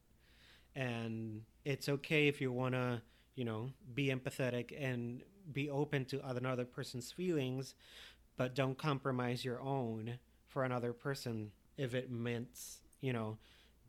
And 0.75 1.43
it's 1.65 1.89
okay 1.89 2.29
if 2.29 2.39
you 2.39 2.53
want 2.53 2.73
to, 2.73 3.01
you 3.35 3.43
know, 3.43 3.71
be 3.93 4.07
empathetic 4.07 4.73
and 4.77 5.23
be 5.51 5.69
open 5.69 6.05
to 6.05 6.25
another 6.27 6.65
person's 6.65 7.11
feelings, 7.11 7.75
but 8.37 8.55
don't 8.55 8.77
compromise 8.77 9.43
your 9.43 9.61
own 9.61 10.19
for 10.47 10.63
another 10.63 10.93
person 10.93 11.51
if 11.77 11.93
it 11.93 12.11
meant, 12.11 12.59
you 13.01 13.13
know, 13.13 13.37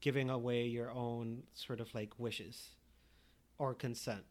giving 0.01 0.31
away 0.31 0.65
your 0.65 0.91
own 0.91 1.43
sort 1.55 1.81
of 1.81 1.95
like 1.95 2.13
wishes 2.19 2.71
or 3.59 3.75
consent. 3.75 4.25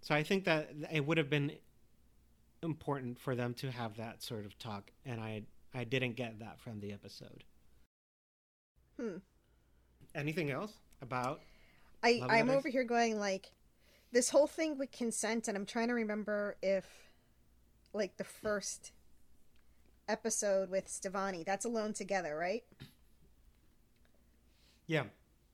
So 0.00 0.14
I 0.14 0.22
think 0.22 0.44
that 0.44 0.70
it 0.90 1.06
would 1.06 1.18
have 1.18 1.30
been 1.30 1.52
important 2.62 3.18
for 3.18 3.34
them 3.34 3.54
to 3.54 3.70
have 3.70 3.96
that 3.96 4.22
sort 4.22 4.44
of 4.44 4.58
talk, 4.58 4.90
and 5.04 5.20
I 5.20 5.42
I 5.74 5.84
didn't 5.84 6.16
get 6.16 6.40
that 6.40 6.60
from 6.60 6.80
the 6.80 6.92
episode. 6.92 7.44
Hmm. 9.00 9.18
Anything 10.14 10.50
else 10.50 10.72
about? 11.00 11.40
I, 12.02 12.20
I'm 12.28 12.50
over 12.50 12.68
here 12.68 12.84
going 12.84 13.18
like 13.18 13.52
this 14.12 14.30
whole 14.30 14.46
thing 14.46 14.78
with 14.78 14.92
consent, 14.92 15.48
and 15.48 15.56
I'm 15.56 15.66
trying 15.66 15.88
to 15.88 15.94
remember 15.94 16.56
if 16.62 16.86
like 17.94 18.16
the 18.16 18.24
first 18.24 18.92
episode 20.08 20.70
with 20.70 20.86
Stevonnie, 20.86 21.44
that's 21.44 21.64
alone 21.64 21.92
together, 21.92 22.36
right? 22.36 22.64
Yeah, 24.86 25.04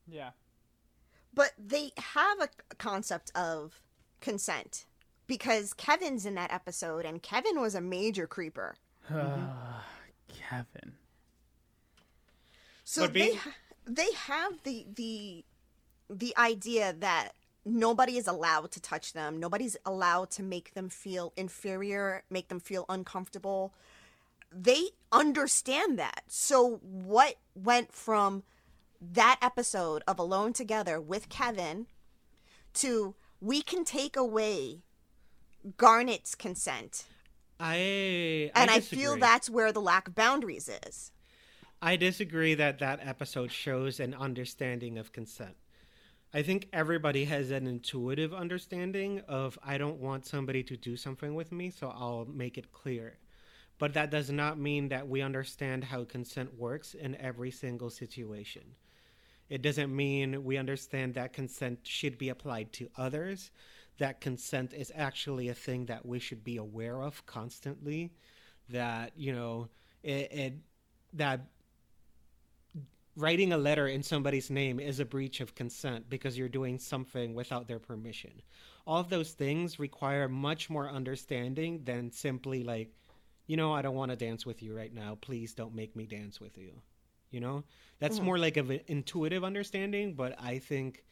Yeah. 0.07 0.31
But 1.35 1.53
they 1.59 1.93
have 1.99 2.41
a 2.41 2.49
concept 2.79 3.31
of 3.37 3.81
consent 4.21 4.87
because 5.29 5.73
Kevin's 5.75 6.27
in 6.27 6.35
that 6.35 6.53
episode, 6.53 7.05
and 7.05 7.23
Kevin 7.23 7.61
was 7.61 7.75
a 7.77 7.81
major 7.81 8.27
creeper. 8.27 8.77
Kevin. 9.09 10.95
So 12.83 13.03
But 13.03 13.13
they 13.13 13.39
they 13.87 14.13
have 14.15 14.63
the 14.65 14.87
the 14.95 15.45
the 16.11 16.37
idea 16.37 16.95
that 16.99 17.33
nobody 17.69 18.17
is 18.17 18.27
allowed 18.27 18.71
to 18.73 18.81
touch 18.81 19.13
them. 19.13 19.39
Nobody's 19.39 19.77
allowed 19.85 20.31
to 20.33 20.43
make 20.43 20.75
them 20.75 20.89
feel 20.89 21.33
inferior, 21.37 22.25
make 22.31 22.49
them 22.49 22.61
feel 22.61 22.85
uncomfortable. 22.89 23.75
they 24.53 24.89
understand 25.13 25.99
that. 25.99 26.23
So 26.29 26.81
what 26.83 27.37
went 27.55 27.93
from 27.93 28.45
that 29.01 29.39
episode 29.43 30.03
of 30.07 30.19
Alone 30.19 30.53
Together 30.53 31.01
with 31.01 31.29
Kevin 31.29 31.87
to 32.75 33.15
we 33.41 33.63
can 33.63 33.85
take 33.85 34.17
away 34.17 34.81
Garnet's 35.77 36.35
consent. 36.35 37.05
I 37.61 38.51
And 38.55 38.71
I, 38.71 38.77
I 38.77 38.81
feel 38.81 39.17
that's 39.17 39.51
where 39.51 39.73
the 39.73 39.81
lack 39.81 40.09
of 40.09 40.15
boundaries 40.15 40.71
is. 40.87 41.13
I 41.81 41.97
disagree 41.97 42.55
that 42.55 42.79
that 42.81 43.01
episode 43.03 43.53
shows 43.53 44.01
an 44.01 44.15
understanding 44.15 44.99
of 44.99 45.13
consent. 45.13 45.57
I 46.33 46.43
think 46.43 46.69
everybody 46.75 47.25
has 47.25 47.51
an 47.51 47.67
intuitive 47.67 48.35
understanding 48.35 49.23
of 49.27 49.59
I 49.65 49.79
don't 49.79 49.99
want 49.99 50.27
somebody 50.27 50.63
to 50.65 50.77
do 50.77 50.95
something 50.95 51.35
with 51.35 51.53
me, 51.53 51.71
so 51.71 51.89
I'll 51.89 52.27
make 52.27 52.59
it 52.59 52.71
clear. 52.71 53.17
But 53.79 53.95
that 53.95 54.11
does 54.11 54.31
not 54.31 54.59
mean 54.59 54.89
that 54.89 55.09
we 55.09 55.23
understand 55.23 55.85
how 55.85 56.05
consent 56.05 56.59
works 56.59 56.93
in 56.93 57.17
every 57.17 57.51
single 57.51 57.89
situation. 57.89 58.63
It 59.49 59.63
doesn't 59.63 59.95
mean 59.95 60.45
we 60.45 60.59
understand 60.59 61.15
that 61.15 61.33
consent 61.33 61.81
should 61.85 62.19
be 62.19 62.29
applied 62.29 62.75
to 62.75 62.91
others, 62.99 63.51
that 63.97 64.21
consent 64.21 64.75
is 64.75 64.93
actually 64.95 65.49
a 65.49 65.55
thing 65.55 65.87
that 65.87 66.05
we 66.05 66.19
should 66.19 66.45
be 66.45 66.59
aware 66.59 67.01
of 67.01 67.25
constantly, 67.25 68.13
that, 68.69 69.13
you 69.17 69.33
know, 69.33 69.69
it, 70.03 70.31
it 70.31 70.55
that 71.15 71.41
writing 73.19 73.53
a 73.53 73.59
letter 73.59 73.89
in 73.89 74.01
somebody's 74.01 74.49
name 74.49 74.79
is 74.79 75.01
a 75.01 75.05
breach 75.05 75.41
of 75.41 75.57
consent 75.57 76.09
because 76.09 76.39
you're 76.39 76.49
doing 76.49 76.79
something 76.79 77.35
without 77.35 77.67
their 77.67 77.81
permission. 77.81 78.31
All 78.87 79.01
of 79.01 79.11
those 79.11 79.33
things 79.33 79.81
require 79.81 80.29
much 80.29 80.71
more 80.71 80.89
understanding 80.89 81.83
than 81.85 82.13
simply 82.13 82.63
like, 82.63 82.93
you 83.49 83.57
know, 83.57 83.73
I 83.73 83.83
don't 83.83 83.97
want 83.97 84.13
to 84.13 84.17
dance 84.17 84.47
with 84.47 84.63
you 84.63 84.73
right 84.73 84.95
now. 84.95 85.19
Please 85.21 85.53
don't 85.53 85.75
make 85.75 85.97
me 85.97 86.07
dance 86.07 86.41
with 86.41 86.57
you. 86.57 86.81
You 87.33 87.41
know, 87.41 87.65
that's 87.99 88.21
Mhm. 88.21 88.25
more 88.25 88.39
like 88.39 88.57
of 88.57 88.71
an 88.71 88.81
intuitive 88.87 89.43
understanding, 89.43 90.15
but 90.15 90.41
I 90.41 90.61
think 90.61 91.05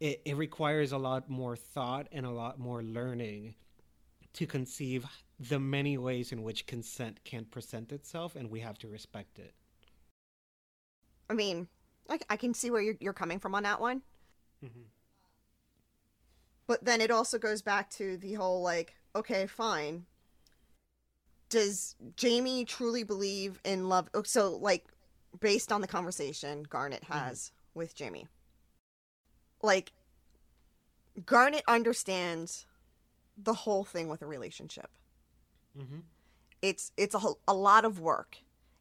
it, 0.00 0.22
it 0.24 0.36
requires 0.36 0.90
a 0.90 0.98
lot 0.98 1.30
more 1.30 1.54
thought 1.54 2.08
and 2.10 2.26
a 2.26 2.30
lot 2.30 2.58
more 2.58 2.82
learning 2.82 3.54
to 4.32 4.46
conceive 4.46 5.06
the 5.38 5.60
many 5.60 5.96
ways 5.96 6.32
in 6.32 6.42
which 6.42 6.66
consent 6.66 7.22
can 7.24 7.44
present 7.44 7.92
itself, 7.92 8.34
and 8.34 8.50
we 8.50 8.58
have 8.60 8.78
to 8.78 8.88
respect 8.88 9.38
it. 9.38 9.54
I 11.32 11.34
mean, 11.34 11.66
I, 12.10 12.18
I 12.28 12.36
can 12.36 12.52
see 12.52 12.70
where 12.70 12.82
you're, 12.82 12.96
you're 13.00 13.14
coming 13.14 13.38
from 13.38 13.54
on 13.54 13.62
that 13.62 13.80
one. 13.80 14.02
Mm-hmm. 14.62 14.82
But 16.66 16.84
then 16.84 17.00
it 17.00 17.10
also 17.10 17.38
goes 17.38 17.62
back 17.62 17.88
to 17.92 18.18
the 18.18 18.34
whole 18.34 18.60
like, 18.60 18.94
okay, 19.16 19.46
fine. 19.46 20.04
Does 21.48 21.96
Jamie 22.16 22.66
truly 22.66 23.02
believe 23.02 23.60
in 23.64 23.88
love? 23.88 24.10
oh, 24.12 24.22
So, 24.24 24.56
like, 24.56 24.84
based 25.40 25.72
on 25.72 25.80
the 25.80 25.86
conversation 25.86 26.64
Garnet 26.64 27.04
has 27.04 27.52
with 27.72 27.94
Jamie, 27.94 28.26
like, 29.62 29.92
Garnet 31.24 31.62
understands 31.66 32.66
the 33.38 33.54
whole 33.54 33.84
thing 33.84 34.08
with 34.08 34.20
a 34.20 34.26
relationship. 34.26 34.90
Mm-hmm. 35.78 36.00
It's 36.60 36.92
it's 36.98 37.14
a, 37.14 37.20
a 37.48 37.54
lot 37.54 37.86
of 37.86 38.00
work. 38.00 38.36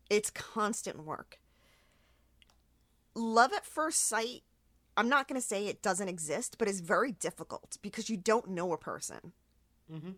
It's 0.09 0.29
constant 0.29 1.05
work. 1.05 1.40
Love 3.15 3.53
at 3.53 3.65
first 3.65 4.07
sight, 4.07 4.43
I'm 4.95 5.09
not 5.09 5.27
going 5.27 5.39
to 5.39 5.45
say 5.45 5.67
it 5.67 5.81
doesn't 5.81 6.07
exist, 6.07 6.57
but 6.57 6.67
it's 6.67 6.79
very 6.79 7.11
difficult 7.11 7.77
because 7.81 8.09
you 8.09 8.17
don't 8.17 8.49
know 8.49 8.73
a 8.73 8.77
person. 8.77 9.33
Mm-hmm. 9.91 10.11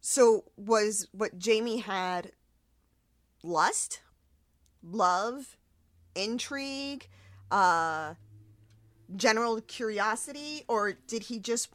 So 0.00 0.44
was 0.56 1.08
what 1.12 1.38
Jamie 1.38 1.78
had 1.78 2.32
lust, 3.42 4.00
love, 4.82 5.56
intrigue, 6.14 7.08
uh 7.50 8.14
general 9.16 9.60
curiosity 9.62 10.62
or 10.68 10.92
did 10.92 11.24
he 11.24 11.38
just 11.38 11.68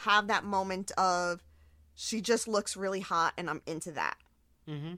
have 0.00 0.28
that 0.28 0.44
moment 0.44 0.90
of 0.92 1.42
she 1.94 2.20
just 2.20 2.48
looks 2.48 2.76
really 2.76 3.00
hot 3.00 3.32
and 3.36 3.48
I'm 3.48 3.62
into 3.66 3.92
that? 3.92 4.16
Mm-hmm. 4.68 4.94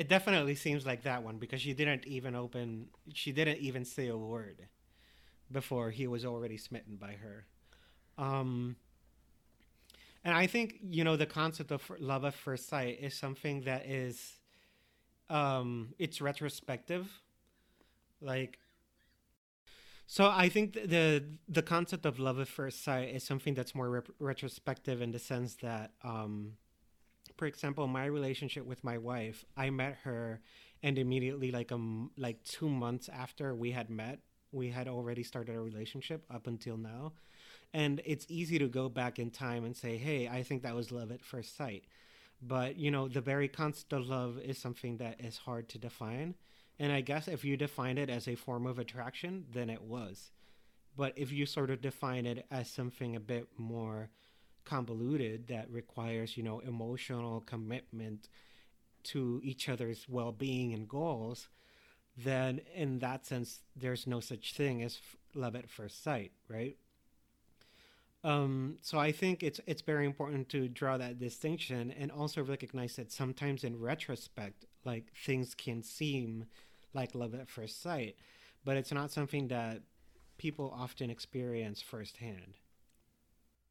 It 0.00 0.08
definitely 0.08 0.54
seems 0.54 0.86
like 0.86 1.02
that 1.02 1.22
one 1.22 1.36
because 1.36 1.60
she 1.60 1.74
didn't 1.74 2.06
even 2.06 2.34
open. 2.34 2.86
She 3.12 3.32
didn't 3.32 3.58
even 3.58 3.84
say 3.84 4.08
a 4.08 4.16
word 4.16 4.66
before 5.52 5.90
he 5.90 6.06
was 6.06 6.24
already 6.24 6.56
smitten 6.56 6.96
by 6.96 7.12
her. 7.24 7.44
Um, 8.16 8.76
and 10.24 10.34
I 10.34 10.46
think 10.46 10.76
you 10.82 11.04
know 11.04 11.16
the 11.16 11.26
concept 11.26 11.70
of 11.70 11.82
love 11.98 12.24
at 12.24 12.34
first 12.34 12.68
sight 12.68 12.98
is 13.00 13.14
something 13.14 13.62
that 13.62 13.86
is, 13.86 14.38
um, 15.28 15.94
it's 15.98 16.20
retrospective, 16.20 17.06
like. 18.22 18.58
So 20.06 20.28
I 20.28 20.48
think 20.48 20.74
the 20.74 21.24
the 21.48 21.62
concept 21.62 22.04
of 22.04 22.18
love 22.18 22.40
at 22.40 22.48
first 22.48 22.82
sight 22.84 23.14
is 23.14 23.22
something 23.24 23.54
that's 23.54 23.74
more 23.74 24.04
retrospective 24.18 25.00
in 25.02 25.12
the 25.12 25.18
sense 25.20 25.54
that, 25.56 25.92
um, 26.02 26.54
for 27.40 27.46
example, 27.46 27.86
my 27.86 28.04
relationship 28.04 28.66
with 28.66 28.84
my 28.84 28.98
wife, 28.98 29.46
I 29.56 29.70
met 29.70 29.96
her, 30.04 30.42
and 30.82 30.98
immediately, 30.98 31.50
like 31.50 31.72
um, 31.72 32.10
like 32.18 32.44
two 32.44 32.68
months 32.68 33.08
after 33.08 33.54
we 33.54 33.70
had 33.70 33.88
met, 33.88 34.18
we 34.52 34.68
had 34.68 34.88
already 34.88 35.22
started 35.22 35.56
a 35.56 35.60
relationship 35.60 36.22
up 36.30 36.46
until 36.46 36.76
now, 36.76 37.14
and 37.72 38.02
it's 38.04 38.26
easy 38.28 38.58
to 38.58 38.68
go 38.68 38.90
back 38.90 39.18
in 39.18 39.30
time 39.30 39.64
and 39.64 39.74
say, 39.74 39.96
hey, 39.96 40.28
I 40.28 40.42
think 40.42 40.62
that 40.64 40.76
was 40.76 40.92
love 40.92 41.10
at 41.10 41.24
first 41.24 41.56
sight, 41.56 41.84
but 42.42 42.76
you 42.76 42.90
know, 42.90 43.08
the 43.08 43.22
very 43.22 43.48
concept 43.48 43.94
of 43.94 44.06
love 44.06 44.38
is 44.38 44.58
something 44.58 44.98
that 44.98 45.18
is 45.18 45.38
hard 45.38 45.70
to 45.70 45.78
define. 45.78 46.34
And 46.78 46.92
I 46.92 47.00
guess 47.00 47.26
if 47.26 47.42
you 47.42 47.56
define 47.56 47.96
it 47.96 48.10
as 48.10 48.28
a 48.28 48.34
form 48.34 48.66
of 48.66 48.78
attraction, 48.78 49.46
then 49.50 49.70
it 49.70 49.80
was. 49.80 50.30
But 50.94 51.14
if 51.16 51.32
you 51.32 51.46
sort 51.46 51.70
of 51.70 51.80
define 51.80 52.26
it 52.26 52.44
as 52.50 52.68
something 52.68 53.16
a 53.16 53.20
bit 53.20 53.48
more 53.56 54.10
convoluted 54.70 55.48
that 55.48 55.68
requires, 55.70 56.36
you 56.36 56.44
know, 56.44 56.60
emotional 56.60 57.40
commitment 57.40 58.28
to 59.02 59.40
each 59.42 59.68
other's 59.68 60.06
well 60.08 60.30
being 60.30 60.72
and 60.72 60.88
goals, 60.88 61.48
then 62.16 62.60
in 62.74 63.00
that 63.00 63.26
sense, 63.26 63.60
there's 63.74 64.06
no 64.06 64.20
such 64.20 64.54
thing 64.54 64.82
as 64.82 65.00
love 65.34 65.56
at 65.56 65.68
first 65.68 66.04
sight, 66.04 66.30
right? 66.48 66.76
Um, 68.22 68.76
so 68.82 68.98
I 68.98 69.12
think 69.12 69.42
it's 69.42 69.60
it's 69.66 69.82
very 69.82 70.06
important 70.06 70.48
to 70.50 70.68
draw 70.68 70.98
that 70.98 71.18
distinction 71.18 71.90
and 71.90 72.12
also 72.12 72.44
recognize 72.44 72.96
that 72.96 73.10
sometimes 73.10 73.64
in 73.64 73.80
retrospect, 73.80 74.66
like 74.84 75.06
things 75.26 75.54
can 75.54 75.82
seem 75.82 76.44
like 76.94 77.14
love 77.14 77.34
at 77.34 77.48
first 77.48 77.82
sight, 77.82 78.16
but 78.64 78.76
it's 78.76 78.92
not 78.92 79.10
something 79.10 79.48
that 79.48 79.82
people 80.38 80.72
often 80.76 81.10
experience 81.10 81.82
firsthand. 81.82 82.54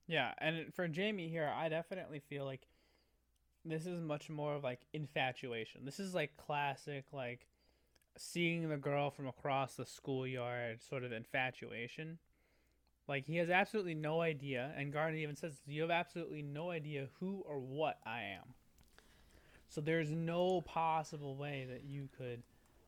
Yeah, 0.10 0.34
and 0.40 0.74
for 0.74 0.88
Jamie 0.88 1.30
here, 1.30 1.54
I 1.56 1.70
definitely 1.70 2.20
feel 2.20 2.44
like 2.44 2.68
this 3.64 3.86
is 3.86 4.02
much 4.02 4.28
more 4.28 4.56
of 4.56 4.64
like 4.64 4.80
infatuation. 4.92 5.86
This 5.86 6.00
is 6.00 6.16
like 6.16 6.36
classic 6.36 7.06
like 7.14 7.46
seeing 8.18 8.68
the 8.68 8.78
girl 8.78 9.12
from 9.12 9.28
across 9.28 9.76
the 9.76 9.86
schoolyard 9.86 10.82
sort 10.82 11.04
of 11.04 11.12
infatuation. 11.12 12.18
Like 13.08 13.28
he 13.28 13.38
has 13.38 13.52
absolutely 13.52 13.94
no 13.94 14.20
idea, 14.22 14.72
and 14.76 14.92
Garnet 14.92 15.20
even 15.20 15.36
says, 15.36 15.62
"You 15.68 15.84
have 15.84 15.92
absolutely 15.92 16.42
no 16.42 16.72
idea 16.72 17.10
who 17.20 17.44
or 17.48 17.60
what 17.60 18.00
I 18.04 18.24
am." 18.24 18.56
So 19.68 19.80
there's 19.80 20.10
no 20.10 20.62
possible 20.62 21.36
way 21.36 21.68
that 21.70 21.84
you 21.84 22.10
could 22.18 22.42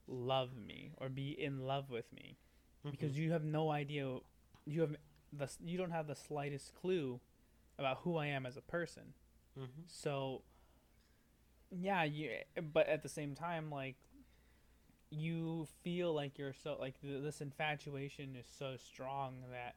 love 0.08 0.58
me 0.58 0.94
or 0.98 1.08
be 1.08 1.40
in 1.40 1.68
love 1.68 1.92
with 1.92 2.12
me 2.12 2.38
mm-hmm. 2.80 2.90
because 2.90 3.16
you 3.16 3.32
have 3.32 3.44
no 3.44 3.70
idea. 3.70 4.18
You 4.66 4.82
have 4.82 4.96
the 5.32 5.50
you 5.64 5.78
don't 5.78 5.92
have 5.92 6.08
the 6.08 6.16
slightest 6.16 6.74
clue 6.76 7.20
about 7.78 8.00
who 8.04 8.18
I 8.18 8.28
am 8.28 8.46
as 8.46 8.58
a 8.58 8.62
person. 8.62 9.14
Mhm. 9.58 9.88
So 9.88 10.44
yeah, 11.70 12.04
you 12.04 12.32
but 12.74 12.88
at 12.88 13.04
the 13.04 13.10
same 13.10 13.36
time 13.36 13.70
like 13.70 13.96
you 15.10 15.68
feel 15.84 16.14
like 16.14 16.38
you're 16.38 16.54
so 16.54 16.78
like 16.80 17.00
th- 17.02 17.22
this 17.22 17.42
infatuation 17.42 18.36
is 18.36 18.48
so 18.48 18.78
strong 18.78 19.44
that 19.52 19.76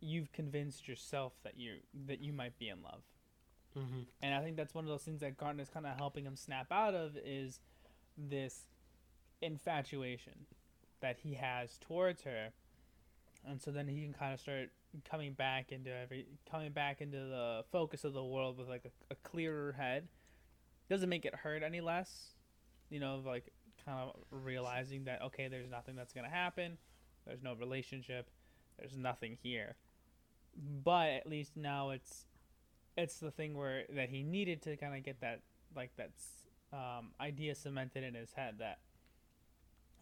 you've 0.00 0.32
convinced 0.32 0.86
yourself 0.86 1.32
that 1.42 1.58
you 1.58 1.78
that 2.06 2.20
you 2.20 2.32
might 2.32 2.58
be 2.58 2.68
in 2.68 2.82
love. 2.82 3.02
Mm-hmm. 3.76 4.00
And 4.22 4.34
I 4.34 4.42
think 4.42 4.56
that's 4.56 4.74
one 4.74 4.84
of 4.84 4.88
those 4.88 5.02
things 5.02 5.20
that 5.20 5.36
Garnet's 5.36 5.70
kind 5.70 5.86
of 5.86 5.96
helping 5.96 6.24
him 6.24 6.36
snap 6.36 6.70
out 6.70 6.94
of 6.94 7.16
is 7.16 7.60
this 8.16 8.66
infatuation 9.40 10.46
that 11.00 11.18
he 11.22 11.34
has 11.34 11.78
towards 11.78 12.22
her. 12.22 12.50
And 13.46 13.60
so 13.60 13.70
then 13.70 13.88
he 13.88 14.02
can 14.02 14.12
kind 14.12 14.34
of 14.34 14.40
start 14.40 14.70
coming 15.08 15.32
back 15.32 15.72
into 15.72 15.90
every 15.94 16.26
coming 16.50 16.72
back 16.72 17.00
into 17.00 17.18
the 17.18 17.64
focus 17.70 18.04
of 18.04 18.12
the 18.12 18.24
world 18.24 18.58
with 18.58 18.68
like 18.68 18.84
a, 18.84 19.12
a 19.12 19.16
clearer 19.16 19.72
head. 19.72 20.08
Doesn't 20.88 21.08
make 21.08 21.24
it 21.24 21.34
hurt 21.34 21.62
any 21.62 21.80
less, 21.80 22.34
you 22.90 23.00
know, 23.00 23.22
like 23.24 23.52
kind 23.84 23.98
of 24.00 24.16
realizing 24.30 25.04
that 25.04 25.22
okay, 25.22 25.48
there's 25.48 25.70
nothing 25.70 25.96
that's 25.96 26.12
gonna 26.12 26.28
happen. 26.28 26.78
There's 27.26 27.42
no 27.42 27.54
relationship. 27.54 28.30
There's 28.78 28.96
nothing 28.96 29.38
here. 29.42 29.76
But 30.84 31.10
at 31.10 31.26
least 31.26 31.56
now 31.56 31.90
it's 31.90 32.26
it's 32.96 33.18
the 33.18 33.30
thing 33.30 33.56
where 33.56 33.84
that 33.94 34.08
he 34.08 34.22
needed 34.22 34.62
to 34.62 34.76
kind 34.76 34.96
of 34.96 35.04
get 35.04 35.20
that 35.20 35.40
like 35.76 35.90
that's 35.96 36.48
um, 36.72 37.10
idea 37.20 37.54
cemented 37.54 38.04
in 38.04 38.14
his 38.14 38.32
head 38.32 38.56
that 38.58 38.78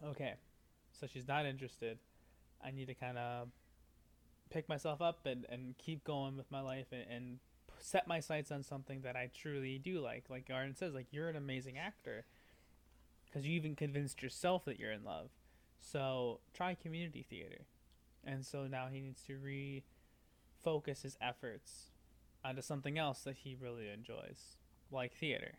okay, 0.03 0.33
so 0.91 1.07
she's 1.07 1.27
not 1.27 1.45
interested. 1.45 1.99
I 2.63 2.71
need 2.71 2.87
to 2.87 2.93
kind 2.93 3.17
of 3.17 3.49
pick 4.49 4.69
myself 4.69 5.01
up 5.01 5.25
and, 5.25 5.45
and 5.49 5.77
keep 5.77 6.03
going 6.03 6.37
with 6.37 6.49
my 6.51 6.61
life 6.61 6.87
and, 6.91 7.05
and 7.09 7.39
set 7.79 8.07
my 8.07 8.19
sights 8.19 8.51
on 8.51 8.63
something 8.63 9.01
that 9.01 9.15
I 9.15 9.29
truly 9.33 9.77
do 9.77 9.99
like. 9.99 10.25
Like 10.29 10.47
Garnet 10.47 10.77
says, 10.77 10.93
like 10.93 11.07
you're 11.11 11.29
an 11.29 11.35
amazing 11.35 11.77
actor 11.77 12.25
because 13.25 13.45
you 13.45 13.53
even 13.53 13.75
convinced 13.75 14.21
yourself 14.23 14.65
that 14.65 14.79
you're 14.79 14.91
in 14.91 15.03
love. 15.03 15.29
So 15.79 16.39
try 16.53 16.73
community 16.75 17.25
theater. 17.29 17.65
And 18.25 18.45
so 18.45 18.67
now 18.67 18.87
he 18.91 18.99
needs 18.99 19.21
to 19.27 19.37
refocus 20.65 21.03
his 21.03 21.17
efforts 21.21 21.91
onto 22.43 22.61
something 22.61 22.97
else 22.97 23.19
that 23.21 23.37
he 23.37 23.55
really 23.59 23.89
enjoys, 23.89 24.57
like 24.91 25.13
theater. 25.13 25.53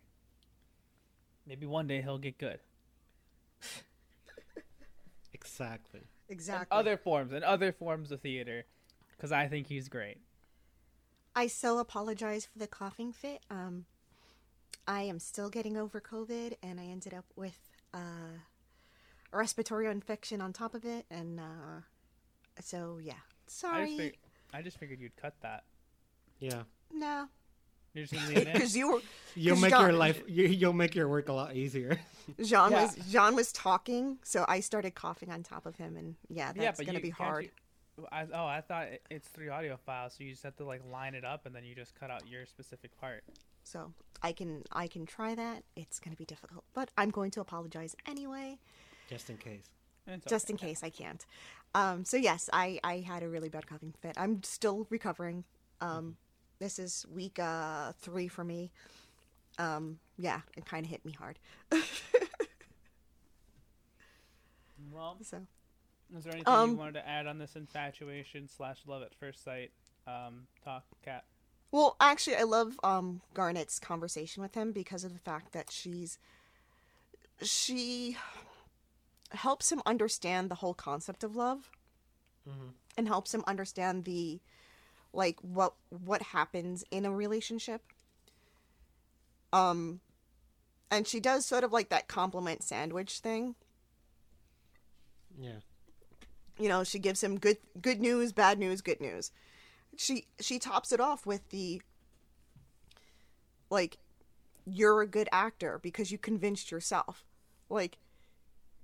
Maybe 1.46 1.66
one 1.66 1.86
day 1.86 2.02
he'll 2.02 2.18
get 2.18 2.38
good. 2.38 2.60
Exactly. 5.32 6.00
Exactly. 6.28 6.66
And 6.70 6.80
other 6.86 6.96
forms 6.96 7.32
and 7.32 7.44
other 7.44 7.72
forms 7.72 8.12
of 8.12 8.20
theater, 8.20 8.64
because 9.16 9.32
I 9.32 9.48
think 9.48 9.66
he's 9.66 9.88
great. 9.88 10.18
I 11.34 11.46
so 11.46 11.78
apologize 11.78 12.46
for 12.46 12.58
the 12.58 12.66
coughing 12.66 13.12
fit. 13.12 13.40
Um, 13.50 13.86
I 14.86 15.02
am 15.02 15.18
still 15.18 15.50
getting 15.50 15.76
over 15.76 16.00
COVID, 16.00 16.54
and 16.62 16.80
I 16.80 16.84
ended 16.84 17.14
up 17.14 17.26
with 17.36 17.58
uh, 17.94 18.38
a 19.32 19.36
respiratory 19.36 19.86
infection 19.86 20.40
on 20.40 20.52
top 20.52 20.74
of 20.74 20.84
it, 20.84 21.06
and 21.10 21.38
uh, 21.38 21.80
so 22.60 22.98
yeah. 23.00 23.12
I 23.12 23.50
Sorry. 23.50 23.86
just, 23.86 23.98
fig- 23.98 24.18
I 24.52 24.62
just 24.62 24.78
figured 24.78 25.00
you'd 25.00 25.16
cut 25.16 25.34
that. 25.42 25.64
Yeah. 26.40 26.62
no, 26.92 27.28
You're 27.98 28.06
just 28.06 28.28
leave 28.28 28.38
it 28.46 28.52
because 28.52 28.76
you 28.76 28.92
were 28.92 29.00
You'll 29.34 29.54
'Cause 29.54 29.62
make 29.62 29.70
your 29.72 29.92
life. 29.92 30.22
You, 30.26 30.46
you'll 30.46 30.72
make 30.72 30.94
your 30.94 31.08
work 31.08 31.28
a 31.28 31.32
lot 31.32 31.54
easier. 31.54 31.98
Jean 32.44 32.70
Yeah. 32.72 32.82
was 32.82 32.96
Jean 33.10 33.34
was 33.36 33.52
talking, 33.52 34.18
so 34.24 34.44
I 34.48 34.60
started 34.60 34.94
coughing 34.94 35.30
on 35.30 35.42
top 35.42 35.64
of 35.66 35.76
him, 35.76 35.96
and 35.96 36.16
yeah, 36.28 36.52
that's 36.52 36.58
yeah, 36.64 36.72
but 36.76 36.86
gonna 36.86 36.98
you, 36.98 37.02
be 37.02 37.10
hard. 37.10 37.44
you- 37.44 37.50
I, 38.12 38.26
oh, 38.32 38.46
I 38.46 38.60
thought 38.60 38.86
it- 38.88 39.02
it's 39.10 39.26
three 39.28 39.48
audio 39.48 39.76
files, 39.76 40.14
so 40.16 40.22
you 40.24 40.30
just 40.30 40.44
have 40.44 40.56
to 40.56 40.64
like 40.64 40.82
line 40.90 41.14
it 41.14 41.24
up, 41.24 41.46
and 41.46 41.54
then 41.54 41.64
you 41.64 41.74
just 41.74 41.94
cut 41.98 42.10
out 42.10 42.26
your 42.28 42.46
specific 42.46 42.96
part. 43.00 43.24
So 43.64 43.92
I 44.22 44.32
can 44.32 44.62
I 44.72 44.86
can 44.88 45.04
try 45.06 45.34
that. 45.34 45.62
It's 45.76 45.98
gonna 46.00 46.16
be 46.16 46.24
difficult, 46.24 46.64
but 46.74 46.90
I'm 46.96 47.10
going 47.10 47.30
to 47.32 47.40
apologize 47.40 47.94
anyway, 48.06 48.58
Just 49.10 49.30
in 49.30 49.36
case. 49.36 49.66
And 50.06 50.22
it's 50.22 50.30
just 50.30 50.46
okay. 50.46 50.52
in 50.52 50.56
case 50.58 50.82
I 50.82 50.90
can't. 50.90 51.26
Um, 51.74 52.04
so 52.04 52.16
yes, 52.16 52.48
I 52.52 52.80
I 52.82 53.00
had 53.00 53.22
a 53.22 53.28
really 53.28 53.48
bad 53.50 53.66
coughing 53.66 53.94
fit. 54.00 54.14
I'm 54.16 54.42
still 54.42 54.86
recovering. 54.90 55.44
Um, 55.80 56.16
this 56.58 56.78
is 56.78 57.06
week 57.12 57.38
uh 57.38 57.92
three 58.00 58.28
for 58.28 58.44
me. 58.44 58.70
Um, 59.58 59.98
yeah, 60.16 60.40
it 60.56 60.64
kind 60.66 60.84
of 60.86 60.90
hit 60.90 61.04
me 61.04 61.12
hard. 61.12 61.38
Well, 64.92 65.16
So 65.22 65.38
is 66.16 66.24
there 66.24 66.32
anything 66.32 66.52
Um, 66.52 66.70
you 66.70 66.76
wanted 66.76 66.94
to 66.94 67.08
add 67.08 67.26
on 67.26 67.38
this 67.38 67.56
infatuation 67.56 68.48
slash 68.48 68.78
love 68.86 69.02
at 69.02 69.14
first 69.14 69.44
sight 69.44 69.70
um, 70.06 70.46
talk, 70.64 70.84
Cat? 71.04 71.24
Well, 71.70 71.96
actually, 72.00 72.36
I 72.36 72.44
love 72.44 72.78
um, 72.82 73.20
Garnet's 73.34 73.78
conversation 73.78 74.42
with 74.42 74.54
him 74.54 74.72
because 74.72 75.04
of 75.04 75.12
the 75.12 75.18
fact 75.18 75.52
that 75.52 75.70
she's 75.70 76.18
she 77.42 78.16
helps 79.30 79.70
him 79.70 79.82
understand 79.84 80.50
the 80.50 80.56
whole 80.56 80.74
concept 80.74 81.22
of 81.22 81.36
love 81.36 81.70
Mhm. 82.48 82.72
and 82.96 83.06
helps 83.06 83.34
him 83.34 83.44
understand 83.46 84.04
the 84.04 84.40
like 85.18 85.38
what 85.42 85.74
what 85.90 86.22
happens 86.22 86.84
in 86.90 87.04
a 87.04 87.10
relationship. 87.10 87.82
Um, 89.52 90.00
and 90.90 91.06
she 91.06 91.20
does 91.20 91.44
sort 91.44 91.64
of 91.64 91.72
like 91.72 91.90
that 91.90 92.08
compliment 92.08 92.62
sandwich 92.62 93.18
thing. 93.18 93.56
Yeah. 95.40 95.60
you 96.58 96.68
know 96.68 96.82
she 96.82 96.98
gives 96.98 97.22
him 97.22 97.38
good 97.38 97.58
good 97.80 98.00
news 98.00 98.32
bad 98.32 98.58
news 98.58 98.80
good 98.80 99.00
news 99.00 99.30
she 99.96 100.26
she 100.40 100.58
tops 100.58 100.90
it 100.90 100.98
off 100.98 101.24
with 101.24 101.48
the 101.50 101.80
like 103.70 103.98
you're 104.66 105.00
a 105.00 105.06
good 105.06 105.28
actor 105.30 105.78
because 105.80 106.10
you 106.10 106.18
convinced 106.18 106.72
yourself 106.72 107.24
like 107.70 107.98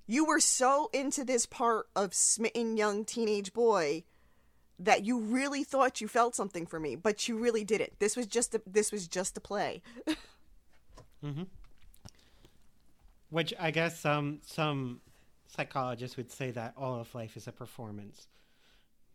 you 0.06 0.24
were 0.24 0.38
so 0.38 0.90
into 0.92 1.24
this 1.24 1.44
part 1.44 1.88
of 1.96 2.14
smitten 2.14 2.76
young 2.76 3.04
teenage 3.04 3.52
boy 3.52 4.04
that 4.78 5.04
you 5.04 5.18
really 5.18 5.62
thought 5.62 6.00
you 6.00 6.08
felt 6.08 6.34
something 6.34 6.66
for 6.66 6.80
me 6.80 6.96
but 6.96 7.28
you 7.28 7.36
really 7.36 7.64
didn't 7.64 7.92
this 8.00 8.16
was 8.16 8.26
just 8.26 8.54
a 8.54 8.62
this 8.66 8.90
was 8.90 9.06
just 9.06 9.36
a 9.36 9.40
play 9.40 9.82
Which 13.30 13.54
I 13.58 13.70
guess 13.70 13.98
some 13.98 14.40
some 14.46 15.00
psychologists 15.46 16.16
would 16.16 16.30
say 16.30 16.50
that 16.50 16.74
all 16.76 17.00
of 17.00 17.14
life 17.14 17.36
is 17.36 17.46
a 17.46 17.52
performance, 17.52 18.28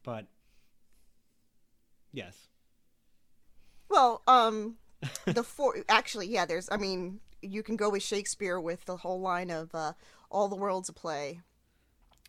but 0.04 0.26
yes. 2.12 2.48
Well, 3.90 4.22
um, 4.28 4.76
the 5.26 5.44
four 5.44 5.78
actually, 5.88 6.28
yeah. 6.28 6.46
There's, 6.46 6.70
I 6.72 6.78
mean, 6.78 7.20
you 7.42 7.64
can 7.64 7.76
go 7.76 7.90
with 7.90 8.04
Shakespeare 8.04 8.60
with 8.60 8.86
the 8.86 8.98
whole 8.98 9.22
line 9.22 9.52
of 9.52 9.74
uh, 9.74 9.94
"all 10.30 10.48
the 10.48 10.56
world's 10.56 10.90
a 10.90 10.94
play," 10.94 11.42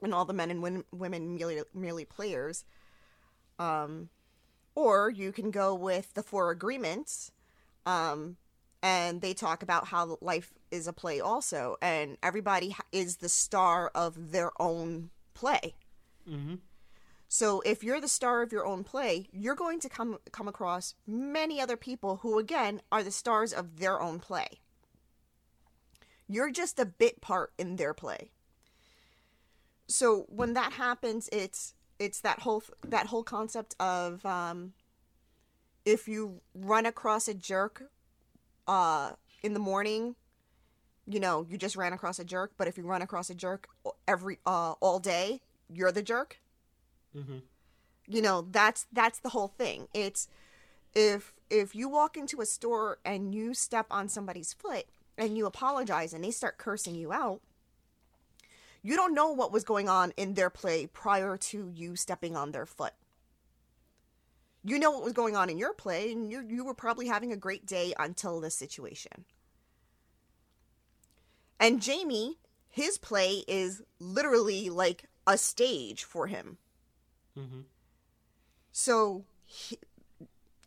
and 0.02 0.14
all 0.14 0.24
the 0.24 0.32
men 0.32 0.50
and 0.50 0.62
win- 0.62 0.84
women 0.92 1.34
merely 1.34 1.62
merely 1.74 2.04
players. 2.04 2.64
Um, 3.60 4.08
or 4.74 5.10
you 5.10 5.30
can 5.30 5.50
go 5.50 5.74
with 5.74 6.14
the 6.14 6.22
Four 6.22 6.50
Agreements, 6.50 7.30
um, 7.84 8.36
and 8.82 9.20
they 9.20 9.34
talk 9.34 9.62
about 9.62 9.88
how 9.88 10.16
life 10.22 10.52
is 10.70 10.88
a 10.88 10.92
play 10.92 11.20
also, 11.20 11.76
and 11.82 12.16
everybody 12.22 12.74
is 12.90 13.16
the 13.16 13.28
star 13.28 13.90
of 13.94 14.32
their 14.32 14.50
own 14.60 15.10
play. 15.34 15.74
Mm-hmm. 16.28 16.54
So 17.28 17.60
if 17.60 17.84
you're 17.84 18.00
the 18.00 18.08
star 18.08 18.42
of 18.42 18.50
your 18.50 18.66
own 18.66 18.82
play, 18.82 19.28
you're 19.30 19.54
going 19.54 19.78
to 19.80 19.88
come 19.88 20.18
come 20.32 20.48
across 20.48 20.94
many 21.06 21.60
other 21.60 21.76
people 21.76 22.16
who 22.22 22.38
again 22.38 22.80
are 22.90 23.04
the 23.04 23.12
stars 23.12 23.52
of 23.52 23.78
their 23.78 24.00
own 24.00 24.18
play. 24.18 24.48
You're 26.26 26.50
just 26.50 26.80
a 26.80 26.84
bit 26.86 27.20
part 27.20 27.52
in 27.58 27.76
their 27.76 27.94
play. 27.94 28.32
So 29.86 30.26
when 30.28 30.54
that 30.54 30.72
happens, 30.72 31.28
it's 31.30 31.74
it's 32.00 32.20
that 32.22 32.40
whole 32.40 32.64
that 32.88 33.06
whole 33.06 33.22
concept 33.22 33.76
of 33.78 34.26
um, 34.26 34.72
if 35.84 36.08
you 36.08 36.40
run 36.54 36.86
across 36.86 37.28
a 37.28 37.34
jerk 37.34 37.84
uh, 38.66 39.12
in 39.44 39.54
the 39.54 39.60
morning, 39.60 40.16
you 41.06 41.20
know 41.20 41.46
you 41.48 41.56
just 41.56 41.76
ran 41.76 41.92
across 41.92 42.18
a 42.18 42.24
jerk. 42.24 42.52
But 42.56 42.66
if 42.66 42.76
you 42.76 42.84
run 42.84 43.02
across 43.02 43.30
a 43.30 43.34
jerk 43.34 43.68
every 44.08 44.38
uh, 44.44 44.72
all 44.80 44.98
day, 44.98 45.42
you're 45.68 45.92
the 45.92 46.02
jerk 46.02 46.38
Mm-hmm. 47.16 47.38
you 48.06 48.22
know 48.22 48.46
that's 48.52 48.86
that's 48.92 49.18
the 49.18 49.30
whole 49.30 49.48
thing 49.48 49.88
it's 49.92 50.28
if 50.94 51.32
if 51.50 51.74
you 51.74 51.88
walk 51.88 52.16
into 52.16 52.40
a 52.40 52.46
store 52.46 52.98
and 53.04 53.34
you 53.34 53.52
step 53.52 53.86
on 53.90 54.08
somebody's 54.08 54.52
foot 54.52 54.84
and 55.18 55.36
you 55.36 55.44
apologize 55.44 56.12
and 56.12 56.22
they 56.22 56.30
start 56.30 56.56
cursing 56.56 56.94
you 56.94 57.12
out 57.12 57.40
you 58.82 58.96
don't 58.96 59.14
know 59.14 59.30
what 59.30 59.52
was 59.52 59.64
going 59.64 59.88
on 59.88 60.12
in 60.16 60.34
their 60.34 60.50
play 60.50 60.86
prior 60.86 61.36
to 61.36 61.70
you 61.74 61.96
stepping 61.96 62.36
on 62.36 62.52
their 62.52 62.66
foot 62.66 62.92
you 64.64 64.78
know 64.78 64.90
what 64.90 65.02
was 65.02 65.12
going 65.12 65.36
on 65.36 65.48
in 65.50 65.58
your 65.58 65.72
play 65.72 66.12
and 66.12 66.30
you 66.30 66.44
you 66.48 66.64
were 66.64 66.74
probably 66.74 67.06
having 67.06 67.32
a 67.32 67.36
great 67.36 67.66
day 67.66 67.92
until 67.98 68.40
this 68.40 68.54
situation 68.54 69.24
and 71.58 71.80
Jamie 71.82 72.38
his 72.68 72.98
play 72.98 73.42
is 73.48 73.82
literally 73.98 74.70
like 74.70 75.04
a 75.26 75.36
stage 75.38 76.04
for 76.04 76.26
him 76.26 76.58
Mm-hmm. 77.38 77.60
so 78.72 79.24
he, 79.46 79.78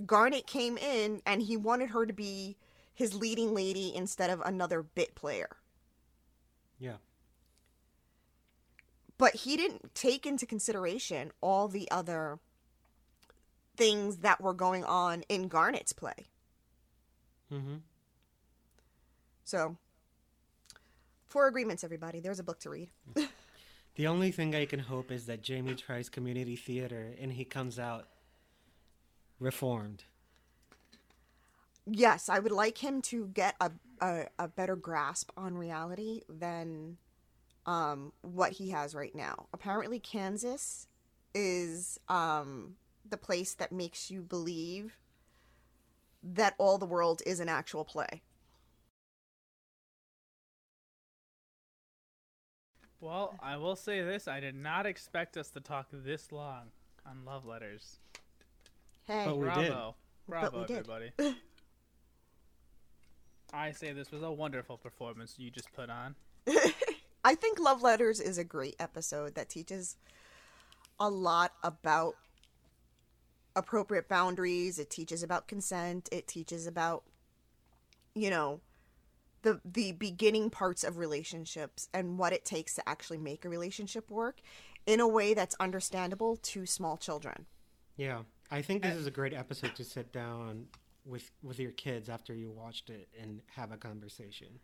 Garnet 0.05 0.47
came 0.47 0.77
in 0.77 1.21
and 1.25 1.41
he 1.41 1.57
wanted 1.57 1.89
her 1.89 2.05
to 2.05 2.13
be 2.13 2.57
his 2.93 3.13
leading 3.15 3.53
lady 3.53 3.93
instead 3.95 4.29
of 4.29 4.41
another 4.41 4.83
bit 4.83 5.15
player. 5.15 5.49
Yeah. 6.79 6.97
But 9.17 9.35
he 9.35 9.55
didn't 9.55 9.93
take 9.93 10.25
into 10.25 10.45
consideration 10.45 11.31
all 11.41 11.67
the 11.67 11.89
other 11.91 12.39
things 13.75 14.17
that 14.17 14.41
were 14.41 14.53
going 14.53 14.83
on 14.83 15.23
in 15.29 15.47
Garnet's 15.47 15.93
play. 15.93 16.27
Mm-hmm. 17.51 17.75
So, 19.45 19.77
four 21.27 21.47
agreements, 21.47 21.83
everybody. 21.83 22.19
There's 22.19 22.39
a 22.39 22.43
book 22.43 22.59
to 22.61 22.69
read. 22.69 22.89
The 23.95 24.07
only 24.07 24.31
thing 24.31 24.55
I 24.55 24.65
can 24.65 24.79
hope 24.79 25.11
is 25.11 25.27
that 25.27 25.43
Jamie 25.43 25.75
tries 25.75 26.09
community 26.09 26.55
theater 26.55 27.13
and 27.21 27.31
he 27.31 27.45
comes 27.45 27.77
out 27.77 28.07
reformed. 29.39 30.03
Yes, 31.85 32.27
I 32.27 32.39
would 32.39 32.51
like 32.51 32.79
him 32.79 33.01
to 33.03 33.27
get 33.27 33.55
a, 33.61 33.71
a, 34.01 34.25
a 34.39 34.47
better 34.47 34.75
grasp 34.75 35.31
on 35.37 35.57
reality 35.57 36.21
than 36.27 36.97
um, 37.65 38.11
what 38.21 38.51
he 38.51 38.69
has 38.69 38.93
right 38.93 39.15
now. 39.15 39.47
Apparently, 39.53 39.99
Kansas 39.99 40.87
is 41.33 41.99
um, 42.09 42.75
the 43.09 43.17
place 43.17 43.53
that 43.55 43.71
makes 43.71 44.11
you 44.11 44.21
believe 44.21 44.97
that 46.23 46.55
all 46.57 46.77
the 46.77 46.85
world 46.85 47.21
is 47.25 47.39
an 47.39 47.49
actual 47.49 47.83
play. 47.83 48.21
Well, 52.99 53.35
I 53.41 53.57
will 53.57 53.75
say 53.75 54.01
this 54.01 54.29
I 54.29 54.39
did 54.39 54.55
not 54.55 54.85
expect 54.85 55.35
us 55.35 55.49
to 55.49 55.59
talk 55.59 55.87
this 55.91 56.31
long 56.31 56.71
on 57.05 57.25
love 57.25 57.45
letters. 57.45 57.97
Hey, 59.05 59.23
but 59.25 59.37
we 59.37 59.43
bravo. 59.43 59.61
Did. 59.61 59.73
Bravo, 60.29 60.65
we 60.69 60.75
everybody. 60.75 61.11
Did. 61.17 61.35
I 63.53 63.71
say 63.71 63.91
this 63.91 64.09
was 64.09 64.23
a 64.23 64.31
wonderful 64.31 64.77
performance 64.77 65.35
you 65.37 65.51
just 65.51 65.71
put 65.73 65.89
on. 65.89 66.15
I 67.23 67.35
think 67.35 67.59
Love 67.59 67.81
Letters 67.81 68.19
is 68.19 68.37
a 68.37 68.43
great 68.43 68.75
episode 68.79 69.35
that 69.35 69.49
teaches 69.49 69.95
a 70.99 71.09
lot 71.09 71.53
about 71.63 72.15
appropriate 73.55 74.09
boundaries. 74.09 74.77
It 74.77 74.89
teaches 74.89 75.23
about 75.23 75.47
consent. 75.47 76.09
It 76.11 76.27
teaches 76.27 76.67
about, 76.67 77.03
you 78.13 78.29
know, 78.29 78.59
the 79.43 79.61
the 79.63 79.91
beginning 79.93 80.49
parts 80.49 80.83
of 80.83 80.97
relationships 80.97 81.87
and 81.93 82.17
what 82.17 82.33
it 82.33 82.45
takes 82.45 82.75
to 82.75 82.89
actually 82.89 83.19
make 83.19 83.45
a 83.45 83.49
relationship 83.49 84.09
work 84.09 84.41
in 84.85 84.99
a 84.99 85.07
way 85.07 85.33
that's 85.33 85.55
understandable 85.59 86.37
to 86.37 86.65
small 86.65 86.97
children. 86.97 87.45
Yeah, 87.95 88.23
I 88.51 88.61
think 88.61 88.83
this 88.83 88.95
uh, 88.95 88.99
is 88.99 89.05
a 89.05 89.11
great 89.11 89.33
episode 89.33 89.75
to 89.75 89.83
sit 89.83 90.11
down 90.11 90.67
with 91.05 91.29
with 91.41 91.59
your 91.59 91.71
kids 91.71 92.09
after 92.09 92.33
you 92.33 92.51
watched 92.51 92.89
it 92.89 93.07
and 93.19 93.41
have 93.55 93.71
a 93.71 93.77
conversation. 93.77 94.59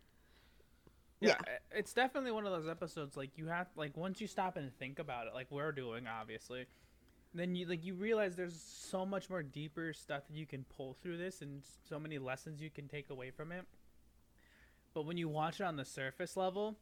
Yeah, 1.20 1.36
i- 1.46 1.58
it's 1.78 1.92
definitely 1.92 2.30
one 2.30 2.46
of 2.46 2.52
those 2.52 2.68
episodes 2.68 3.16
like 3.16 3.36
you 3.36 3.46
have 3.48 3.68
like 3.76 3.96
once 3.96 4.20
you 4.20 4.26
stop 4.26 4.56
and 4.56 4.72
think 4.78 4.98
about 4.98 5.26
it, 5.26 5.34
like 5.34 5.50
we're 5.50 5.72
doing 5.72 6.06
obviously, 6.06 6.66
then 7.34 7.54
you 7.54 7.66
like 7.66 7.84
you 7.84 7.94
realize 7.94 8.36
there's 8.36 8.60
so 8.60 9.04
much 9.04 9.28
more 9.30 9.42
deeper 9.42 9.92
stuff 9.92 10.22
that 10.28 10.36
you 10.36 10.46
can 10.46 10.64
pull 10.76 10.94
through 11.02 11.18
this 11.18 11.42
and 11.42 11.62
so 11.88 11.98
many 11.98 12.18
lessons 12.18 12.60
you 12.60 12.70
can 12.70 12.88
take 12.88 13.10
away 13.10 13.30
from 13.30 13.52
it. 13.52 13.66
But 14.94 15.04
when 15.06 15.16
you 15.16 15.28
watch 15.28 15.60
it 15.60 15.64
on 15.64 15.76
the 15.76 15.84
surface 15.84 16.36
level, 16.36 16.76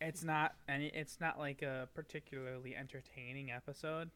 it's 0.00 0.22
not 0.22 0.54
any 0.68 0.88
it's 0.88 1.20
not 1.20 1.38
like 1.38 1.62
a 1.62 1.88
particularly 1.94 2.76
entertaining 2.76 3.50
episode. 3.50 4.10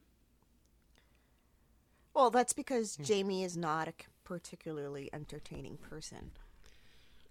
Well, 2.14 2.30
that's 2.30 2.52
because 2.52 2.96
hmm. 2.96 3.02
Jamie 3.02 3.44
is 3.44 3.56
not 3.56 3.88
a 3.88 3.94
particularly 4.24 5.10
entertaining 5.12 5.76
person. 5.78 6.32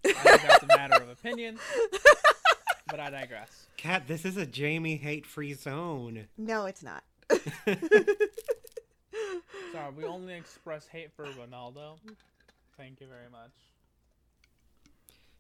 I 0.06 0.12
think 0.38 0.42
that's 0.42 0.64
a 0.64 0.68
matter 0.68 0.96
of 1.02 1.10
opinion, 1.10 1.58
but 2.90 3.00
I 3.00 3.10
digress. 3.10 3.68
Kat, 3.78 4.08
this 4.08 4.26
is 4.26 4.38
a 4.38 4.46
Jamie 4.46 4.98
hate-free 4.98 5.54
zone. 5.54 6.28
No, 6.38 6.66
it's 6.66 6.84
not. 6.84 7.04
Sorry, 9.72 9.92
we 9.98 10.04
only 10.06 10.34
express 10.34 10.88
hate 10.88 11.12
for 11.16 11.26
Ronaldo. 11.26 11.98
Thank 12.78 13.02
you 13.02 13.08
very 13.08 13.30
much. 13.32 13.52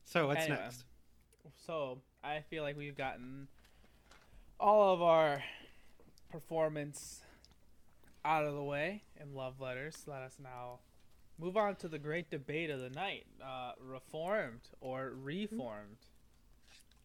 So 0.06 0.28
what's 0.28 0.42
Anyway. 0.46 0.60
next? 0.62 0.84
So 1.66 2.00
I 2.24 2.42
feel 2.50 2.64
like 2.64 2.78
we've 2.78 2.98
gotten 2.98 3.48
all 4.60 4.94
of 4.94 5.02
our 5.02 5.44
performance 6.32 7.22
out 8.24 8.46
of 8.46 8.54
the 8.56 8.64
way 8.64 9.04
in 9.22 9.34
love 9.36 9.60
letters. 9.60 10.04
Let 10.08 10.22
us 10.22 10.36
now 10.42 10.80
move 11.38 11.58
on 11.58 11.76
to 11.78 11.88
the 11.88 12.00
great 12.00 12.30
debate 12.30 12.70
of 12.70 12.80
the 12.80 12.90
night: 12.90 13.26
uh, 13.44 13.74
reformed 13.80 14.70
or 14.82 15.14
reformed. 15.22 15.98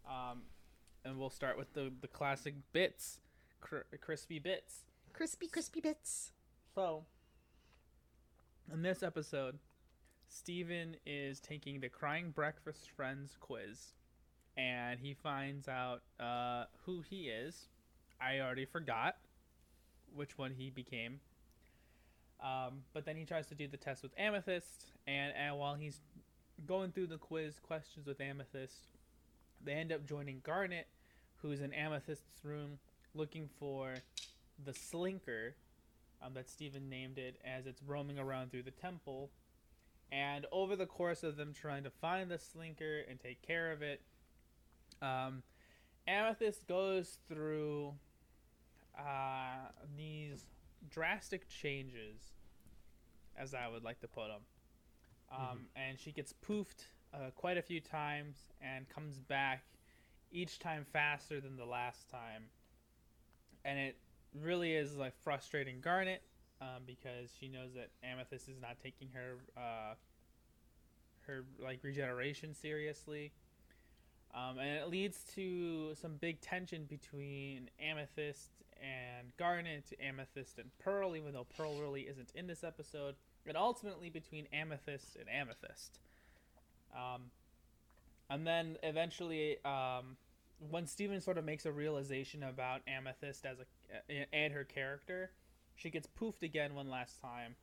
Um, 0.09 0.43
and 1.05 1.18
we'll 1.18 1.31
start 1.31 1.57
with 1.57 1.72
the 1.72 1.93
the 2.01 2.09
classic 2.09 2.55
bits, 2.72 3.20
cr- 3.61 3.89
crispy 4.01 4.39
bits. 4.39 4.85
Crispy, 5.12 5.49
crispy 5.49 5.81
bits. 5.81 6.33
So, 6.74 7.05
in 8.72 8.83
this 8.83 9.03
episode, 9.03 9.59
Steven 10.28 10.97
is 11.05 11.41
taking 11.41 11.81
the 11.81 11.89
Crying 11.89 12.31
Breakfast 12.31 12.91
Friends 12.95 13.37
quiz, 13.41 13.95
and 14.57 15.01
he 15.01 15.14
finds 15.14 15.68
out 15.68 16.03
uh, 16.20 16.64
who 16.87 17.03
he 17.03 17.28
is. 17.28 17.68
I 18.20 18.39
already 18.41 18.64
forgot 18.64 19.16
which 20.14 20.39
one 20.39 20.53
he 20.57 20.70
became. 20.70 21.20
Um, 22.43 22.82
but 22.93 23.05
then 23.05 23.16
he 23.16 23.24
tries 23.24 23.47
to 23.49 23.55
do 23.55 23.68
the 23.68 23.76
test 23.76 24.03
with 24.03 24.12
Amethyst, 24.16 24.86
and, 25.07 25.34
and 25.36 25.59
while 25.59 25.74
he's 25.74 26.01
going 26.66 26.91
through 26.93 27.09
the 27.09 27.18
quiz 27.18 27.59
questions 27.59 28.07
with 28.07 28.20
Amethyst, 28.20 28.86
they 29.62 29.72
end 29.72 29.93
up 29.93 30.07
joining 30.07 30.41
Garnet, 30.43 30.86
who's 31.43 31.61
in 31.61 31.72
Amethyst's 31.74 32.45
room 32.45 32.78
looking 33.14 33.49
for 33.59 33.95
the 34.64 34.72
Slinker, 34.72 35.53
um, 36.22 36.34
that 36.34 36.49
Steven 36.49 36.88
named 36.88 37.18
it 37.18 37.41
as 37.45 37.66
it's 37.66 37.82
roaming 37.82 38.18
around 38.18 38.51
through 38.51 38.62
the 38.62 38.70
temple. 38.70 39.30
And 40.12 40.47
over 40.51 40.76
the 40.76 40.86
course 40.86 41.22
of 41.22 41.36
them 41.36 41.53
trying 41.53 41.84
to 41.84 41.91
find 41.91 42.30
the 42.30 42.38
slinker 42.38 43.09
and 43.09 43.20
take 43.20 43.47
care 43.47 43.70
of 43.70 43.80
it, 43.82 44.01
um, 45.01 45.43
Amethyst 46.07 46.66
goes 46.66 47.18
through 47.28 47.95
uh, 48.99 49.68
these 49.97 50.47
drastic 50.89 51.49
changes, 51.49 52.33
as 53.37 53.55
I 53.55 53.68
would 53.68 53.85
like 53.85 54.01
to 54.01 54.09
put 54.09 54.28
them. 54.28 54.43
Um, 55.33 55.66
And 55.76 55.99
she 55.99 56.12
gets 56.12 56.33
poofed 56.33 56.87
uh, 57.14 57.31
quite 57.35 57.59
a 57.59 57.62
few 57.62 57.81
times 57.81 58.37
and 58.61 58.89
comes 58.89 59.18
back 59.18 59.64
each 60.33 60.59
time 60.59 60.85
faster 60.93 61.41
than 61.41 61.57
the 61.57 61.64
last 61.64 62.09
time. 62.09 62.45
And 63.64 63.78
it 63.78 63.97
really 64.35 64.74
is 64.74 64.97
like 64.97 65.14
frustrating 65.22 65.81
Garnet 65.81 66.22
um, 66.61 66.83
because 66.87 67.31
she 67.39 67.49
knows 67.49 67.74
that 67.74 67.91
Amethyst 68.03 68.49
is 68.49 68.61
not 68.61 68.78
taking 68.83 69.09
her 69.12 69.39
uh, 69.57 69.95
her 71.26 71.45
like 71.59 71.81
regeneration 71.83 72.55
seriously, 72.55 73.33
um, 74.35 74.59
and 74.59 74.78
it 74.78 74.89
leads 74.89 75.24
to 75.35 75.95
some 75.95 76.14
big 76.20 76.41
tension 76.41 76.85
between 76.85 77.68
Amethyst 77.81 78.51
and 78.81 79.37
Garnet, 79.37 79.93
Amethyst 80.01 80.59
and 80.59 80.70
Pearl, 80.78 81.16
even 81.16 81.33
though 81.33 81.47
Pearl 81.57 81.81
really 81.81 82.03
isn't 82.03 82.33
in 82.35 82.47
this 82.47 82.64
episode, 82.64 83.16
and 83.47 83.57
ultimately 83.57 84.09
between 84.09 84.47
Amethyst 84.53 85.16
and 85.16 85.28
Amethyst. 85.28 85.99
Um, 86.95 87.31
and 88.28 88.47
then 88.47 88.76
eventually, 88.83 89.59
um, 89.64 90.16
when 90.70 90.87
Steven 90.87 91.20
sort 91.20 91.39
of 91.39 91.45
makes 91.45 91.66
a 91.66 91.72
realization 91.72 92.43
about 92.43 92.83
Amethyst 92.87 93.45
as 93.45 93.59
a 93.59 94.26
and 94.33 94.53
her 94.53 94.64
character, 94.64 95.33
she 95.74 95.91
gets 95.91 96.07
poofed 96.07 96.43
again 96.43 96.74
one 96.74 96.89
last 96.89 97.20
time, 97.20 97.57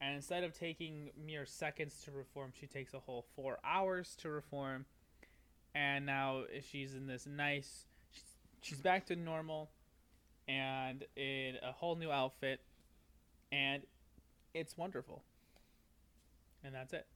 and 0.00 0.16
instead 0.16 0.42
of 0.44 0.58
taking 0.58 1.10
mere 1.24 1.46
seconds 1.46 2.02
to 2.04 2.10
reform, 2.10 2.52
she 2.58 2.66
takes 2.66 2.94
a 2.94 2.98
whole 2.98 3.26
four 3.36 3.58
hours 3.62 4.16
to 4.16 4.28
reform, 4.28 4.86
and 5.74 6.06
now 6.06 6.44
she's 6.70 6.94
in 6.94 7.06
this 7.06 7.26
nice, 7.26 7.86
she's, 8.12 8.24
she's 8.62 8.80
back 8.80 9.06
to 9.06 9.16
normal, 9.16 9.70
and 10.48 11.04
in 11.16 11.56
a 11.62 11.72
whole 11.72 11.96
new 11.96 12.10
outfit, 12.10 12.60
and 13.52 13.82
it's 14.54 14.76
wonderful, 14.76 15.22
and 16.64 16.74
that's 16.74 16.92
it. 16.92 17.06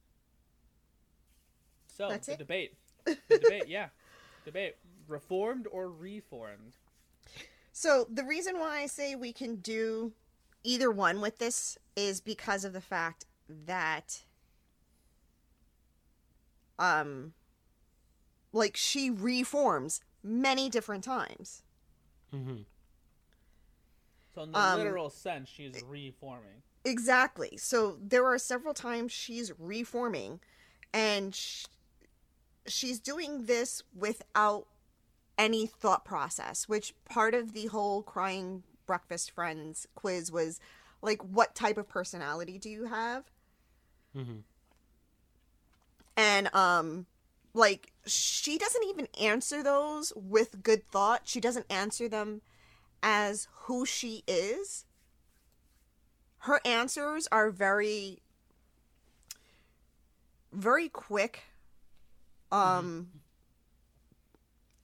So 1.87 2.07
That's 2.09 2.27
the 2.27 2.33
it? 2.33 2.39
debate, 2.39 2.73
the 3.05 3.17
debate, 3.29 3.67
yeah, 3.67 3.89
debate, 4.45 4.75
reformed 5.07 5.67
or 5.71 5.89
reformed. 5.89 6.73
So 7.71 8.07
the 8.09 8.23
reason 8.23 8.59
why 8.59 8.81
I 8.81 8.87
say 8.87 9.15
we 9.15 9.33
can 9.33 9.57
do 9.57 10.13
either 10.63 10.91
one 10.91 11.21
with 11.21 11.39
this 11.39 11.77
is 11.95 12.21
because 12.21 12.63
of 12.65 12.73
the 12.73 12.81
fact 12.81 13.25
that 13.47 14.23
um 16.79 17.33
like 18.53 18.77
she 18.77 19.09
reforms 19.09 20.01
many 20.23 20.69
different 20.69 21.03
times. 21.03 21.63
hmm 22.31 22.61
So 24.33 24.43
in 24.43 24.51
the 24.51 24.57
Um, 24.57 24.79
literal 24.79 25.09
sense, 25.09 25.49
she's 25.49 25.83
reforming. 25.87 26.63
Exactly. 26.85 27.57
So 27.57 27.97
there 28.01 28.25
are 28.25 28.37
several 28.37 28.73
times 28.73 29.11
she's 29.11 29.51
reforming 29.57 30.39
and 30.93 31.33
sh- 31.33 31.65
she's 32.67 32.99
doing 32.99 33.45
this 33.45 33.83
without 33.95 34.67
any 35.37 35.65
thought 35.67 36.05
process, 36.05 36.67
which 36.67 36.93
part 37.05 37.33
of 37.33 37.53
the 37.53 37.67
whole 37.67 38.03
crying 38.03 38.63
breakfast 38.85 39.31
friends 39.31 39.87
quiz 39.95 40.31
was 40.31 40.59
like 41.01 41.21
what 41.23 41.55
type 41.55 41.77
of 41.77 41.87
personality 41.87 42.57
do 42.57 42.69
you 42.69 42.85
have? 42.85 43.31
hmm 44.13 44.39
And 46.15 46.53
um 46.53 47.05
like 47.53 47.91
she 48.05 48.57
doesn't 48.57 48.83
even 48.85 49.07
answer 49.21 49.63
those 49.63 50.11
with 50.15 50.63
good 50.63 50.87
thought. 50.87 51.21
She 51.25 51.39
doesn't 51.39 51.71
answer 51.71 52.09
them 52.09 52.41
as 53.01 53.47
who 53.65 53.85
she 53.85 54.23
is. 54.27 54.85
Her 56.39 56.59
answers 56.65 57.27
are 57.31 57.51
very 57.51 58.19
very 60.51 60.89
quick. 60.89 61.43
Um 62.51 63.09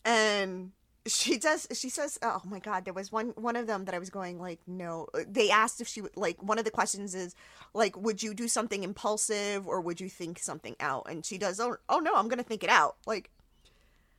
and 0.05 0.71
she 1.09 1.37
does 1.37 1.67
she 1.73 1.89
says 1.89 2.17
oh 2.21 2.41
my 2.45 2.59
god 2.59 2.85
there 2.85 2.93
was 2.93 3.11
one 3.11 3.29
one 3.35 3.55
of 3.55 3.67
them 3.67 3.85
that 3.85 3.95
i 3.95 3.99
was 3.99 4.09
going 4.09 4.39
like 4.39 4.59
no 4.67 5.07
they 5.27 5.49
asked 5.49 5.81
if 5.81 5.87
she 5.87 6.01
would 6.01 6.15
like 6.15 6.41
one 6.41 6.59
of 6.59 6.65
the 6.65 6.71
questions 6.71 7.15
is 7.15 7.35
like 7.73 7.97
would 7.97 8.21
you 8.23 8.33
do 8.33 8.47
something 8.47 8.83
impulsive 8.83 9.67
or 9.67 9.81
would 9.81 9.99
you 9.99 10.09
think 10.09 10.39
something 10.39 10.75
out? 10.79 11.05
And 11.09 11.25
she 11.25 11.37
does 11.37 11.59
oh, 11.59 11.77
oh 11.87 11.99
no 11.99 12.13
i'm 12.15 12.27
gonna 12.27 12.43
think 12.43 12.63
it 12.63 12.69
out 12.69 12.97
like 13.05 13.29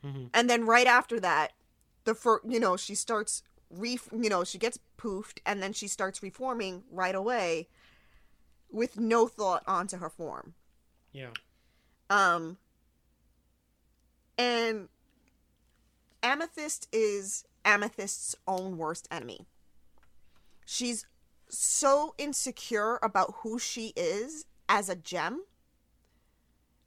hmm 0.03 0.26
and 0.34 0.49
then 0.49 0.66
right 0.66 0.86
after 0.86 1.20
that 1.20 1.53
the 2.05 2.14
fir- 2.14 2.41
you 2.49 2.61
know 2.61 2.76
she 2.76 2.95
starts 2.95 3.43
re 3.70 3.99
you 4.12 4.28
know 4.28 4.45
she 4.45 4.59
gets 4.59 4.78
poofed 4.99 5.38
and 5.47 5.62
then 5.62 5.72
she 5.72 5.88
starts 5.88 6.22
reforming 6.22 6.82
right 6.91 7.14
away 7.14 7.68
with 8.70 8.99
no 8.99 9.26
thought 9.26 9.62
onto 9.66 9.97
her 9.97 10.09
form. 10.09 10.55
Yeah. 11.12 11.30
um 12.09 12.57
and 14.38 14.88
amethyst 16.23 16.89
is 16.93 17.45
amethyst's 17.64 18.35
own 18.47 18.77
worst 18.77 19.07
enemy 19.11 19.47
she's 20.64 21.07
so 21.49 22.14
insecure 22.18 22.99
about 23.03 23.35
who 23.43 23.59
she 23.59 23.93
is 23.97 24.45
as 24.68 24.89
a 24.89 24.97
gem 24.97 25.43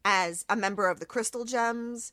as 0.05 0.45
a 0.49 0.55
member 0.55 0.87
of 0.89 0.99
the 0.99 1.05
crystal 1.05 1.45
gems 1.45 2.11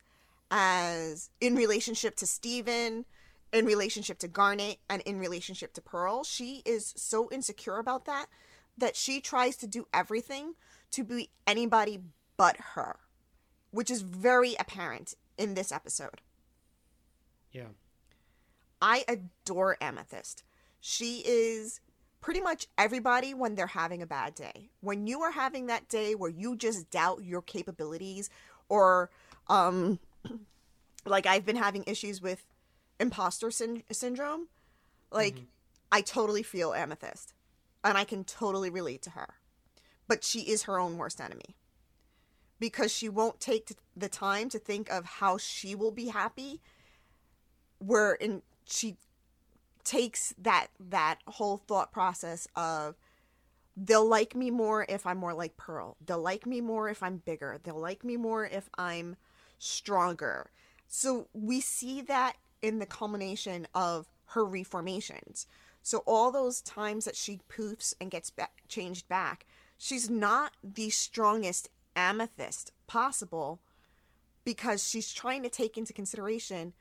as 0.50 1.30
in 1.40 1.54
relationship 1.54 2.16
to 2.16 2.26
Steven, 2.26 3.04
in 3.52 3.66
relationship 3.66 4.18
to 4.18 4.28
Garnet, 4.28 4.78
and 4.88 5.02
in 5.02 5.18
relationship 5.18 5.72
to 5.74 5.80
Pearl. 5.80 6.24
She 6.24 6.62
is 6.64 6.92
so 6.96 7.28
insecure 7.30 7.78
about 7.78 8.04
that 8.06 8.26
that 8.76 8.96
she 8.96 9.20
tries 9.20 9.56
to 9.56 9.66
do 9.66 9.86
everything 9.92 10.54
to 10.92 11.04
be 11.04 11.30
anybody 11.46 12.00
but 12.36 12.56
her, 12.74 12.98
which 13.70 13.90
is 13.90 14.02
very 14.02 14.56
apparent 14.58 15.14
in 15.36 15.54
this 15.54 15.70
episode. 15.70 16.20
Yeah. 17.52 17.68
I 18.80 19.04
adore 19.08 19.76
Amethyst. 19.80 20.42
She 20.80 21.22
is 21.26 21.80
pretty 22.20 22.40
much 22.40 22.66
everybody 22.78 23.34
when 23.34 23.54
they're 23.54 23.66
having 23.66 24.02
a 24.02 24.06
bad 24.06 24.34
day. 24.34 24.70
When 24.80 25.06
you 25.06 25.20
are 25.22 25.32
having 25.32 25.66
that 25.66 25.88
day 25.88 26.14
where 26.14 26.30
you 26.30 26.56
just 26.56 26.90
doubt 26.90 27.24
your 27.24 27.42
capabilities 27.42 28.30
or 28.68 29.10
um 29.48 29.98
like 31.06 31.26
I've 31.26 31.46
been 31.46 31.56
having 31.56 31.84
issues 31.86 32.20
with 32.20 32.44
imposter 32.98 33.50
syn- 33.50 33.82
syndrome, 33.90 34.48
like 35.10 35.42
I 35.92 36.02
totally 36.02 36.42
feel 36.42 36.72
Amethyst 36.72 37.34
and 37.82 37.96
I 37.96 38.04
can 38.04 38.24
totally 38.24 38.70
relate 38.70 39.02
to 39.02 39.10
her. 39.10 39.34
But 40.06 40.24
she 40.24 40.40
is 40.40 40.64
her 40.64 40.78
own 40.78 40.96
worst 40.96 41.20
enemy. 41.20 41.56
Because 42.58 42.92
she 42.92 43.08
won't 43.08 43.40
take 43.40 43.72
the 43.96 44.08
time 44.08 44.50
to 44.50 44.58
think 44.58 44.90
of 44.90 45.04
how 45.04 45.38
she 45.38 45.74
will 45.74 45.92
be 45.92 46.08
happy 46.08 46.60
where 47.80 48.14
in 48.14 48.42
she 48.64 48.96
takes 49.84 50.32
that 50.38 50.68
that 50.78 51.18
whole 51.26 51.56
thought 51.56 51.92
process 51.92 52.46
of 52.54 52.94
they'll 53.76 54.06
like 54.06 54.36
me 54.36 54.50
more 54.50 54.86
if 54.88 55.06
I'm 55.06 55.18
more 55.18 55.34
like 55.34 55.56
Pearl. 55.56 55.96
They'll 56.04 56.20
like 56.20 56.46
me 56.46 56.60
more 56.60 56.88
if 56.88 57.02
I'm 57.02 57.18
bigger. 57.18 57.58
They'll 57.62 57.80
like 57.80 58.04
me 58.04 58.16
more 58.16 58.46
if 58.46 58.68
I'm 58.76 59.16
stronger. 59.58 60.50
So 60.86 61.28
we 61.32 61.60
see 61.60 62.02
that 62.02 62.36
in 62.62 62.78
the 62.78 62.86
culmination 62.86 63.66
of 63.74 64.08
her 64.26 64.44
reformations. 64.44 65.46
So 65.82 66.02
all 66.06 66.30
those 66.30 66.60
times 66.60 67.04
that 67.06 67.16
she 67.16 67.40
poofs 67.48 67.94
and 68.00 68.10
gets 68.10 68.30
ba- 68.30 68.50
changed 68.68 69.08
back, 69.08 69.46
she's 69.78 70.10
not 70.10 70.52
the 70.62 70.90
strongest 70.90 71.70
amethyst 71.96 72.72
possible 72.86 73.60
because 74.44 74.86
she's 74.86 75.12
trying 75.12 75.42
to 75.42 75.48
take 75.48 75.78
into 75.78 75.92
consideration 75.92 76.74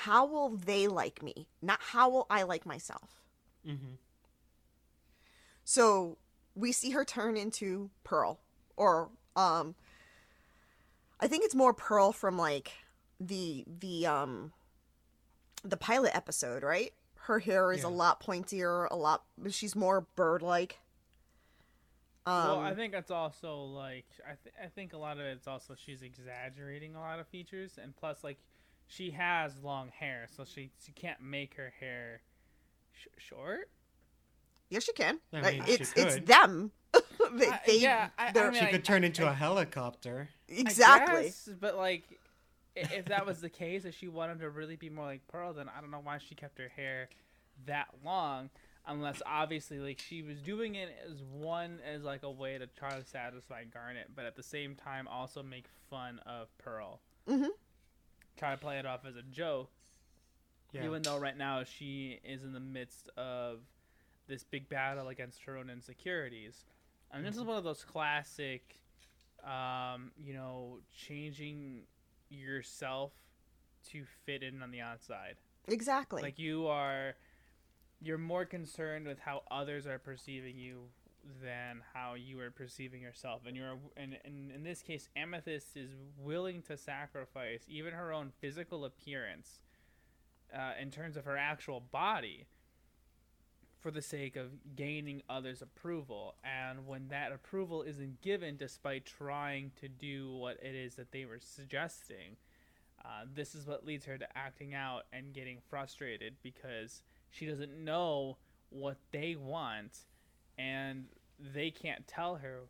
how 0.00 0.26
will 0.26 0.50
they 0.50 0.88
like 0.88 1.22
me, 1.22 1.48
not 1.62 1.78
how 1.80 2.10
will 2.10 2.26
I 2.28 2.42
like 2.42 2.66
myself. 2.66 3.22
Mm-hmm. 3.66 3.94
So 5.64 6.18
we 6.54 6.70
see 6.70 6.90
her 6.90 7.02
turn 7.02 7.38
into 7.38 7.88
Pearl, 8.04 8.38
or 8.76 9.08
um, 9.36 9.74
I 11.18 11.28
think 11.28 11.44
it's 11.44 11.54
more 11.54 11.72
Pearl 11.72 12.12
from 12.12 12.36
like 12.36 12.72
the 13.18 13.64
the 13.66 14.06
um 14.06 14.52
the 15.64 15.78
pilot 15.78 16.14
episode, 16.14 16.62
right? 16.62 16.92
Her 17.14 17.38
hair 17.38 17.72
is 17.72 17.82
a 17.82 17.88
lot 17.88 18.22
pointier, 18.22 18.86
a 18.90 18.96
lot. 18.96 19.24
She's 19.48 19.74
more 19.74 20.06
bird-like. 20.14 20.78
Um, 22.26 22.48
well, 22.48 22.60
I 22.60 22.74
think 22.74 22.92
that's 22.92 23.10
also 23.10 23.62
like 23.62 24.06
I, 24.24 24.34
th- 24.44 24.54
I 24.62 24.68
think 24.68 24.92
a 24.92 24.98
lot 24.98 25.18
of 25.18 25.24
it's 25.24 25.48
also 25.48 25.74
she's 25.74 26.02
exaggerating 26.02 26.94
a 26.94 27.00
lot 27.00 27.18
of 27.18 27.26
features, 27.28 27.78
and 27.82 27.96
plus 27.96 28.22
like 28.22 28.38
she 28.88 29.10
has 29.10 29.52
long 29.62 29.88
hair, 29.88 30.26
so 30.36 30.44
she 30.44 30.70
she 30.84 30.92
can't 30.92 31.20
make 31.20 31.54
her 31.54 31.72
hair 31.80 32.20
sh- 32.92 33.06
short. 33.18 33.70
yes, 34.70 34.84
she 34.84 34.92
can. 34.92 35.18
I 35.32 35.40
Like, 35.40 35.54
mean, 35.54 35.64
she 35.66 35.72
it's 35.72 35.92
it's 35.96 36.26
them. 36.26 36.70
they, 37.34 37.48
I- 37.48 37.60
they- 37.66 37.78
yeah, 37.78 38.08
I- 38.18 38.28
I 38.34 38.44
mean, 38.50 38.54
She 38.54 38.66
I- 38.66 38.70
could 38.70 38.84
turn 38.84 39.02
I- 39.02 39.06
into 39.06 39.24
I- 39.26 39.30
a 39.30 39.34
helicopter. 39.34 40.28
Exactly. 40.48 41.24
guess, 41.24 41.48
but 41.60 41.76
like, 41.76 42.04
if 42.76 43.06
that 43.06 43.26
was 43.26 43.40
the 43.40 43.50
case, 43.50 43.84
if 43.84 43.96
she 43.96 44.06
wanted 44.08 44.40
to 44.40 44.50
really 44.50 44.76
be 44.76 44.90
more 44.90 45.04
like 45.06 45.26
Pearl, 45.28 45.52
then 45.52 45.68
I 45.68 45.80
don't 45.80 45.90
know 45.90 46.00
why 46.02 46.18
she 46.18 46.34
kept 46.34 46.58
her 46.58 46.68
hair 46.68 47.08
that 47.66 47.88
long. 48.04 48.50
Unless 48.88 49.20
obviously, 49.26 49.80
like 49.80 49.98
she 49.98 50.22
was 50.22 50.40
doing 50.40 50.76
it 50.76 50.94
as 51.10 51.20
one 51.24 51.80
as 51.84 52.04
like 52.04 52.22
a 52.22 52.30
way 52.30 52.56
to 52.56 52.68
try 52.68 52.96
to 52.96 53.04
satisfy 53.04 53.64
Garnet, 53.64 54.10
but 54.14 54.24
at 54.26 54.36
the 54.36 54.44
same 54.44 54.76
time 54.76 55.08
also 55.08 55.42
make 55.42 55.64
fun 55.90 56.20
of 56.24 56.56
Pearl. 56.58 57.00
Mhm. 57.26 57.48
Try 58.36 58.50
to 58.52 58.56
play 58.58 58.78
it 58.78 58.86
off 58.86 59.04
as 59.06 59.16
a 59.16 59.22
joke, 59.22 59.70
Yeah. 60.72 60.84
even 60.84 61.02
though 61.02 61.18
right 61.18 61.36
now 61.36 61.64
she 61.64 62.20
is 62.22 62.42
in 62.44 62.52
the 62.52 62.60
midst 62.60 63.08
of 63.16 63.60
this 64.26 64.44
big 64.44 64.68
battle 64.68 65.08
against 65.08 65.42
her 65.44 65.56
own 65.56 65.70
insecurities. 65.70 66.64
And 67.12 67.24
this 67.24 67.36
is 67.36 67.42
one 67.44 67.56
of 67.56 67.64
those 67.64 67.84
classic, 67.84 68.80
um, 69.44 70.10
you 70.18 70.34
know, 70.34 70.80
changing 70.92 71.86
yourself 72.28 73.12
to 73.90 74.04
fit 74.24 74.42
in 74.42 74.62
on 74.62 74.70
the 74.70 74.80
outside. 74.80 75.36
Exactly. 75.68 76.22
Like 76.22 76.38
you 76.38 76.66
are, 76.66 77.14
you're 78.02 78.18
more 78.18 78.44
concerned 78.44 79.06
with 79.06 79.18
how 79.20 79.44
others 79.50 79.86
are 79.86 79.98
perceiving 79.98 80.58
you 80.58 80.88
than 81.42 81.82
how 81.94 82.14
you 82.14 82.40
are 82.40 82.50
perceiving 82.50 83.02
yourself. 83.02 83.42
And 83.46 83.56
you're, 83.56 83.78
and, 83.96 84.16
and 84.24 84.50
in 84.50 84.62
this 84.62 84.82
case, 84.82 85.08
Amethyst 85.16 85.76
is 85.76 85.90
willing 86.18 86.62
to 86.62 86.76
sacrifice 86.76 87.62
even 87.68 87.92
her 87.92 88.12
own 88.12 88.32
physical 88.40 88.84
appearance, 88.84 89.60
uh, 90.54 90.72
in 90.80 90.90
terms 90.90 91.16
of 91.16 91.24
her 91.24 91.36
actual 91.36 91.80
body, 91.80 92.46
for 93.80 93.90
the 93.90 94.02
sake 94.02 94.36
of 94.36 94.74
gaining 94.74 95.22
others' 95.28 95.62
approval. 95.62 96.34
And 96.42 96.86
when 96.86 97.08
that 97.08 97.32
approval 97.32 97.82
isn't 97.82 98.20
given, 98.20 98.56
despite 98.56 99.06
trying 99.06 99.72
to 99.80 99.88
do 99.88 100.32
what 100.32 100.58
it 100.62 100.74
is 100.74 100.94
that 100.96 101.12
they 101.12 101.24
were 101.24 101.38
suggesting, 101.40 102.36
uh, 103.04 103.24
this 103.32 103.54
is 103.54 103.66
what 103.66 103.84
leads 103.84 104.04
her 104.06 104.18
to 104.18 104.26
acting 104.36 104.74
out 104.74 105.02
and 105.12 105.32
getting 105.32 105.58
frustrated 105.68 106.34
because 106.42 107.02
she 107.30 107.46
doesn't 107.46 107.72
know 107.72 108.38
what 108.70 108.96
they 109.12 109.36
want 109.36 109.98
and 110.58 111.06
they 111.38 111.70
can't 111.70 112.06
tell 112.06 112.36
her 112.36 112.60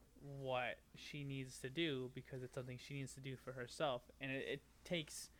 what 0.40 0.78
she 0.96 1.22
needs 1.24 1.58
to 1.58 1.68
do 1.70 2.10
because 2.14 2.42
it's 2.42 2.54
something 2.54 2.78
she 2.78 2.94
needs 2.94 3.12
to 3.14 3.20
do 3.20 3.36
for 3.36 3.52
herself 3.52 4.02
and 4.20 4.30
it, 4.32 4.44
it 4.48 4.62
takes 4.84 5.30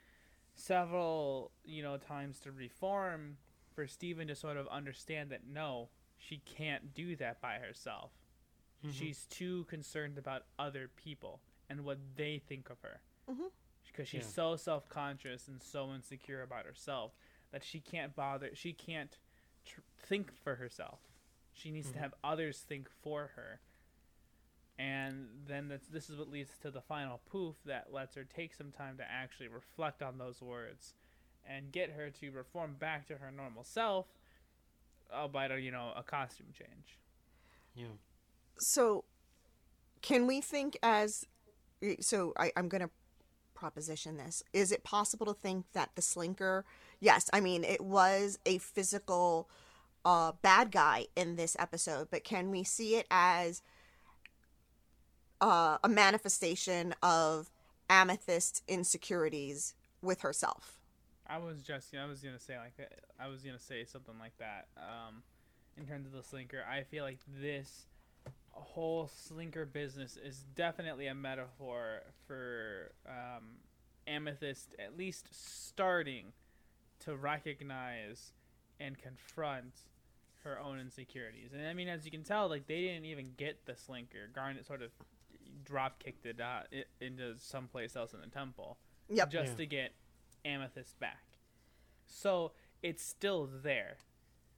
several 0.55 1.51
you 1.65 1.83
know 1.83 1.97
times 1.97 2.39
to 2.41 2.51
reform 2.53 3.37
for 3.75 3.87
Steven 3.87 4.27
to 4.29 4.35
sort 4.35 4.57
of 4.57 4.67
understand 4.69 5.31
that 5.31 5.43
no 5.53 5.89
she 6.19 6.39
can't 6.39 6.95
do 6.95 7.15
that 7.17 7.41
by 7.41 7.55
herself 7.59 8.11
Mhm. 8.85 8.93
she's 8.93 9.27
too 9.27 9.65
concerned 9.65 10.19
about 10.19 10.45
other 10.59 10.89
people 10.89 11.41
and 11.69 11.85
what 11.85 11.99
they 12.17 12.39
think 12.39 12.71
of 12.71 12.81
her 12.83 13.01
Mhm. 13.29 13.51
because 13.87 14.09
she's 14.09 14.25
Yeah. 14.25 14.31
so 14.31 14.57
self-conscious 14.57 15.49
and 15.49 15.61
so 15.63 15.93
insecure 15.93 16.43
about 16.43 16.65
herself 16.67 17.13
that 17.51 17.65
she 17.65 17.81
can't 17.81 18.15
bother 18.15 18.55
she 18.55 18.73
can't 18.73 19.19
tr- 19.65 19.81
think 19.99 20.33
for 20.33 20.57
herself 20.57 21.01
she 21.57 21.71
needs 21.71 21.91
to 21.91 21.97
Mhm. 21.97 22.01
have 22.03 22.15
others 22.23 22.61
think 22.61 22.89
for 23.03 23.29
her 23.35 23.61
and 24.79 25.29
then 25.47 25.69
that's, 25.69 25.87
this 25.89 26.11
is 26.11 26.19
what 26.19 26.29
leads 26.29 26.51
to 26.59 26.71
the 26.71 26.83
final 26.83 27.19
poof 27.25 27.57
that 27.65 27.93
lets 27.95 28.15
her 28.15 28.25
take 28.25 28.53
some 28.55 28.71
time 28.71 28.99
to 28.99 29.11
actually 29.11 29.49
reflect 29.49 30.03
on 30.03 30.19
those 30.19 30.43
words 30.43 30.93
and 31.49 31.73
get 31.73 31.93
her 31.93 32.11
to 32.11 32.31
reform 32.31 32.75
back 32.75 33.07
to 33.09 33.17
her 33.17 33.31
normal 33.31 33.65
self 33.65 34.07
albeit 35.13 35.51
a 35.53 35.61
you 35.61 35.71
know 35.71 35.93
a 35.97 36.03
costume 36.03 36.53
change 36.53 36.99
Yeah. 37.75 37.87
so 38.59 39.05
can 40.03 40.27
we 40.27 40.41
think 40.43 40.77
as 40.83 41.25
so 42.01 42.33
I, 42.37 42.53
i'm 42.57 42.69
going 42.69 42.83
to 42.83 42.91
proposition 43.55 44.19
this 44.19 44.43
is 44.53 44.73
it 44.73 44.85
possible 44.85 45.25
to 45.27 45.33
think 45.35 45.65
that 45.73 45.91
the 45.95 46.03
slinker 46.03 46.65
yes 47.01 47.31
i 47.33 47.41
mean 47.41 47.65
it 47.65 47.81
was 47.81 48.39
a 48.45 48.59
physical 48.59 49.49
uh, 50.07 50.33
bad 50.41 50.71
guy 50.71 51.05
in 51.17 51.35
this 51.37 51.57
episode 51.59 52.07
but 52.11 52.23
can 52.25 52.51
we 52.51 52.63
see 52.63 52.95
it 52.95 53.07
as 53.11 53.61
uh, 55.41 55.79
a 55.85 55.89
manifestation 55.89 56.95
of 57.03 57.51
amethyst 57.91 58.63
insecurities 58.69 59.75
with 60.01 60.21
herself 60.21 60.79
I 61.29 61.39
was 61.39 61.63
just, 61.63 61.93
I 61.95 62.07
was 62.07 62.21
gonna 62.21 62.39
say 62.39 62.57
like, 62.57 62.77
that- 62.77 63.01
I 63.19 63.27
was 63.27 63.43
gonna 63.43 63.59
say 63.59 63.85
something 63.85 64.15
like 64.19 64.37
that. 64.39 64.69
Um, 64.77 65.25
in 65.77 65.85
terms 65.85 66.07
of 66.07 66.13
the 66.13 66.23
slinker, 66.23 66.65
I 66.65 66.85
feel 66.85 67.03
like 67.05 67.19
this 67.41 67.87
whole 68.53 69.09
slinker 69.09 69.71
business 69.71 70.17
is 70.17 70.45
definitely 70.55 71.09
a 71.09 71.15
metaphor 71.17 72.03
for 72.29 72.93
um, 73.09 73.59
Amethyst, 74.07 74.75
at 74.79 74.97
least 74.97 75.27
starting 75.33 76.33
to 77.01 77.17
recognize 77.17 78.33
and 78.79 78.97
confront 78.97 79.75
her 80.47 80.59
own 80.61 80.79
insecurities. 80.79 81.51
And 81.53 81.67
I 81.67 81.75
mean, 81.75 81.89
as 81.89 82.05
you 82.05 82.11
can 82.11 82.23
tell, 82.23 82.49
like 82.49 82.67
they 82.67 82.81
didn't 82.81 83.05
even 83.05 83.33
get 83.37 83.67
the 83.67 83.73
slinker. 83.73 84.33
Garnet 84.33 84.67
sort 84.67 84.81
of 84.81 84.91
drop 85.65 85.99
kicked 85.99 86.25
it 86.25 86.41
uh, 86.41 86.45
out 86.45 86.67
it, 86.71 86.89
into 87.01 87.35
someplace 87.39 87.97
else 87.97 88.15
in 88.15 88.21
the 88.21 88.29
temple, 88.29 88.79
Yep. 89.09 89.31
just 89.31 89.53
Yeah. 89.53 89.57
to 89.57 89.67
get 89.67 89.95
Amethyst 90.45 90.99
back. 91.01 91.25
So 92.07 92.53
it's 92.83 93.03
still 93.03 93.47
there. 93.47 93.99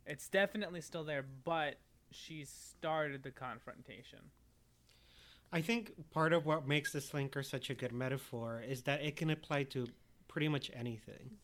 It's 0.06 0.28
definitely 0.28 0.80
still 0.82 1.04
there, 1.04 1.22
but 1.44 1.80
she 2.10 2.44
started 2.44 3.22
the 3.22 3.30
confrontation. 3.30 4.30
I 5.50 5.62
think 5.62 5.92
part 6.10 6.34
of 6.34 6.44
what 6.44 6.68
makes 6.68 6.92
the 6.92 7.00
slinker 7.00 7.42
such 7.42 7.70
a 7.70 7.74
good 7.74 7.92
metaphor 7.92 8.62
is 8.66 8.82
that 8.82 9.02
it 9.02 9.16
can 9.16 9.30
apply 9.30 9.64
to 9.64 9.86
pretty 10.26 10.48
much 10.48 10.70
anything. 10.74 11.38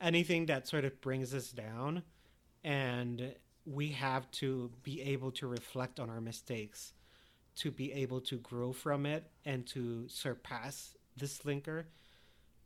Anything 0.00 0.46
that 0.46 0.66
sort 0.66 0.84
of 0.84 1.00
brings 1.00 1.32
us 1.34 1.50
down 1.50 2.02
and 2.64 3.34
we 3.68 3.90
have 3.90 4.30
to 4.32 4.70
be 4.82 5.02
able 5.02 5.30
to 5.32 5.46
reflect 5.46 6.00
on 6.00 6.10
our 6.10 6.20
mistakes 6.20 6.92
to 7.56 7.70
be 7.70 7.92
able 7.92 8.20
to 8.20 8.38
grow 8.38 8.72
from 8.72 9.06
it 9.06 9.30
and 9.44 9.66
to 9.66 10.08
surpass 10.08 10.96
this 11.16 11.38
slinker 11.38 11.86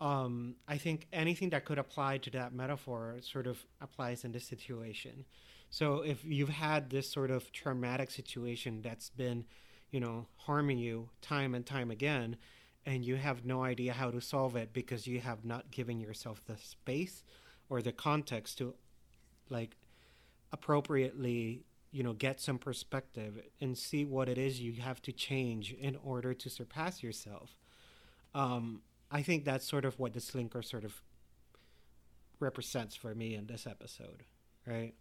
Um, 0.00 0.56
I 0.66 0.78
think 0.78 1.06
anything 1.12 1.50
that 1.50 1.64
could 1.64 1.78
apply 1.78 2.18
to 2.18 2.30
that 2.30 2.52
metaphor 2.52 3.18
sort 3.22 3.46
of 3.46 3.64
applies 3.80 4.24
in 4.24 4.32
this 4.32 4.46
situation. 4.46 5.24
So 5.70 6.02
if 6.02 6.24
you've 6.24 6.48
had 6.48 6.90
this 6.90 7.08
sort 7.10 7.30
of 7.30 7.52
traumatic 7.52 8.10
situation 8.10 8.82
that's 8.82 9.10
been 9.10 9.44
you 9.90 10.00
know, 10.00 10.26
harming 10.36 10.78
you 10.78 11.10
time 11.20 11.54
and 11.54 11.66
time 11.66 11.90
again, 11.90 12.36
and 12.86 13.04
you 13.04 13.16
have 13.16 13.44
no 13.44 13.62
idea 13.62 13.92
how 13.92 14.10
to 14.10 14.20
solve 14.20 14.56
it 14.56 14.72
because 14.72 15.06
you 15.06 15.20
have 15.20 15.44
not 15.44 15.70
given 15.70 16.00
yourself 16.00 16.42
the 16.46 16.56
space 16.56 17.24
or 17.68 17.82
the 17.82 17.92
context 17.92 18.58
to, 18.58 18.74
like, 19.50 19.76
appropriately, 20.52 21.64
you 21.90 22.02
know, 22.02 22.12
get 22.12 22.40
some 22.40 22.58
perspective 22.58 23.40
and 23.60 23.76
see 23.76 24.04
what 24.04 24.28
it 24.28 24.38
is 24.38 24.60
you 24.60 24.80
have 24.80 25.00
to 25.02 25.12
change 25.12 25.72
in 25.72 25.96
order 26.04 26.34
to 26.34 26.50
surpass 26.50 27.02
yourself. 27.02 27.56
Um, 28.34 28.82
I 29.10 29.22
think 29.22 29.44
that's 29.44 29.66
sort 29.66 29.84
of 29.84 29.98
what 29.98 30.14
the 30.14 30.20
slinker 30.20 30.64
sort 30.64 30.84
of 30.84 31.02
represents 32.40 32.94
for 32.94 33.14
me 33.14 33.34
in 33.34 33.46
this 33.46 33.66
episode, 33.66 34.24
right? 34.66 34.94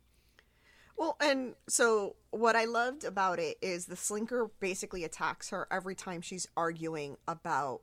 Well, 0.98 1.18
and 1.20 1.56
so 1.68 2.16
what 2.30 2.56
I 2.56 2.66
loved 2.66 3.06
about 3.06 3.40
it 3.40 3.58
is 3.62 3.86
the 3.86 3.96
slinker 3.96 4.50
basically 4.60 5.04
attacks 5.04 5.50
her 5.50 5.68
every 5.72 5.96
time 5.96 6.22
she's 6.22 6.48
arguing 6.56 7.18
about 7.28 7.82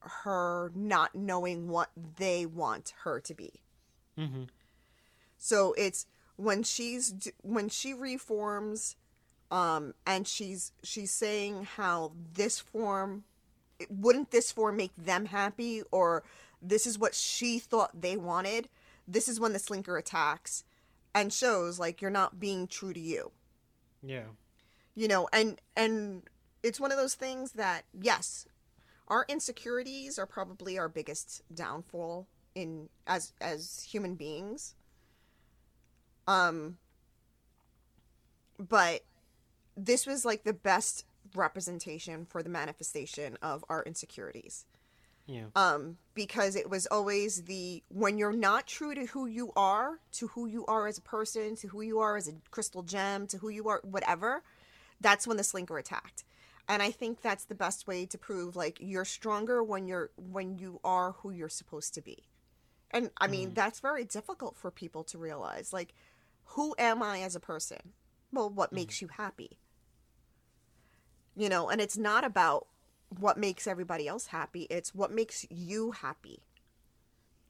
her 0.00 0.70
not 0.74 1.14
knowing 1.14 1.68
what 1.68 1.90
they 2.18 2.46
want 2.46 2.94
her 3.02 3.18
to 3.20 3.34
be. 3.34 3.62
Mm-hmm. 4.18 4.44
So 5.38 5.74
it's 5.76 6.06
when 6.36 6.62
she's 6.62 7.30
when 7.42 7.68
she 7.68 7.92
reforms 7.94 8.96
um 9.50 9.94
and 10.06 10.26
she's 10.26 10.72
she's 10.82 11.10
saying 11.10 11.64
how 11.76 12.12
this 12.34 12.58
form 12.60 13.24
wouldn't 13.90 14.30
this 14.30 14.50
form 14.50 14.76
make 14.76 14.92
them 14.96 15.26
happy 15.26 15.82
or 15.90 16.22
this 16.62 16.86
is 16.86 16.98
what 16.98 17.14
she 17.14 17.58
thought 17.58 18.00
they 18.00 18.16
wanted. 18.16 18.68
This 19.06 19.28
is 19.28 19.38
when 19.38 19.52
the 19.52 19.58
slinker 19.58 19.98
attacks 19.98 20.64
and 21.14 21.32
shows 21.32 21.78
like 21.78 22.00
you're 22.02 22.10
not 22.10 22.40
being 22.40 22.66
true 22.66 22.92
to 22.92 23.00
you 23.00 23.30
Yeah. 24.02 24.24
you 24.94 25.06
know 25.08 25.28
and 25.32 25.60
and 25.76 26.22
it's 26.62 26.80
one 26.80 26.90
of 26.90 26.98
those 26.98 27.14
things 27.14 27.52
that 27.52 27.84
yes 27.98 28.46
our 29.08 29.24
insecurities 29.28 30.18
are 30.18 30.26
probably 30.26 30.76
our 30.78 30.88
biggest 30.88 31.42
downfall 31.54 32.26
in 32.54 32.88
as 33.06 33.32
as 33.40 33.86
human 33.88 34.14
beings 34.16 34.74
um 36.26 36.78
but 38.58 39.02
this 39.76 40.06
was 40.06 40.24
like 40.24 40.44
the 40.44 40.52
best 40.52 41.04
representation 41.34 42.24
for 42.24 42.42
the 42.42 42.48
manifestation 42.48 43.36
of 43.42 43.64
our 43.68 43.82
insecurities. 43.82 44.64
Yeah. 45.28 45.46
um 45.56 45.98
because 46.14 46.54
it 46.54 46.70
was 46.70 46.86
always 46.86 47.42
the 47.44 47.82
when 47.88 48.16
you're 48.16 48.32
not 48.32 48.68
true 48.68 48.94
to 48.94 49.06
who 49.06 49.26
you 49.26 49.52
are 49.56 49.98
to 50.12 50.28
who 50.28 50.46
you 50.46 50.64
are 50.66 50.86
as 50.86 50.98
a 50.98 51.02
person 51.02 51.56
to 51.56 51.66
who 51.66 51.80
you 51.80 51.98
are 51.98 52.16
as 52.16 52.28
a 52.28 52.34
crystal 52.52 52.84
gem 52.84 53.26
to 53.26 53.38
who 53.38 53.48
you 53.48 53.68
are 53.68 53.80
whatever 53.82 54.44
that's 55.00 55.26
when 55.26 55.36
the 55.36 55.42
slinker 55.42 55.78
attacked. 55.80 56.24
And 56.68 56.80
i 56.80 56.92
think 56.92 57.22
that's 57.22 57.44
the 57.44 57.56
best 57.56 57.88
way 57.88 58.06
to 58.06 58.16
prove 58.18 58.54
like 58.54 58.78
you're 58.80 59.04
stronger 59.04 59.64
when 59.64 59.88
you're 59.88 60.10
when 60.16 60.58
you 60.58 60.80
are 60.84 61.12
who 61.18 61.30
you're 61.30 61.48
supposed 61.48 61.92
to 61.94 62.00
be. 62.00 62.18
And 62.92 63.10
i 63.18 63.26
mean 63.26 63.52
that's 63.52 63.80
very 63.80 64.04
difficult 64.04 64.56
for 64.56 64.70
people 64.70 65.02
to 65.04 65.18
realize. 65.18 65.72
Like 65.72 65.92
who 66.50 66.74
am 66.78 67.02
i 67.02 67.20
as 67.20 67.36
a 67.36 67.40
person? 67.40 67.92
Well 68.32 68.50
what 68.50 68.68
mm-hmm. 68.68 68.76
makes 68.76 69.02
you 69.02 69.08
happy? 69.08 69.58
You 71.34 71.48
know 71.48 71.68
and 71.68 71.80
it's 71.80 71.96
not 71.98 72.24
about 72.24 72.66
what 73.20 73.38
makes 73.38 73.66
everybody 73.66 74.08
else 74.08 74.26
happy 74.26 74.62
it's 74.68 74.94
what 74.94 75.12
makes 75.12 75.46
you 75.50 75.92
happy. 75.92 76.42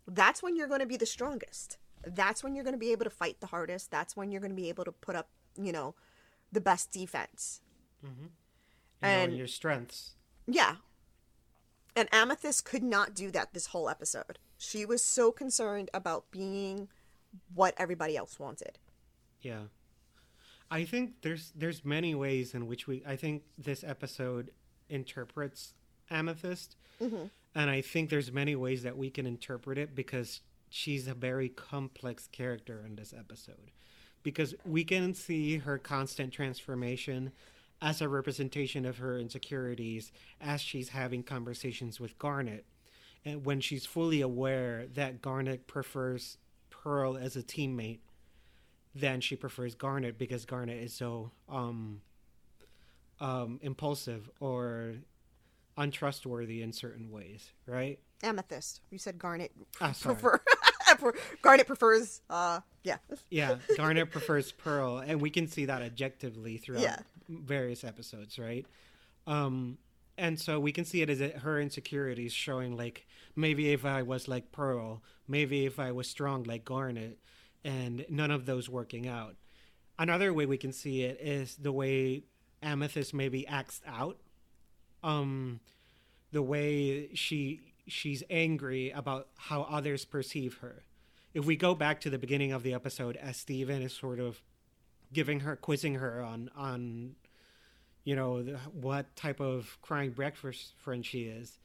That's 0.07 0.42
when 0.42 0.57
you're 0.57 0.68
going 0.68 0.80
to 0.80 0.86
be 0.86 0.97
the 0.97 1.07
strongest. 1.07 1.78
That's 2.07 2.44
when 2.44 2.55
you're 2.55 2.62
going 2.62 2.74
to 2.74 2.78
be 2.78 2.92
able 2.92 3.05
to 3.05 3.11
fight 3.11 3.40
the 3.40 3.49
hardest. 3.49 3.90
That's 3.90 4.16
when 4.16 4.30
you're 4.30 4.40
going 4.40 4.53
to 4.53 4.57
be 4.57 4.68
able 4.68 4.84
to 4.84 4.92
put 4.92 5.16
up 5.16 5.28
you 5.57 5.72
know 5.72 5.94
the 6.53 6.61
best 6.61 6.92
defense. 6.92 7.61
Mm-hmm. 8.05 8.24
You 8.24 8.28
And- 9.03 9.36
your 9.36 9.49
strengths. 9.49 10.14
yeah. 10.47 10.76
And 11.99 12.11
amethyst 12.12 12.66
could 12.66 12.82
not 12.82 13.14
do 13.14 13.30
that 13.30 13.55
this 13.55 13.68
whole 13.68 13.88
episode. 13.88 14.38
She 14.59 14.84
was 14.84 15.03
so 15.03 15.32
concerned 15.32 15.88
about 15.94 16.30
being 16.30 16.88
what 17.55 17.74
everybody 17.78 18.18
else 18.18 18.38
wanted 18.38 18.78
Yeah. 19.47 19.62
I 20.70 20.84
think 20.84 21.22
there's 21.22 21.53
there's 21.55 21.84
many 21.84 22.14
ways 22.14 22.55
in 22.55 22.66
which 22.66 22.86
we 22.86 23.03
I 23.07 23.16
think 23.16 23.42
this 23.57 23.84
episode 23.84 24.51
interprets 24.88 25.74
amethyst. 26.11 26.76
Mm-hmm. 27.01 27.26
And 27.55 27.70
I 27.70 27.80
think 27.80 28.11
there's 28.11 28.32
many 28.32 28.55
ways 28.55 28.82
that 28.82 28.97
we 28.97 29.11
can 29.11 29.26
interpret 29.26 29.78
it 29.78 29.94
because 29.94 30.40
she's 30.68 31.07
a 31.07 31.14
very 31.14 31.49
complex 31.49 32.28
character 32.30 32.82
in 32.84 32.97
this 32.97 33.14
episode. 33.16 33.70
Because 34.22 34.55
we 34.64 34.84
can 34.84 35.14
see 35.14 35.59
her 35.59 35.78
constant 35.78 36.32
transformation 36.32 37.32
as 37.80 38.01
a 38.01 38.09
representation 38.09 38.84
of 38.84 38.99
her 38.99 39.18
insecurities 39.18 40.11
as 40.40 40.61
she's 40.61 40.90
having 40.90 41.22
conversations 41.22 42.01
with 42.01 42.18
Garnet. 42.18 42.64
And 43.24 43.44
when 43.44 43.61
she's 43.61 43.86
fully 43.86 44.20
aware 44.20 44.86
that 44.94 45.22
Garnet 45.22 45.66
prefers 45.66 46.38
Pearl 46.70 47.16
as 47.16 47.36
a 47.36 47.42
teammate 47.42 48.01
then 49.01 49.20
she 49.20 49.36
prefers 49.36 49.74
Garnet 49.74 50.18
because 50.18 50.44
Garnet 50.44 50.82
is 50.82 50.92
so 50.94 51.30
um, 51.49 52.01
um, 53.20 53.59
impulsive 53.62 54.30
or 54.40 54.94
untrustworthy 55.76 56.62
in 56.62 56.72
certain 56.72 57.11
ways, 57.11 57.51
right? 57.66 57.99
amethyst 58.22 58.80
you 58.90 58.97
said 58.97 59.18
garnet 59.18 59.53
Ah, 59.78 59.92
prefer 60.01 60.40
garnet 61.42 61.66
prefers 61.66 62.22
uh 62.30 62.61
yeah 62.82 62.97
Yeah, 63.30 63.57
Garnet 63.76 64.11
prefers 64.11 64.53
Pearl, 64.53 64.99
and 64.99 65.20
we 65.20 65.28
can 65.28 65.49
see 65.49 65.66
that 65.66 65.82
objectively 65.82 66.57
throughout 66.57 66.82
Yeah. 66.84 66.97
various 67.28 67.84
episodes, 67.84 68.38
right? 68.38 68.64
Um, 69.26 69.76
and 70.16 70.40
so 70.40 70.59
we 70.59 70.72
can 70.72 70.86
see 70.86 71.03
it 71.03 71.11
as 71.11 71.20
her 71.42 71.61
insecurities 71.61 72.32
showing, 72.32 72.74
like 72.74 73.07
maybe 73.34 73.72
if 73.74 73.84
I 73.84 74.01
was 74.03 74.28
like 74.28 74.51
Pearl, 74.51 75.03
maybe 75.28 75.66
if 75.66 75.78
I 75.78 75.92
was 75.92 76.09
strong 76.09 76.44
like 76.44 76.64
Garnet, 76.64 77.18
and 77.66 78.06
none 78.08 78.30
of 78.30 78.46
those 78.46 78.68
working 78.68 79.08
out. 79.08 79.34
Another 79.98 80.32
way 80.32 80.46
we 80.46 80.56
can 80.56 80.72
see 80.72 81.02
it 81.02 81.18
is 81.20 81.56
the 81.56 81.72
way 81.72 82.22
Amethyst 82.62 83.12
maybe 83.12 83.46
acts 83.46 83.80
out. 83.86 84.18
Um, 85.02 85.60
the 86.30 86.42
way 86.42 87.10
she 87.14 87.72
she's 87.88 88.22
angry 88.30 88.90
about 88.90 89.28
how 89.36 89.62
others 89.62 90.04
perceive 90.04 90.58
her. 90.58 90.84
If 91.34 91.44
we 91.44 91.56
go 91.56 91.74
back 91.74 92.00
to 92.00 92.10
the 92.10 92.18
beginning 92.18 92.52
of 92.52 92.62
the 92.62 92.72
episode, 92.72 93.16
as 93.16 93.36
Steven 93.36 93.82
is 93.82 93.92
sort 93.92 94.20
of 94.20 94.40
giving 95.12 95.40
her, 95.40 95.56
quizzing 95.56 95.96
her 95.96 96.22
on 96.22 96.50
on, 96.56 97.16
you 98.04 98.14
know, 98.14 98.42
the, 98.42 98.58
what 98.72 99.14
type 99.16 99.40
of 99.40 99.76
crying 99.82 100.10
breakfast 100.10 100.74
friend 100.78 101.04
she 101.04 101.22
is, 101.24 101.58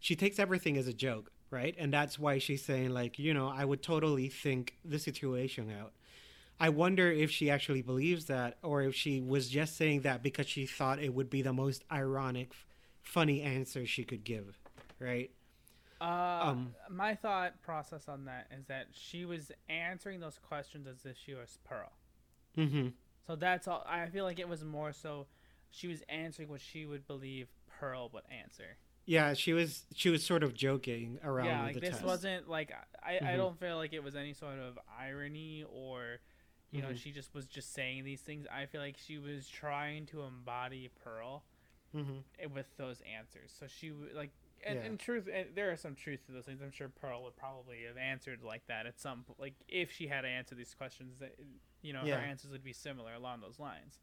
she 0.00 0.16
takes 0.16 0.38
everything 0.38 0.76
as 0.76 0.88
a 0.88 0.92
joke, 0.92 1.30
right? 1.54 1.74
And 1.78 1.92
that's 1.92 2.18
why 2.18 2.38
she's 2.38 2.64
saying 2.64 2.90
like, 2.90 3.18
you 3.18 3.32
know, 3.32 3.48
I 3.48 3.64
would 3.64 3.80
totally 3.82 4.28
think 4.28 4.74
the 4.84 4.98
situation 4.98 5.72
out. 5.80 5.92
I 6.58 6.68
wonder 6.68 7.10
if 7.10 7.30
she 7.30 7.50
actually 7.50 7.82
believes 7.82 8.26
that, 8.26 8.58
or 8.62 8.82
if 8.82 8.94
she 8.94 9.20
was 9.20 9.48
just 9.48 9.76
saying 9.76 10.02
that 10.02 10.22
because 10.22 10.46
she 10.48 10.66
thought 10.66 10.98
it 10.98 11.14
would 11.14 11.30
be 11.30 11.42
the 11.42 11.52
most 11.52 11.84
ironic, 11.90 12.52
funny 13.02 13.42
answer 13.42 13.86
she 13.86 14.04
could 14.04 14.24
give, 14.24 14.58
right? 14.98 15.30
Uh, 16.00 16.40
Um, 16.42 16.74
my 16.90 17.14
thought 17.14 17.60
process 17.62 18.08
on 18.08 18.24
that 18.26 18.46
is 18.56 18.66
that 18.66 18.88
she 18.92 19.24
was 19.24 19.50
answering 19.68 20.20
those 20.20 20.38
questions 20.38 20.86
as 20.86 21.04
if 21.06 21.16
she 21.16 21.34
was 21.34 21.58
Pearl. 21.64 21.92
Mm-hmm. 22.58 22.88
So 23.26 23.36
that's 23.36 23.66
all. 23.66 23.84
I 23.88 24.06
feel 24.06 24.24
like 24.24 24.38
it 24.38 24.48
was 24.48 24.64
more 24.64 24.92
so 24.92 25.26
she 25.70 25.88
was 25.88 26.02
answering 26.08 26.48
what 26.48 26.60
she 26.60 26.86
would 26.86 27.06
believe 27.06 27.48
Pearl 27.80 28.10
would 28.12 28.24
answer. 28.30 28.76
Yeah, 29.06 29.34
she 29.34 29.52
was 29.52 29.84
she 29.94 30.08
was 30.08 30.24
sort 30.24 30.42
of 30.42 30.54
joking 30.54 31.18
around 31.22 31.46
yeah, 31.46 31.62
like 31.62 31.74
the 31.74 31.80
this 31.80 31.90
test. 31.90 32.04
wasn't 32.04 32.48
like 32.48 32.72
I, 33.02 33.16
I 33.18 33.20
Mhm. 33.20 33.36
don't 33.36 33.60
feel 33.60 33.76
like 33.76 33.92
it 33.92 34.02
was 34.02 34.16
any 34.16 34.32
sort 34.32 34.58
of 34.58 34.78
irony 34.98 35.64
or 35.70 36.20
you 36.72 36.80
know 36.82 36.88
Mhm. 36.88 36.96
she 36.96 37.12
just 37.12 37.34
was 37.34 37.46
just 37.46 37.72
saying 37.74 38.04
these 38.04 38.22
things. 38.22 38.46
I 38.50 38.66
feel 38.66 38.80
like 38.80 38.96
she 38.96 39.18
was 39.18 39.48
trying 39.48 40.06
to 40.06 40.22
embody 40.22 40.88
Pearl 40.88 41.44
hmm 41.92 42.20
eh, 42.38 42.46
with 42.46 42.66
those 42.76 43.02
answers. 43.02 43.52
So 43.58 43.66
she 43.66 43.90
like 43.92 44.30
and, 44.66 44.78
Yeah. 44.78 44.86
in 44.86 44.96
truth, 44.96 45.28
and 45.30 45.54
there 45.54 45.70
are 45.70 45.76
some 45.76 45.94
truth 45.94 46.24
to 46.26 46.32
those 46.32 46.46
things. 46.46 46.62
I'm 46.62 46.70
sure 46.70 46.88
Pearl 46.88 47.22
would 47.24 47.36
probably 47.36 47.82
have 47.82 47.98
answered 47.98 48.42
like 48.42 48.66
that 48.68 48.86
at 48.86 48.98
some 48.98 49.26
like 49.38 49.54
if 49.68 49.92
she 49.92 50.06
had 50.06 50.22
to 50.22 50.28
answer 50.28 50.54
these 50.54 50.74
questions, 50.74 51.18
that 51.18 51.34
you 51.82 51.92
know 51.92 52.04
Yeah. 52.04 52.16
her 52.16 52.22
answers 52.26 52.50
would 52.50 52.64
be 52.64 52.72
similar 52.72 53.12
along 53.12 53.42
those 53.42 53.58
lines. 53.58 53.98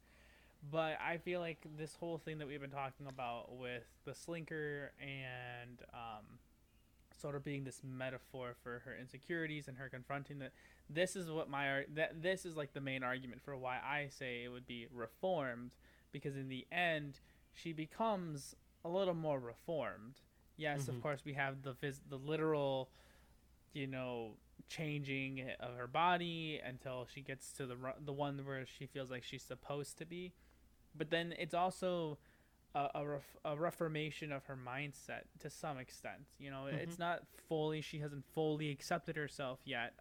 But 0.70 0.98
I 1.00 1.18
feel 1.18 1.40
like 1.40 1.66
this 1.76 1.96
whole 1.96 2.18
thing 2.18 2.38
that 2.38 2.46
we've 2.46 2.60
been 2.60 2.70
talking 2.70 3.06
about 3.08 3.56
with 3.56 3.82
the 4.04 4.12
slinker 4.12 4.90
and 5.00 5.80
um, 5.92 6.38
sort 7.20 7.34
of 7.34 7.44
being 7.44 7.64
this 7.64 7.80
metaphor 7.84 8.54
for 8.62 8.80
her 8.84 8.96
insecurities 8.98 9.66
and 9.66 9.76
her 9.78 9.88
confronting 9.88 10.38
that 10.38 10.52
this 10.88 11.16
is 11.16 11.30
what 11.30 11.48
my 11.50 11.84
that 11.94 12.22
this 12.22 12.44
is 12.46 12.56
like 12.56 12.72
the 12.74 12.80
main 12.80 13.02
argument 13.02 13.40
for 13.42 13.56
why 13.56 13.78
I 13.84 14.08
say 14.08 14.44
it 14.44 14.48
would 14.48 14.66
be 14.66 14.86
reformed 14.92 15.72
because 16.12 16.36
in 16.36 16.48
the 16.48 16.66
end 16.70 17.18
she 17.52 17.72
becomes 17.72 18.54
a 18.84 18.88
little 18.88 19.14
more 19.14 19.40
reformed. 19.40 20.20
Yes, 20.56 20.86
of 20.88 20.96
Mhm. 20.96 21.02
course 21.02 21.24
we 21.24 21.32
have 21.34 21.62
the 21.62 21.74
phys- 21.74 22.00
the 22.08 22.18
literal 22.18 22.88
you 23.72 23.86
know 23.86 24.36
changing 24.68 25.48
of 25.60 25.76
her 25.76 25.86
body 25.86 26.60
until 26.64 27.06
she 27.06 27.20
gets 27.20 27.52
to 27.54 27.66
the 27.66 27.76
the 28.04 28.12
one 28.12 28.44
where 28.44 28.64
she 28.66 28.86
feels 28.86 29.10
like 29.10 29.24
she's 29.24 29.42
supposed 29.42 29.98
to 29.98 30.04
be 30.06 30.32
but 30.96 31.10
then 31.10 31.34
it's 31.38 31.54
also 31.54 32.18
a, 32.74 32.88
a, 32.94 33.06
ref, 33.06 33.36
a 33.44 33.56
reformation 33.56 34.32
of 34.32 34.44
her 34.46 34.56
mindset 34.56 35.22
to 35.40 35.50
some 35.50 35.78
extent 35.78 36.20
you 36.38 36.50
know 36.50 36.66
it's 36.66 36.94
mm-hmm. 36.94 37.02
not 37.02 37.22
fully 37.48 37.80
she 37.80 37.98
hasn't 37.98 38.24
fully 38.34 38.70
accepted 38.70 39.16
herself 39.16 39.58
yet 39.64 39.92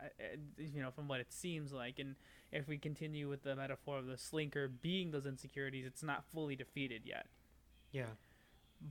you 0.58 0.82
know 0.82 0.92
from 0.92 1.08
what 1.08 1.20
it 1.20 1.32
seems 1.34 1.74
like 1.74 2.00
and 2.00 2.16
if 2.52 2.68
we 2.68 2.78
continue 2.78 3.28
with 3.30 3.44
the 3.44 3.56
metaphor 3.56 3.98
of 3.98 4.06
the 4.06 4.16
slinker 4.18 4.70
being 4.82 5.12
those 5.12 5.26
insecurities 5.26 5.86
it's 5.86 6.04
not 6.04 6.24
fully 6.34 6.56
defeated 6.56 7.02
yet 7.06 7.26
Yeah. 7.92 8.06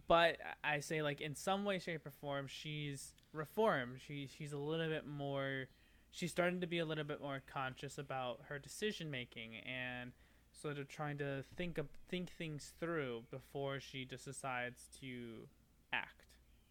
but 0.06 0.36
I 0.62 0.80
say 0.80 1.02
like 1.02 1.20
in 1.20 1.34
some 1.34 1.64
way, 1.64 1.78
shape, 1.78 2.06
or 2.06 2.10
form, 2.10 2.46
she's 2.46 3.12
reformed. 3.32 4.00
She 4.06 4.26
she's 4.26 4.52
a 4.52 4.58
little 4.58 4.88
bit 4.88 5.06
more. 5.06 5.66
She's 6.12 6.30
starting 6.30 6.60
to 6.60 6.66
be 6.66 6.78
a 6.78 6.84
little 6.84 7.04
bit 7.04 7.20
more 7.20 7.42
conscious 7.46 7.98
about 7.98 8.40
her 8.48 8.58
decision 8.58 9.10
making 9.10 9.56
and 9.56 10.12
sort 10.60 10.78
of 10.78 10.88
trying 10.88 11.18
to 11.18 11.42
think 11.56 11.78
of 11.78 11.86
think 12.08 12.30
things 12.30 12.72
through 12.80 13.22
before 13.30 13.80
she 13.80 14.04
just 14.04 14.24
decides 14.24 14.88
to 15.00 15.48
act, 15.92 16.26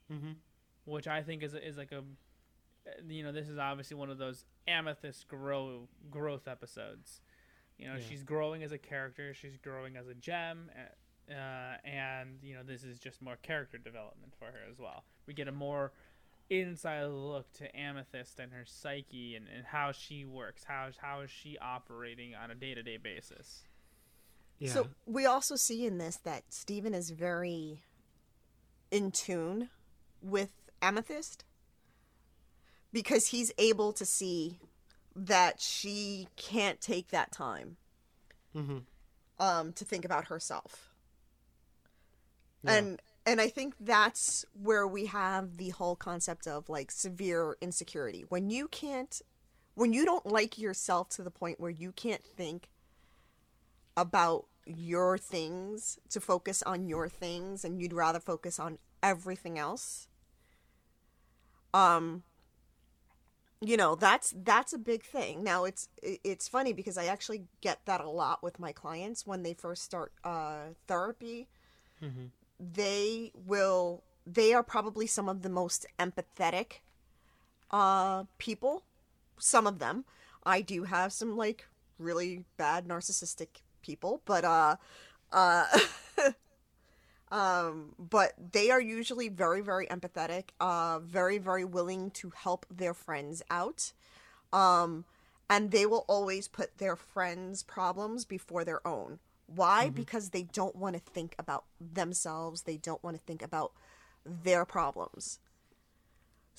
hmm 0.09 0.31
which 0.85 1.07
I 1.07 1.21
think 1.21 1.43
is 1.43 1.53
is 1.53 1.77
like 1.77 1.91
a 1.91 2.03
you 3.07 3.23
know 3.23 3.31
this 3.31 3.47
is 3.49 3.57
obviously 3.57 3.95
one 3.97 4.09
of 4.09 4.17
those 4.17 4.45
amethyst 4.67 5.27
grow 5.27 5.87
growth 6.09 6.47
episodes. 6.47 7.21
You 7.77 7.87
know, 7.87 7.95
Yeah. 7.95 8.01
she's 8.09 8.23
growing 8.23 8.63
as 8.63 8.71
a 8.71 8.77
character. 8.77 9.33
She's 9.33 9.57
growing 9.57 9.95
as 9.95 10.07
a 10.07 10.13
gem. 10.15 10.69
uh, 10.75 11.31
Uh, 11.31 11.77
and 11.85 12.39
you 12.41 12.55
know 12.55 12.63
this 12.63 12.83
is 12.83 12.97
just 12.99 13.21
more 13.21 13.35
character 13.37 13.77
development 13.77 14.33
for 14.39 14.45
her 14.45 14.63
as 14.71 14.79
well. 14.79 15.03
We 15.27 15.33
get 15.35 15.47
a 15.47 15.51
more 15.51 15.91
inside 16.49 17.05
look 17.05 17.51
to 17.53 17.65
Amethyst 17.77 18.39
and 18.39 18.51
her 18.51 18.65
psyche 18.65 19.35
and, 19.35 19.47
and 19.47 19.67
how 19.67 19.91
she 19.91 20.25
works. 20.25 20.63
How 20.63 20.89
how 20.97 21.21
is 21.21 21.29
she 21.29 21.55
operating 21.59 22.33
on 22.33 22.49
a 22.49 22.55
day 22.55 22.73
to 22.73 22.81
day 22.81 22.97
basis? 22.97 23.67
Yeah. 24.59 24.71
So 24.71 24.87
we 25.05 25.25
also 25.25 25.55
see 25.55 25.85
in 25.85 25.97
this 25.97 26.17
that 26.17 26.43
Steven 26.49 26.93
is 26.93 27.11
very 27.11 27.81
in 28.91 29.11
tune 29.11 29.69
with 30.21 30.49
Amethyst 30.81 31.45
because 32.91 33.27
he's 33.27 33.51
able 33.57 33.93
to 33.93 34.05
see 34.05 34.59
that 35.15 35.59
she 35.61 36.27
can't 36.35 36.79
take 36.81 37.09
that 37.09 37.31
time 37.31 37.77
hmm 38.53 38.79
um, 39.39 39.71
to 39.73 39.85
think 39.85 40.05
about 40.05 40.25
herself. 40.25 40.89
Yeah. 42.63 42.73
And 42.73 43.01
and 43.25 43.39
I 43.39 43.47
think 43.47 43.75
that's 43.79 44.43
where 44.53 44.87
we 44.87 45.05
have 45.05 45.57
the 45.57 45.69
whole 45.69 45.95
concept 45.95 46.47
of 46.47 46.67
like 46.67 46.91
severe 46.91 47.55
insecurity. 47.61 48.25
When 48.27 48.49
you 48.49 48.67
can't 48.67 49.21
when 49.75 49.93
you 49.93 50.03
don't 50.03 50.25
like 50.25 50.57
yourself 50.57 51.09
to 51.09 51.23
the 51.23 51.31
point 51.31 51.59
where 51.59 51.71
you 51.71 51.91
can't 51.93 52.23
think 52.23 52.69
about 53.99 54.45
your 54.65 55.17
things 55.17 55.99
to 56.09 56.19
focus 56.19 56.61
on 56.63 56.87
your 56.87 57.09
things 57.09 57.65
and 57.65 57.81
you'd 57.81 57.93
rather 57.93 58.19
focus 58.19 58.59
on 58.59 58.77
everything 59.01 59.57
else. 59.57 60.07
Um 61.73 62.23
you 63.61 63.75
know 63.75 63.95
that's 63.95 64.33
that's 64.43 64.73
a 64.73 64.77
big 64.77 65.03
thing. 65.03 65.43
Now 65.43 65.65
it's 65.65 65.89
it's 66.01 66.47
funny 66.47 66.71
because 66.73 66.97
i 66.97 67.05
actually 67.05 67.43
get 67.61 67.85
that 67.85 68.01
a 68.01 68.09
lot 68.09 68.41
with 68.41 68.59
my 68.59 68.71
clients 68.71 69.27
when 69.27 69.43
they 69.43 69.53
first 69.53 69.83
start 69.83 70.13
uh 70.23 70.73
therapy. 70.87 71.47
Hmm 71.99 72.27
they 72.59 73.31
will 73.33 74.03
they 74.25 74.53
are 74.53 74.63
probably 74.63 75.07
some 75.07 75.29
of 75.29 75.41
the 75.41 75.49
most 75.49 75.85
empathetic 75.97 76.81
uh 77.71 78.23
people 78.37 78.83
some 79.37 79.65
of 79.65 79.79
them. 79.79 80.05
I 80.43 80.61
do 80.61 80.83
have 80.83 81.13
some 81.13 81.37
like 81.37 81.67
really 81.97 82.43
bad 82.57 82.87
narcissistic 82.87 83.61
people 83.81 84.21
but 84.25 84.43
uh 84.43 84.75
uh 85.31 85.65
um 87.31 87.93
but 87.97 88.33
they 88.51 88.71
are 88.71 88.81
usually 88.81 89.29
very 89.29 89.61
very 89.61 89.87
empathetic 89.87 90.49
uh 90.59 90.99
very 90.99 91.37
very 91.37 91.65
willing 91.65 92.09
to 92.11 92.31
help 92.35 92.65
their 92.69 92.93
friends 92.93 93.41
out 93.49 93.91
um 94.51 95.05
and 95.49 95.71
they 95.71 95.85
will 95.85 96.05
always 96.07 96.47
put 96.47 96.77
their 96.77 96.95
friends 96.95 97.63
problems 97.63 98.23
before 98.23 98.63
their 98.63 98.85
own. 98.87 99.17
Why? 99.47 99.89
Because 99.89 100.29
they 100.29 100.43
don't 100.43 100.75
want 100.75 100.95
to 100.95 101.01
think 101.01 101.33
about 101.39 101.65
themselves 101.81 102.63
they 102.63 102.77
don't 102.77 103.03
want 103.03 103.17
to 103.17 103.23
think 103.23 103.41
about 103.41 103.71
their 104.25 104.63
problems 104.65 105.39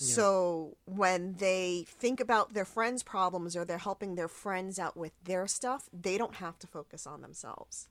so 0.00 0.78
when 0.86 1.34
they 1.34 1.84
think 1.86 2.20
about 2.20 2.54
their 2.54 2.64
friends 2.64 3.02
problems 3.02 3.54
or 3.54 3.66
they're 3.66 3.78
helping 3.78 4.14
their 4.14 4.28
friends 4.28 4.78
out 4.78 4.96
with 4.96 5.12
their 5.22 5.46
stuff 5.46 5.90
they 5.92 6.16
don't 6.16 6.36
have 6.36 6.58
to 6.58 6.66
focus 6.66 7.06
on 7.06 7.20
themselves. 7.20 7.88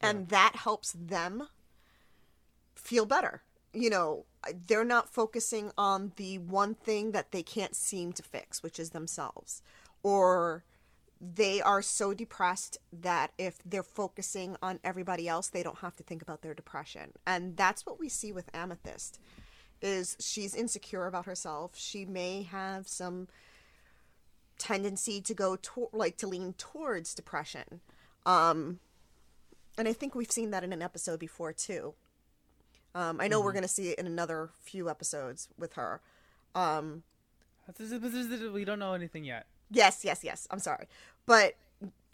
And 0.00 0.28
that 0.28 0.54
helps 0.54 0.92
them 0.92 1.48
feel 2.76 3.06
better. 3.06 3.42
You 3.74 3.90
know 3.90 4.24
they're 4.66 4.84
not 4.84 5.08
focusing 5.08 5.72
on 5.76 6.12
the 6.14 6.38
one 6.38 6.74
thing 6.74 7.10
that 7.10 7.32
they 7.32 7.42
can't 7.42 7.74
seem 7.74 8.12
to 8.12 8.22
fix 8.22 8.62
which 8.62 8.78
is 8.78 8.90
themselves. 8.90 9.62
Or 10.04 10.64
they 11.20 11.60
are 11.60 11.82
so 11.82 12.14
depressed 12.14 12.78
that 12.92 13.32
if 13.36 13.58
they're 13.64 13.82
focusing 13.82 14.56
on 14.62 14.78
everybody 14.84 15.26
else 15.26 15.48
they 15.48 15.64
don't 15.64 15.78
have 15.78 15.96
to 15.96 16.04
think 16.04 16.22
about 16.22 16.42
their 16.42 16.54
depression. 16.54 17.14
And 17.26 17.56
that's 17.56 17.84
what 17.84 17.98
we 17.98 18.08
see 18.08 18.30
with 18.30 18.48
amethyst 18.54 19.18
is 19.80 20.16
she's 20.20 20.54
insecure 20.54 21.06
about 21.06 21.24
herself 21.26 21.72
she 21.74 22.04
may 22.04 22.42
have 22.42 22.88
some 22.88 23.28
tendency 24.58 25.20
to 25.20 25.34
go 25.34 25.56
to- 25.56 25.88
like 25.92 26.16
to 26.16 26.26
lean 26.26 26.52
towards 26.54 27.14
depression 27.14 27.80
um 28.26 28.80
and 29.76 29.86
i 29.86 29.92
think 29.92 30.14
we've 30.14 30.32
seen 30.32 30.50
that 30.50 30.64
in 30.64 30.72
an 30.72 30.82
episode 30.82 31.20
before 31.20 31.52
too 31.52 31.94
um 32.94 33.20
i 33.20 33.28
know 33.28 33.40
we're 33.40 33.52
going 33.52 33.62
to 33.62 33.68
see 33.68 33.90
it 33.90 33.98
in 33.98 34.06
another 34.06 34.50
few 34.60 34.90
episodes 34.90 35.48
with 35.56 35.74
her 35.74 36.00
um 36.54 37.02
We 38.52 38.64
don't 38.64 38.78
know 38.78 38.94
anything 38.94 39.24
yet. 39.24 39.46
Yes, 39.70 40.04
yes, 40.04 40.24
yes. 40.24 40.48
I'm 40.50 40.58
sorry. 40.58 40.86
But 41.26 41.54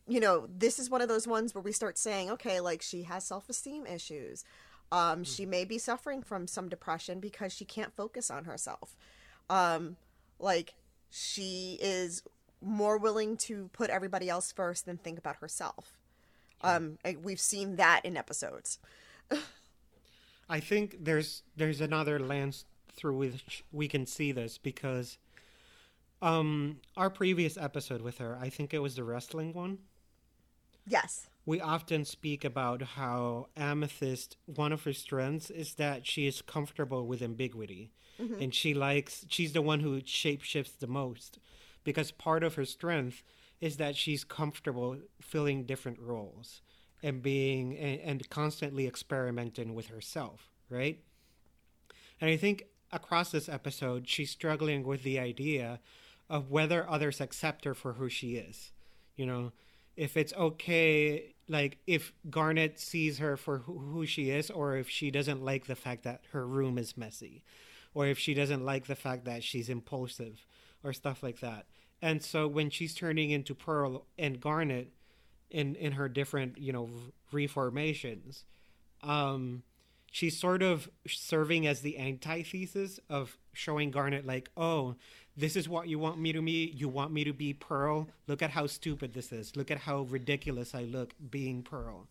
you 0.07 0.21
know, 0.21 0.49
this 0.55 0.79
is 0.79 0.91
one 0.91 1.01
of 1.01 1.09
those 1.09 1.27
ones 1.27 1.55
where 1.55 1.63
we 1.63 1.73
start 1.73 1.97
saying, 1.97 2.31
okay, 2.33 2.61
like 2.61 2.83
she 2.83 3.05
has 3.05 3.25
self-esteem 3.25 3.87
issues. 3.87 4.45
Um 4.93 5.25
she 5.25 5.47
may 5.47 5.65
be 5.65 5.79
suffering 5.79 6.23
from 6.23 6.47
some 6.47 6.69
depression 6.69 7.21
because 7.21 7.53
she 7.53 7.65
can't 7.65 7.95
focus 7.95 8.31
on 8.31 8.45
herself. 8.45 8.97
Um 9.51 9.97
like 10.39 10.75
she 11.11 11.79
is 11.81 12.23
more 12.61 12.99
willing 12.99 13.37
to 13.37 13.69
put 13.73 13.91
everybody 13.91 14.29
else 14.29 14.51
first 14.53 14.87
than 14.87 14.97
think 14.97 15.19
about 15.19 15.37
herself. 15.37 15.99
Um 16.63 16.99
we've 17.23 17.41
seen 17.41 17.77
that 17.77 18.05
in 18.05 18.17
episodes. 18.17 18.79
I 20.49 20.61
think 20.61 21.05
there's 21.05 21.43
there's 21.57 21.81
another 21.81 22.19
lens 22.19 22.65
through 22.93 23.17
which 23.17 23.65
we 23.73 23.89
can 23.89 24.07
see 24.07 24.33
this 24.33 24.59
because 24.59 25.19
um 26.23 26.81
our 26.97 27.11
previous 27.11 27.57
episode 27.57 28.03
with 28.03 28.19
her, 28.19 28.39
I 28.41 28.49
think 28.49 28.73
it 28.73 28.79
was 28.81 28.95
the 28.95 29.05
wrestling 29.05 29.53
one. 29.53 29.79
Yes. 30.87 31.27
We 31.47 31.61
often 31.61 32.05
speak 32.05 32.45
about 32.45 32.83
how 32.83 33.49
Amethyst, 33.57 34.37
one 34.47 34.73
of 34.73 34.85
her 34.85 34.93
strengths 34.93 35.51
is 35.51 35.75
that 35.75 36.07
she 36.07 36.27
is 36.27 36.43
comfortable 36.43 37.07
with 37.07 37.23
ambiguity. 37.23 37.93
Mm-hmm. 38.21 38.43
And 38.43 38.55
she 38.55 38.75
likes, 38.75 39.27
she's 39.29 39.53
the 39.53 39.63
one 39.63 39.81
who 39.81 40.01
shapeshifts 40.01 40.79
the 40.79 40.87
most 40.87 41.39
because 41.83 42.13
part 42.13 42.43
of 42.43 42.55
her 42.55 42.65
strength 42.65 43.23
is 43.61 43.77
that 43.77 43.97
she's 43.97 44.25
comfortable 44.25 44.99
filling 45.21 45.65
different 45.65 45.99
roles 45.99 46.63
and 47.03 47.23
being, 47.23 47.77
and, 47.77 48.01
and 48.01 48.31
constantly 48.31 48.87
experimenting 48.87 49.75
with 49.75 49.89
herself. 49.89 50.51
right? 50.71 51.01
And 52.21 52.31
I 52.31 52.37
think 52.37 52.65
across 52.93 53.31
this 53.31 53.49
episode, 53.49 54.09
she's 54.09 54.31
struggling 54.31 54.85
with 54.85 55.03
the 55.03 55.19
idea 55.19 55.81
of 56.31 56.51
whether 56.51 56.89
others 56.89 57.21
accept 57.21 57.65
her 57.65 57.75
for 57.75 57.95
who 57.95 58.09
she 58.09 58.37
is. 58.37 58.73
You 59.17 59.27
know, 59.27 59.53
if 59.97 60.17
it's 60.17 60.33
okay, 60.33 61.34
like 61.49 61.79
if 61.87 62.13
Garnet 62.31 62.79
sees 62.79 63.19
her 63.19 63.37
for 63.37 63.59
who, 63.59 64.07
she 64.07 64.31
is, 64.31 64.51
or 64.51 64.77
if 64.77 64.89
she 64.89 65.11
doesn't 65.11 65.45
like 65.45 65.67
the 65.67 65.77
fact 65.77 66.05
that 66.05 66.23
her 66.33 66.47
room 66.47 66.79
is 66.79 66.97
messy, 66.97 67.45
or 67.93 68.07
if 68.07 68.19
she 68.19 68.35
doesn't 68.35 68.65
like 68.65 68.87
the 68.87 68.95
fact 68.95 69.25
that 69.25 69.43
she's 69.45 69.69
impulsive, 69.69 70.47
or 70.83 70.93
stuff 70.93 71.23
like 71.23 71.41
that. 71.41 71.67
And 72.03 72.23
so 72.23 72.47
when 72.47 72.71
she's 72.71 72.95
turning 72.95 73.31
into 73.31 73.55
Pearl 73.55 74.07
and 74.19 74.41
Garnet 74.41 74.93
in 75.51 75.75
in 75.77 75.93
her 75.93 76.09
different, 76.09 76.59
you 76.59 76.73
know, 76.73 76.91
reformations, 77.33 78.45
um, 79.03 79.63
she's 80.11 80.39
sort 80.39 80.63
of 80.63 80.89
serving 81.07 81.67
as 81.67 81.81
the 81.81 81.99
antithesis 81.99 83.01
of 83.09 83.39
showing 83.55 83.91
Garnet 83.91 84.27
like, 84.27 84.51
oh, 84.57 84.97
this 85.37 85.57
is 85.57 85.69
what 85.69 85.89
you 85.89 85.99
want 85.99 86.19
me 86.19 86.33
to 86.33 86.43
be. 86.43 86.73
You 86.77 86.89
want 86.89 87.13
me 87.13 87.25
to 87.25 87.33
be 87.33 87.53
Pearl. 87.53 88.09
Look 88.27 88.43
at 88.43 88.51
how 88.51 88.67
stupid 88.67 89.15
this 89.15 89.33
is. 89.33 89.57
Look 89.57 89.71
at 89.71 89.79
how 89.79 90.03
ridiculous 90.03 90.75
I 90.75 90.83
look 90.83 91.15
being 91.31 91.63
Pearl. 91.63 92.07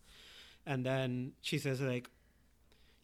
And 0.66 0.84
then 0.84 1.32
she 1.40 1.58
says 1.58 1.80
like, 1.80 2.10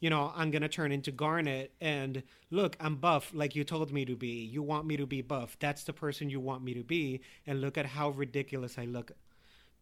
you 0.01 0.09
know, 0.09 0.33
I'm 0.35 0.51
gonna 0.51 0.69
turn 0.69 0.93
into 0.93 1.13
Garnet 1.13 1.73
and 1.81 2.23
look, 2.51 2.77
I'm 2.81 2.97
buff 2.97 3.31
like 3.35 3.55
you 3.55 3.65
told 3.65 3.93
me 3.93 4.05
to 4.07 4.17
be. 4.17 4.45
You 4.45 4.63
want 4.63 4.87
me 4.87 4.97
to 4.97 5.07
be 5.07 5.21
buff. 5.21 5.57
That's 5.61 5.85
the 5.85 5.93
person 5.93 6.31
you 6.31 6.41
want 6.41 6.65
me 6.65 6.75
to 6.75 6.83
be. 6.83 7.21
And 7.47 7.61
look 7.61 7.77
at 7.77 7.87
how 7.87 8.11
ridiculous 8.11 8.79
I 8.79 8.87
look 8.87 9.13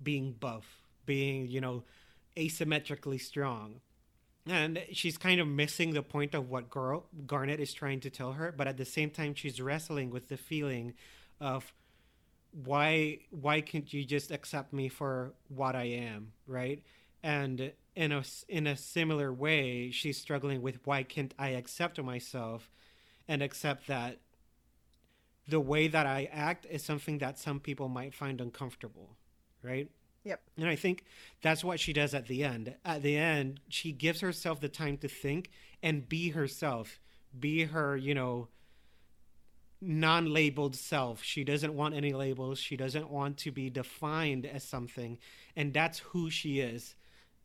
being 0.03 0.33
buff, 0.33 0.83
being, 1.07 1.47
you 1.47 1.61
know, 1.61 1.85
asymmetrically 2.37 3.21
strong 3.21 3.81
and 4.51 4.83
she's 4.93 5.19
kind 5.19 5.41
of 5.41 5.47
missing 5.49 5.95
the 5.95 6.03
point 6.03 6.35
of 6.35 6.49
what 6.49 6.71
girl 6.71 7.07
Garnet 7.27 7.61
is 7.61 7.73
trying 7.73 8.01
to 8.01 8.11
tell 8.11 8.33
her, 8.33 8.53
but 8.57 8.67
at 8.67 8.77
the 8.77 8.85
same 8.85 9.11
time 9.11 9.35
she's 9.35 9.61
wrestling 9.61 10.11
with 10.11 10.29
the 10.29 10.37
feeling 10.37 10.95
of 11.41 11.73
why 12.65 13.19
why 13.31 13.61
can't 13.61 13.93
you 13.93 14.05
just 14.05 14.31
accept 14.31 14.73
me 14.73 14.89
for 14.89 15.33
what 15.49 15.77
I 15.77 15.85
am, 15.85 16.33
right? 16.47 16.83
And 17.23 17.73
in 17.95 18.13
a 18.13 18.23
in 18.49 18.67
a 18.67 18.77
similar 18.77 19.33
way, 19.33 19.91
she's 19.91 20.19
struggling 20.19 20.63
with 20.63 20.79
why 20.85 21.03
can't 21.03 21.35
I 21.39 21.51
accept 21.51 22.01
myself 22.03 22.71
and 23.27 23.43
accept 23.43 23.87
that 23.89 24.19
the 25.47 25.61
way 25.61 25.89
that 25.89 26.07
I 26.07 26.29
act 26.31 26.67
is 26.71 26.85
something 26.85 27.19
that 27.19 27.39
some 27.39 27.59
people 27.61 27.89
might 27.89 28.15
find 28.15 28.41
uncomfortable, 28.41 29.17
right? 29.63 29.91
Yep. 30.29 30.43
And 30.59 30.69
I 30.69 30.77
think 30.77 31.05
that's 31.41 31.65
what 31.65 31.81
she 31.81 31.95
does 31.95 32.13
at 32.13 32.27
the 32.27 32.45
end. 32.45 32.75
At 32.85 33.03
the 33.03 33.17
end, 33.17 33.61
she 33.71 33.93
gives 33.93 34.21
herself 34.21 34.61
the 34.61 34.69
time 34.69 34.99
to 34.99 35.09
think 35.09 35.51
and 35.83 36.07
be 36.07 36.31
herself, 36.31 37.01
be 37.41 37.65
her, 37.65 37.97
you 37.97 38.15
know, 38.15 38.49
non 39.81 40.27
labeled 40.31 40.77
self. 40.77 41.23
She 41.23 41.45
doesn't 41.45 41.73
want 41.73 41.95
any 41.95 42.13
labels. 42.13 42.59
She 42.59 42.77
doesn't 42.77 43.09
want 43.09 43.39
to 43.39 43.51
be 43.51 43.71
defined 43.71 44.45
as 44.45 44.65
something. 44.65 45.17
And 45.57 45.73
that's 45.73 46.01
who 46.01 46.29
she 46.29 46.61
is, 46.61 46.95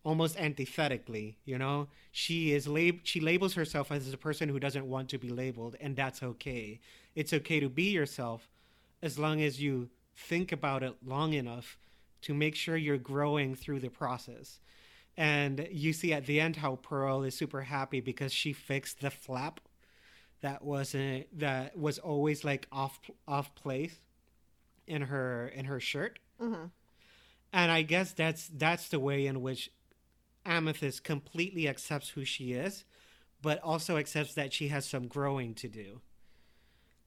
almost 0.03 0.37
antithetically, 0.37 1.37
you 1.45 1.57
know? 1.57 1.87
She 2.11 2.51
is 2.51 2.67
lab- 2.67 3.05
she 3.05 3.21
labels 3.21 3.53
herself 3.53 3.93
as 3.93 4.11
a 4.11 4.17
person 4.17 4.49
who 4.49 4.59
doesn't 4.59 4.89
want 4.89 5.07
to 5.11 5.17
be 5.17 5.29
labeled, 5.29 5.77
and 5.79 5.95
that's 5.95 6.21
okay. 6.21 6.81
It's 7.15 7.31
okay 7.31 7.61
to 7.61 7.69
be 7.69 7.91
yourself 7.91 8.49
as 9.01 9.17
long 9.17 9.41
as 9.41 9.61
you 9.61 9.89
think 10.13 10.51
about 10.51 10.83
it 10.83 10.95
long 11.01 11.31
enough 11.31 11.77
to 12.23 12.33
make 12.33 12.55
sure 12.55 12.75
you're 12.75 12.97
growing 12.97 13.55
through 13.55 13.79
the 13.79 13.89
process. 13.89 14.59
And 15.15 15.67
you 15.71 15.93
see 15.93 16.11
at 16.13 16.25
the 16.25 16.41
end 16.41 16.57
how 16.57 16.77
Pearl 16.77 17.23
is 17.23 17.35
super 17.35 17.61
happy 17.61 18.01
because 18.01 18.33
she 18.33 18.51
fixed 18.51 19.01
the 19.01 19.11
flap 19.11 19.59
that 20.41 20.63
wasn't 20.63 21.39
that 21.39 21.77
was 21.77 21.99
always 21.99 22.43
like 22.43 22.67
off 22.71 22.99
off 23.27 23.55
place 23.55 23.95
in 24.87 25.03
her 25.03 25.47
in 25.47 25.65
her 25.65 25.79
shirt. 25.79 26.19
Mm-hmm. 26.41 26.65
And 27.53 27.71
I 27.71 27.83
guess 27.83 28.11
that's 28.11 28.49
that's 28.49 28.89
the 28.89 28.99
way 28.99 29.25
in 29.25 29.41
which 29.41 29.71
Amethyst 30.45 31.03
completely 31.03 31.67
accepts 31.67 32.09
who 32.09 32.25
she 32.25 32.53
is, 32.53 32.83
but 33.41 33.61
also 33.61 33.97
accepts 33.97 34.33
that 34.33 34.51
she 34.51 34.67
has 34.69 34.85
some 34.85 35.07
growing 35.07 35.53
to 35.55 35.67
do. 35.67 36.01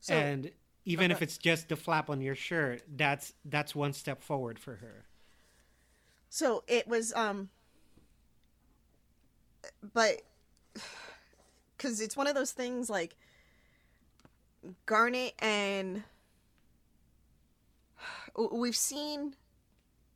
So, 0.00 0.14
and 0.14 0.50
even 0.86 1.10
if 1.10 1.20
it's 1.20 1.36
just 1.36 1.68
the 1.68 1.76
flap 1.76 2.08
on 2.08 2.20
your 2.22 2.34
shirt, 2.34 2.82
that's 2.96 3.34
that's 3.44 3.74
one 3.74 3.92
step 3.92 4.22
forward 4.22 4.58
for 4.58 4.76
her. 4.76 5.04
so 6.30 6.62
it 6.66 6.86
was 6.88 7.12
um 7.14 7.48
but 9.94 10.22
cuz 11.78 12.00
it's 12.00 12.16
one 12.16 12.26
of 12.26 12.34
those 12.34 12.52
things 12.52 12.88
like 12.88 13.16
Garnet 14.86 15.34
and 15.38 16.02
we've 18.52 18.76
seen 18.76 19.34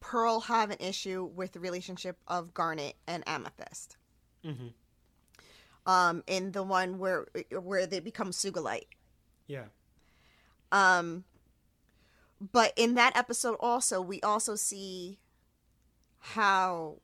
Pearl 0.01 0.41
have 0.41 0.71
an 0.71 0.79
issue 0.81 1.25
with 1.25 1.53
the 1.53 1.61
relationship 1.61 2.16
of 2.27 2.55
Garnet 2.55 2.97
and 3.07 3.23
Amethyst. 3.27 3.97
Mm-hmm. 4.45 4.68
Um 5.87 6.23
in 6.27 6.53
the 6.53 6.62
one 6.62 6.99
where 6.99 7.27
where 7.51 7.87
they 7.87 8.01
become 8.01 8.31
Sugilite. 8.31 8.89
Yeah. 9.47 9.66
Um, 10.73 11.25
but 12.53 12.73
in 12.77 12.95
that 12.95 13.16
episode, 13.16 13.57
also, 13.61 14.01
we 14.01 14.21
also 14.23 14.55
see 14.57 15.18
how 16.21 16.97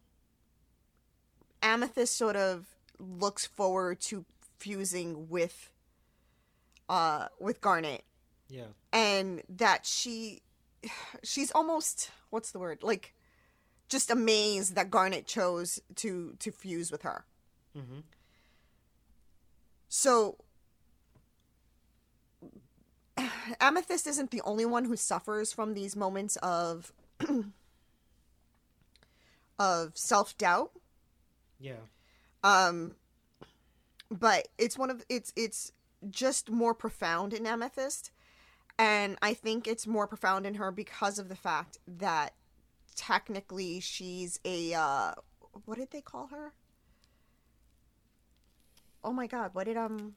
Amethyst 1.63 2.17
sort 2.17 2.37
of 2.37 2.67
looks 2.99 3.47
forward 3.47 4.01
to 4.01 4.25
fusing 4.59 5.29
with 5.29 5.71
uh 6.89 7.27
with 7.39 7.61
Garnet 7.61 8.05
Yeah. 8.49 8.69
and 8.93 9.43
that 9.51 9.85
she 9.85 10.41
she's 11.23 11.51
almost 11.51 12.11
what's 12.31 12.53
the 12.53 12.59
word 12.59 12.83
like 12.83 13.13
just 13.89 14.11
amazed 14.11 14.75
that 14.77 14.91
Garnet 14.91 15.27
chose 15.27 15.81
to 15.97 16.35
to 16.39 16.51
fuse 16.51 16.91
with 16.91 17.03
her. 17.03 17.25
Mm-hmm. 17.77 18.01
So 19.89 20.39
Amethyst 23.61 24.07
isn't 24.07 24.31
the 24.31 24.43
only 24.43 24.65
one 24.65 24.85
who 24.85 24.97
suffers 24.97 25.53
from 25.53 25.75
these 25.75 25.97
moments 25.97 26.37
of 26.37 26.93
of 29.59 29.97
self-doubt. 29.97 30.71
Yeah. 31.59 31.75
Um 32.45 32.97
but 34.11 34.49
it's 34.59 34.79
one 34.79 34.91
of 34.91 35.05
it's 35.09 35.33
it's 35.37 35.73
just 36.11 36.51
more 36.51 36.75
profound 36.75 37.33
in 37.33 37.47
Amethyst 37.47 38.11
and 38.79 39.17
I 39.23 39.35
think 39.35 39.67
it's 39.67 39.87
more 39.87 40.07
profound 40.07 40.47
in 40.47 40.55
her 40.55 40.71
because 40.71 41.19
of 41.19 41.29
the 41.29 41.37
fact 41.37 41.79
that 41.87 42.35
technically 42.95 43.81
she's 43.81 44.39
a 44.45 44.75
uh 44.75 45.13
what 45.65 45.79
did 45.79 45.91
they 45.91 46.01
call 46.01 46.29
her? 46.29 46.53
Oh 49.03 49.13
my 49.13 49.27
god, 49.27 49.51
what 49.55 49.65
did 49.65 49.77
um 49.77 50.17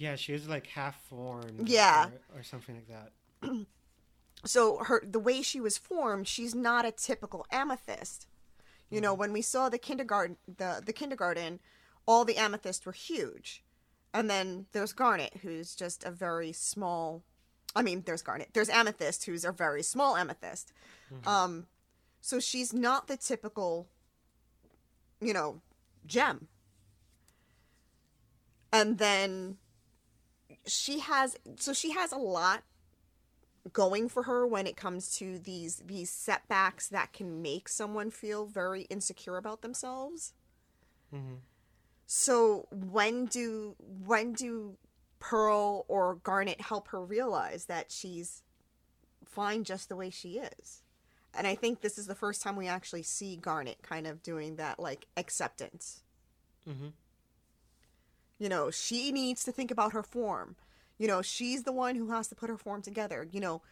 Yeah, 0.00 0.16
she 0.16 0.32
was 0.32 0.48
like 0.48 0.66
half 0.66 0.98
formed. 1.04 1.68
Yeah. 1.68 2.06
Or, 2.34 2.40
or 2.40 2.42
something 2.42 2.74
like 2.74 2.88
that. 2.88 3.52
so 4.44 4.78
her 4.78 5.02
the 5.06 5.18
way 5.18 5.42
she 5.42 5.60
was 5.60 5.76
formed 5.76 6.26
she's 6.26 6.54
not 6.54 6.86
a 6.86 6.90
typical 6.90 7.46
amethyst 7.50 8.26
you 8.88 9.00
know 9.00 9.12
when 9.12 9.32
we 9.32 9.42
saw 9.42 9.68
the 9.68 9.78
kindergarten 9.78 10.36
the 10.56 10.82
the 10.84 10.92
kindergarten 10.92 11.60
all 12.06 12.24
the 12.24 12.36
amethysts 12.36 12.86
were 12.86 12.92
huge 12.92 13.62
and 14.14 14.30
then 14.30 14.66
there's 14.72 14.92
garnet 14.92 15.40
who's 15.42 15.74
just 15.74 16.04
a 16.04 16.10
very 16.10 16.52
small 16.52 17.22
i 17.76 17.82
mean 17.82 18.02
there's 18.06 18.22
garnet 18.22 18.48
there's 18.54 18.70
amethyst 18.70 19.26
who's 19.26 19.44
a 19.44 19.52
very 19.52 19.82
small 19.82 20.16
amethyst 20.16 20.72
um 21.26 21.66
so 22.22 22.40
she's 22.40 22.72
not 22.72 23.08
the 23.08 23.16
typical 23.16 23.88
you 25.20 25.34
know 25.34 25.60
gem 26.06 26.48
and 28.72 28.98
then 28.98 29.58
she 30.70 31.00
has 31.00 31.36
so 31.56 31.72
she 31.72 31.92
has 31.92 32.12
a 32.12 32.16
lot 32.16 32.62
going 33.72 34.08
for 34.08 34.22
her 34.24 34.46
when 34.46 34.66
it 34.66 34.76
comes 34.76 35.16
to 35.16 35.38
these 35.38 35.82
these 35.86 36.10
setbacks 36.10 36.88
that 36.88 37.12
can 37.12 37.42
make 37.42 37.68
someone 37.68 38.10
feel 38.10 38.46
very 38.46 38.82
insecure 38.82 39.36
about 39.36 39.62
themselves. 39.62 40.32
Mm-hmm. 41.14 41.36
So 42.06 42.66
when 42.70 43.26
do 43.26 43.76
when 43.78 44.32
do 44.32 44.76
Pearl 45.18 45.84
or 45.88 46.16
Garnet 46.16 46.60
help 46.60 46.88
her 46.88 47.04
realize 47.04 47.66
that 47.66 47.92
she's 47.92 48.42
fine 49.24 49.64
just 49.64 49.88
the 49.88 49.96
way 49.96 50.10
she 50.10 50.38
is? 50.38 50.82
And 51.34 51.46
I 51.46 51.54
think 51.54 51.80
this 51.80 51.98
is 51.98 52.06
the 52.06 52.14
first 52.14 52.42
time 52.42 52.56
we 52.56 52.66
actually 52.66 53.04
see 53.04 53.36
Garnet 53.36 53.82
kind 53.82 54.06
of 54.06 54.22
doing 54.22 54.56
that 54.56 54.80
like 54.80 55.06
acceptance. 55.16 56.02
Mm-hmm. 56.68 56.88
You 58.40 58.48
know, 58.48 58.70
she 58.70 59.12
needs 59.12 59.44
to 59.44 59.52
think 59.52 59.70
about 59.70 59.92
her 59.92 60.02
form. 60.02 60.56
You 60.98 61.06
know, 61.06 61.22
she's 61.22 61.62
the 61.62 61.72
one 61.72 61.94
who 61.94 62.10
has 62.10 62.26
to 62.28 62.34
put 62.34 62.50
her 62.50 62.56
form 62.56 62.82
together. 62.82 63.28
You 63.30 63.38
know, 63.38 63.62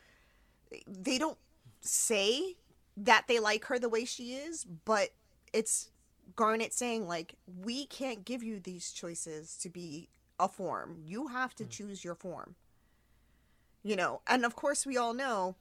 they 0.87 1.19
don't 1.19 1.39
say 1.81 2.55
that 2.97 3.25
they 3.29 3.41
like 3.41 3.65
her 3.65 3.79
the 3.79 3.89
way 3.89 4.05
she 4.05 4.35
is, 4.35 4.65
but 4.85 5.11
it's 5.53 5.91
Garnet 6.37 6.75
saying 6.75 7.09
like 7.09 7.35
we 7.65 7.87
can't 7.87 8.25
give 8.25 8.43
you 8.43 8.61
these 8.61 8.93
choices 8.93 9.57
to 9.57 9.71
be 9.71 10.09
a 10.39 10.49
form. 10.49 10.99
You 11.03 11.29
have 11.29 11.55
to 11.57 11.65
hmm. 11.65 11.71
choose 11.71 12.05
your 12.05 12.15
form. 12.15 12.55
You 13.83 13.97
know, 13.97 14.21
and 14.27 14.45
of 14.45 14.55
course 14.55 14.85
we 14.85 14.99
all 14.99 15.15
know 15.15 15.57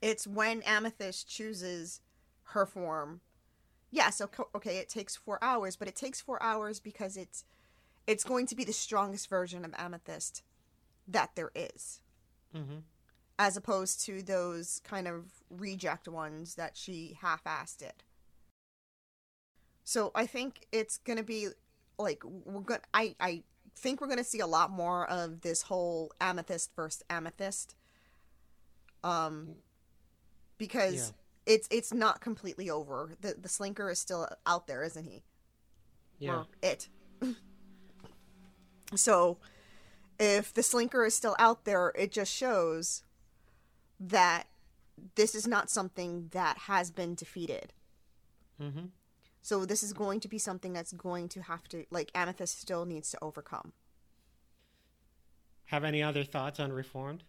it's 0.00 0.26
when 0.26 0.62
Amethyst 0.62 1.28
chooses 1.28 2.00
her 2.46 2.66
form. 2.66 3.20
Yeah, 3.92 4.10
so 4.10 4.28
okay, 4.56 4.78
it 4.78 4.88
takes 4.88 5.14
4 5.14 5.38
hours, 5.42 5.76
but 5.76 5.86
it 5.86 5.94
takes 5.94 6.20
4 6.20 6.42
hours 6.42 6.80
because 6.80 7.16
it's 7.16 7.44
it's 8.06 8.24
going 8.24 8.46
to 8.46 8.54
be 8.56 8.64
the 8.64 8.72
strongest 8.72 9.28
version 9.28 9.64
of 9.64 9.72
Amethyst 9.76 10.42
that 11.08 11.30
there 11.34 11.50
is 11.54 12.00
Mm-hmm. 12.54 12.78
as 13.38 13.56
opposed 13.56 14.04
to 14.04 14.22
those 14.22 14.80
kind 14.84 15.08
of 15.08 15.24
reject 15.48 16.06
ones 16.06 16.54
that 16.56 16.76
she 16.76 17.16
half-assed 17.22 17.80
it. 17.80 18.02
So 19.84 20.10
I 20.14 20.26
think 20.26 20.66
it's 20.70 20.98
gonna 20.98 21.22
be 21.22 21.48
like 21.98 22.22
we're 22.24 22.60
gonna. 22.60 22.80
I 22.94 23.14
I 23.20 23.42
think 23.74 24.00
we're 24.00 24.08
gonna 24.08 24.22
see 24.24 24.40
a 24.40 24.46
lot 24.46 24.70
more 24.70 25.08
of 25.08 25.40
this 25.40 25.62
whole 25.62 26.12
amethyst 26.20 26.70
versus 26.76 27.02
amethyst. 27.10 27.74
Um, 29.02 29.56
because 30.58 30.94
Yeah. 31.46 31.54
it's 31.54 31.68
it's 31.70 31.92
not 31.92 32.20
completely 32.20 32.70
over. 32.70 33.12
The 33.20 33.34
the 33.40 33.48
slinker 33.48 33.90
is 33.90 33.98
still 33.98 34.28
out 34.46 34.66
there, 34.66 34.82
isn't 34.84 35.04
he? 35.04 35.24
Yeah. 36.18 36.34
Or 36.40 36.46
it. 36.62 36.88
so, 38.94 39.38
if 40.18 40.52
the 40.52 40.62
slinker 40.62 41.06
is 41.06 41.14
still 41.14 41.36
out 41.38 41.64
there, 41.64 41.92
it 41.96 42.12
just 42.12 42.32
shows 42.32 43.02
that 43.98 44.46
this 45.14 45.34
is 45.34 45.46
not 45.46 45.70
something 45.70 46.28
that 46.32 46.58
has 46.58 46.90
been 46.90 47.14
defeated. 47.14 47.72
Mm-hmm. 48.60 48.86
So 49.40 49.64
this 49.64 49.82
is 49.82 49.92
going 49.92 50.20
to 50.20 50.28
be 50.28 50.38
something 50.38 50.72
that's 50.72 50.92
going 50.92 51.28
to 51.30 51.42
have 51.42 51.66
to 51.68 51.84
like 51.90 52.10
Amethyst 52.14 52.60
still 52.60 52.84
needs 52.84 53.10
to 53.10 53.18
overcome. 53.20 53.72
Have 55.66 55.82
any 55.84 56.02
other 56.02 56.22
thoughts 56.22 56.60
on 56.60 56.72
Reformed? 56.72 57.24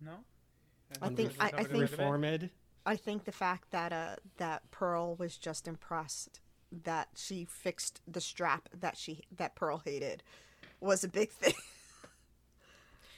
No. 0.00 0.24
I 1.02 1.08
think- 1.08 1.34
I- 1.40 1.46
I 1.46 1.50
think- 1.50 1.68
it 1.68 1.74
a 1.74 1.78
bit? 1.78 1.90
Reformed. 1.90 2.50
I 2.84 2.94
think 2.94 3.24
the 3.24 3.32
fact 3.32 3.70
that 3.72 3.92
uh 3.92 4.16
that 4.36 4.70
Pearl 4.70 5.16
was 5.16 5.36
just 5.36 5.66
impressed 5.66 6.40
that 6.70 7.08
she 7.16 7.44
fixed 7.44 8.00
the 8.06 8.20
strap 8.20 8.68
that 8.78 8.96
she 8.96 9.22
that 9.36 9.54
Pearl 9.54 9.78
hated 9.84 10.22
was 10.80 11.04
a 11.04 11.08
big 11.08 11.30
thing. 11.30 11.54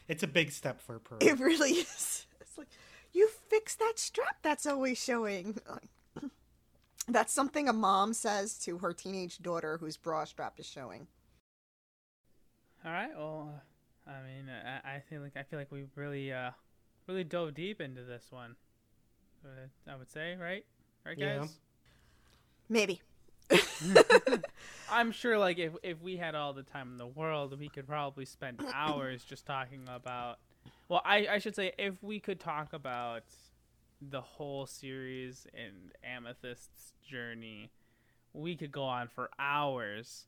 It's 0.09 0.23
a 0.23 0.27
big 0.27 0.51
step 0.53 0.81
for 0.81 0.99
Pearl. 0.99 1.19
It 1.21 1.39
really 1.39 1.71
is. 1.73 2.27
It's 2.41 2.57
like 2.57 2.69
you 3.13 3.29
fixed 3.51 3.79
that 3.79 3.99
strap 3.99 4.39
that's 4.43 4.65
always 4.67 5.03
showing. 5.03 5.59
That's 7.11 7.33
something 7.33 7.69
a 7.69 7.73
mom 7.73 8.13
says 8.13 8.59
to 8.61 8.79
her 8.79 8.93
teenage 8.93 9.39
daughter 9.39 9.79
whose 9.79 9.97
bra 9.97 10.25
strap 10.25 10.59
is 10.61 10.67
showing. 10.67 11.07
All 12.85 12.93
right. 12.93 13.11
Well, 13.17 13.63
uh, 14.07 14.11
I 14.11 14.23
mean, 14.23 14.51
I, 14.51 14.97
I 14.97 15.01
feel 15.09 15.23
like 15.23 15.37
I 15.37 15.43
feel 15.43 15.59
like 15.59 15.73
we 15.73 15.85
really, 15.95 16.33
uh, 16.33 16.51
really 17.07 17.25
dove 17.25 17.55
deep 17.55 17.81
into 17.81 18.03
this 18.05 18.27
one. 18.31 18.57
Uh, 19.45 19.69
I 19.91 19.97
would 19.97 20.11
say, 20.11 20.37
right? 20.37 20.65
Right, 21.07 21.17
Yeah. 21.19 21.39
guys. 21.39 21.59
Maybe. 22.69 23.01
I'm 24.91 25.13
sure, 25.13 25.39
like, 25.39 25.59
if 25.59 25.73
if 25.83 26.01
we 26.03 26.17
had 26.17 26.35
all 26.35 26.53
the 26.53 26.63
time 26.63 26.89
in 26.93 26.97
the 26.99 27.07
world, 27.07 27.59
we 27.59 27.69
could 27.69 27.87
probably 27.87 28.25
spend 28.25 28.63
hours 28.75 29.25
just 29.25 29.47
talking 29.47 29.89
about. 29.89 30.39
Well, 30.89 31.03
I 31.05 31.27
I 31.31 31.39
should 31.39 31.55
say, 31.57 31.73
if 31.79 32.03
we 32.03 32.21
could 32.21 32.41
talk 32.41 32.73
about 32.73 33.25
the 34.01 34.21
whole 34.21 34.67
series 34.67 35.47
and 35.55 35.93
Amethyst's 36.05 36.93
journey, 37.03 37.71
we 38.33 38.57
could 38.57 38.73
go 38.73 38.85
on 38.85 39.09
for 39.09 39.31
hours 39.39 40.27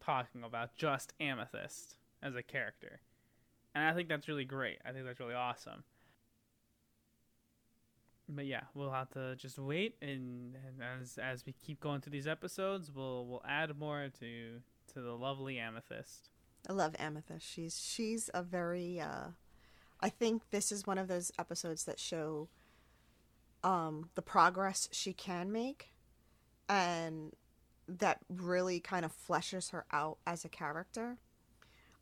talking 0.00 0.42
about 0.42 0.74
just 0.76 1.12
Amethyst 1.20 1.96
as 2.22 2.34
a 2.34 2.42
character. 2.42 3.00
And 3.74 3.84
I 3.84 3.94
think 3.94 4.08
that's 4.08 4.28
really 4.28 4.44
great. 4.44 4.78
I 4.84 4.92
think 4.92 5.04
that's 5.04 5.20
really 5.20 5.34
awesome. 5.34 5.84
But 8.32 8.46
yeah, 8.46 8.62
we'll 8.74 8.92
have 8.92 9.10
to 9.10 9.34
just 9.36 9.58
wait 9.58 9.96
and, 10.00 10.54
and 10.54 11.02
as 11.02 11.18
as 11.18 11.44
we 11.44 11.52
keep 11.52 11.80
going 11.80 12.00
through 12.00 12.12
these 12.12 12.28
episodes, 12.28 12.90
we'll 12.94 13.26
we'll 13.26 13.42
add 13.46 13.76
more 13.78 14.08
to 14.20 14.60
to 14.94 15.00
the 15.00 15.12
lovely 15.12 15.58
Amethyst. 15.58 16.30
I 16.68 16.72
love 16.72 16.94
Amethyst. 16.98 17.46
She's 17.46 17.80
she's 17.80 18.30
a 18.34 18.42
very 18.42 19.00
uh 19.00 19.28
I 20.00 20.08
think 20.08 20.42
this 20.50 20.70
is 20.72 20.86
one 20.86 20.98
of 20.98 21.08
those 21.08 21.32
episodes 21.38 21.84
that 21.84 21.98
show 21.98 22.48
um 23.64 24.10
the 24.14 24.22
progress 24.22 24.88
she 24.92 25.12
can 25.12 25.50
make 25.52 25.92
and 26.68 27.32
that 27.88 28.20
really 28.28 28.78
kind 28.78 29.04
of 29.04 29.12
fleshes 29.12 29.70
her 29.72 29.84
out 29.92 30.18
as 30.26 30.44
a 30.44 30.48
character. 30.48 31.16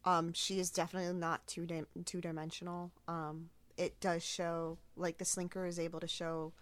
Um 0.05 0.33
she 0.33 0.61
is 0.61 0.71
definitely 0.71 1.19
not 1.19 1.47
two 1.47 1.67
di- 1.67 1.85
two-dimensional. 2.05 2.91
Um 3.07 3.51
it 3.79 4.01
does 4.01 4.23
show 4.23 4.79
like 4.97 5.19
the 5.19 5.25
slinker 5.25 5.67
is 5.67 5.79
able 5.79 6.01
to 6.01 6.09
show 6.09 6.53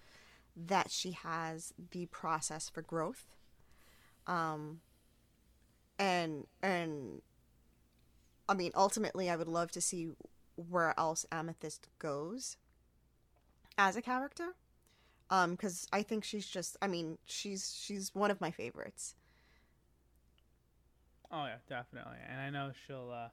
that 0.56 0.90
she 0.90 1.12
has 1.12 1.74
the 1.90 2.06
process 2.06 2.68
for 2.68 2.82
growth. 2.82 3.26
Um 4.26 4.80
and 5.98 6.46
and 6.62 7.22
I 8.48 8.54
mean, 8.54 8.70
ultimately, 8.74 9.28
I 9.28 9.36
would 9.36 9.48
love 9.48 9.70
to 9.72 9.80
see 9.80 10.10
where 10.54 10.94
else 10.98 11.26
Amethyst 11.32 11.88
goes 11.98 12.56
as 13.76 13.96
a 13.96 14.02
character. 14.02 14.54
Um, 15.28 15.52
because 15.52 15.88
I 15.92 16.02
think 16.02 16.22
she's 16.22 16.46
just, 16.46 16.76
I 16.80 16.86
mean, 16.86 17.18
she's 17.26 17.76
she's 17.76 18.14
one 18.14 18.30
of 18.30 18.40
my 18.40 18.52
favorites. 18.52 19.16
Oh 21.32 21.46
yeah, 21.46 21.56
definitely. 21.68 22.18
And 22.28 22.40
I 22.40 22.50
know 22.50 22.70
she'll. 22.86 23.10
Uh, 23.12 23.28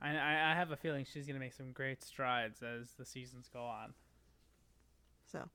I 0.00 0.10
I 0.10 0.54
have 0.54 0.70
a 0.70 0.76
feeling 0.76 1.04
she's 1.10 1.26
gonna 1.26 1.38
make 1.38 1.52
some 1.54 1.72
great 1.72 2.02
strides 2.02 2.62
as 2.62 2.92
the 2.98 3.04
seasons 3.04 3.48
go 3.52 3.62
on. 3.64 3.94
So, 5.30 5.48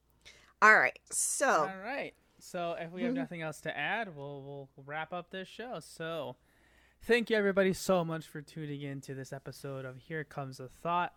all 0.60 0.76
right, 0.78 0.98
so 1.10 1.48
All 1.70 1.78
right. 1.84 2.14
So 2.38 2.72
if 2.78 2.90
we 2.90 3.02
have 3.04 3.12
Mhm. 3.12 3.16
nothing 3.18 3.42
else 3.42 3.60
to 3.62 3.76
add, 3.76 4.16
we'll 4.16 4.42
we'll 4.42 4.68
wrap 4.84 5.12
up 5.12 5.30
this 5.30 5.46
show. 5.48 5.78
So 5.80 6.36
thank 7.02 7.30
you 7.30 7.36
everybody 7.36 7.72
so 7.72 8.04
much 8.04 8.26
for 8.26 8.42
tuning 8.42 8.82
in 8.82 9.00
to 9.02 9.14
this 9.14 9.32
episode 9.32 9.84
of 9.84 9.96
Here 9.98 10.24
Comes 10.24 10.58
a 10.60 10.68
Thought. 10.68 11.14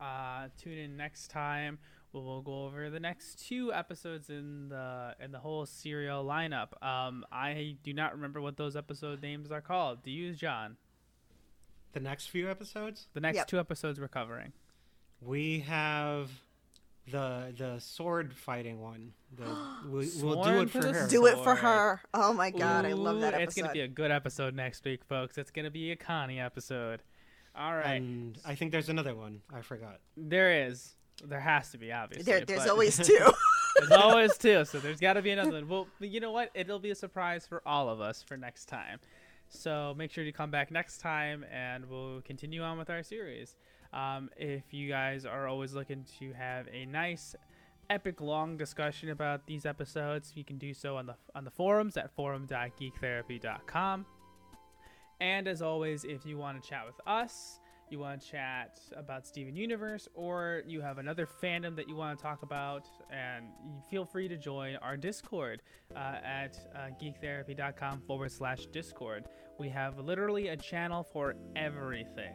Uh, 0.00 0.48
tune 0.56 0.78
in 0.78 0.96
next 0.96 1.28
time. 1.28 1.78
We'll, 2.12 2.24
we'll 2.24 2.42
go 2.42 2.64
over 2.66 2.90
the 2.90 3.00
next 3.00 3.46
two 3.46 3.72
episodes 3.72 4.30
in 4.30 4.68
the 4.68 5.16
in 5.18 5.32
the 5.32 5.38
whole 5.40 5.66
serial 5.66 6.24
lineup. 6.24 6.80
Um, 6.84 7.24
I 7.32 7.76
do 7.82 7.92
not 7.92 8.12
remember 8.12 8.40
what 8.40 8.56
those 8.56 8.76
episode 8.76 9.22
names 9.22 9.50
are 9.50 9.60
called. 9.60 10.02
Do 10.04 10.10
you, 10.10 10.34
John? 10.34 10.76
The 11.92 12.00
next 12.00 12.26
few 12.28 12.50
episodes, 12.50 13.06
The 13.14 13.20
next 13.20 13.36
Yep. 13.36 13.46
two 13.48 13.58
episodes 13.58 14.00
we're 14.00 14.08
covering. 14.08 14.52
we 15.20 15.60
have 15.60 16.30
the 17.10 17.52
the 17.56 17.78
sword 17.80 18.32
fighting 18.34 18.80
one. 18.80 19.12
The, 19.36 19.44
we, 19.88 20.08
we'll 20.22 20.42
do 20.44 20.60
it 20.62 20.70
for 20.70 20.86
her. 20.92 21.08
do 21.08 21.26
it 21.26 21.36
for 21.42 21.54
her. 21.56 22.00
Oh 22.14 22.32
my 22.32 22.50
god, 22.50 22.84
I 22.86 22.92
love 22.92 23.20
that 23.20 23.34
episode. 23.34 23.42
It's 23.44 23.54
gonna 23.60 23.72
be 23.72 23.80
a 23.80 23.88
good 23.88 24.10
episode 24.10 24.54
next 24.54 24.84
week, 24.84 25.04
folks. 25.04 25.36
It's 25.38 25.50
gonna 25.50 25.70
be 25.70 25.90
a 25.92 25.96
Connie 25.96 26.40
episode. 26.40 27.02
All 27.54 27.74
right. 27.74 28.00
And 28.00 28.38
I 28.46 28.54
think 28.54 28.72
there's 28.72 28.88
another 28.88 29.14
one. 29.14 29.42
I 29.52 29.60
forgot. 29.60 29.98
There 30.16 30.66
is. 30.68 30.94
There 31.24 31.40
has 31.40 31.70
to 31.72 31.78
be, 31.78 31.92
obviously. 31.92 32.24
there, 32.24 32.44
there's 32.44 32.60
but 32.62 32.70
always 32.70 32.96
two. 33.06 33.18
there's 33.78 33.90
always 34.02 34.38
two, 34.38 34.64
so 34.64 34.78
there's 34.78 34.98
got 34.98 35.12
to 35.14 35.22
be 35.22 35.30
another 35.30 35.52
one. 35.52 35.68
Well, 35.68 35.86
you 36.00 36.20
know 36.20 36.32
what? 36.32 36.50
It'll 36.54 36.78
be 36.78 36.90
a 36.90 36.94
surprise 36.94 37.46
for 37.46 37.62
all 37.66 37.88
of 37.90 38.00
us 38.00 38.22
for 38.22 38.36
next 38.38 38.64
time. 38.66 38.98
So 39.54 39.94
make 39.96 40.10
sure 40.10 40.24
to 40.24 40.32
come 40.32 40.50
back 40.50 40.70
next 40.70 40.98
time, 40.98 41.44
and 41.52 41.88
we'll 41.88 42.22
continue 42.22 42.62
on 42.62 42.78
with 42.78 42.88
our 42.88 43.02
series. 43.02 43.54
Um, 43.92 44.30
if 44.36 44.72
you 44.72 44.88
guys 44.88 45.26
are 45.26 45.46
always 45.46 45.74
looking 45.74 46.06
to 46.18 46.32
have 46.32 46.66
a 46.72 46.86
nice, 46.86 47.36
epic, 47.90 48.22
long 48.22 48.56
discussion 48.56 49.10
about 49.10 49.46
these 49.46 49.66
episodes, 49.66 50.32
you 50.34 50.42
can 50.44 50.56
do 50.56 50.72
so 50.72 50.96
on 50.96 51.04
the 51.06 51.14
on 51.34 51.44
the 51.44 51.50
forums 51.50 51.98
at 51.98 52.10
forum.geektherapy.com. 52.10 54.06
And 55.20 55.46
as 55.46 55.60
always, 55.62 56.04
if 56.04 56.24
you 56.24 56.38
want 56.38 56.60
to 56.60 56.68
chat 56.68 56.86
with 56.86 56.96
us, 57.06 57.60
you 57.92 57.98
want 57.98 58.20
to 58.20 58.26
chat 58.26 58.80
about 58.96 59.26
Steven 59.26 59.54
Universe, 59.54 60.08
or 60.14 60.62
you 60.66 60.80
have 60.80 60.98
another 60.98 61.26
fandom 61.26 61.76
that 61.76 61.88
you 61.88 61.94
want 61.94 62.18
to 62.18 62.22
talk 62.22 62.42
about, 62.42 62.88
and 63.10 63.46
feel 63.90 64.04
free 64.04 64.26
to 64.28 64.36
join 64.36 64.76
our 64.76 64.96
Discord 64.96 65.62
uh, 65.94 66.16
at 66.24 66.58
uh, 66.74 66.88
geektherapy.com 67.00 68.00
forward 68.06 68.32
slash 68.32 68.66
Discord. 68.66 69.26
We 69.58 69.68
have 69.68 69.98
literally 69.98 70.48
a 70.48 70.56
channel 70.56 71.02
for 71.02 71.34
everything. 71.54 72.32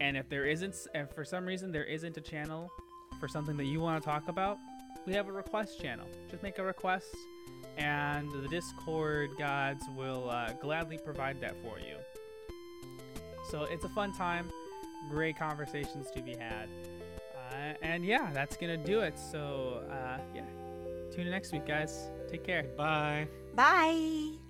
And 0.00 0.16
if 0.16 0.28
there 0.28 0.44
isn't, 0.44 0.74
if 0.94 1.10
for 1.14 1.24
some 1.24 1.46
reason 1.46 1.70
there 1.70 1.84
isn't 1.84 2.16
a 2.16 2.20
channel 2.20 2.68
for 3.20 3.28
something 3.28 3.56
that 3.56 3.66
you 3.66 3.78
want 3.78 4.02
to 4.02 4.06
talk 4.06 4.28
about, 4.28 4.58
we 5.06 5.12
have 5.14 5.28
a 5.28 5.32
request 5.32 5.80
channel. 5.80 6.06
Just 6.28 6.42
make 6.42 6.58
a 6.58 6.64
request, 6.64 7.14
and 7.78 8.30
the 8.32 8.48
Discord 8.48 9.30
gods 9.38 9.84
will 9.96 10.28
uh, 10.28 10.52
gladly 10.54 10.98
provide 10.98 11.40
that 11.40 11.54
for 11.62 11.78
you. 11.78 12.01
So 13.50 13.64
it's 13.64 13.84
a 13.84 13.88
fun 13.88 14.12
time, 14.12 14.50
great 15.10 15.38
conversations 15.38 16.10
to 16.14 16.22
be 16.22 16.36
had. 16.36 16.68
Uh, 17.36 17.74
and 17.82 18.04
yeah, 18.04 18.30
that's 18.32 18.56
gonna 18.56 18.76
do 18.76 19.00
it. 19.00 19.18
So 19.18 19.84
uh, 19.90 20.18
yeah, 20.34 20.44
Tune 21.12 21.26
in 21.26 21.30
next 21.30 21.52
week, 21.52 21.66
guys. 21.66 22.10
Take 22.28 22.44
care. 22.44 22.64
Bye. 22.76 23.28
Bye. 23.54 24.41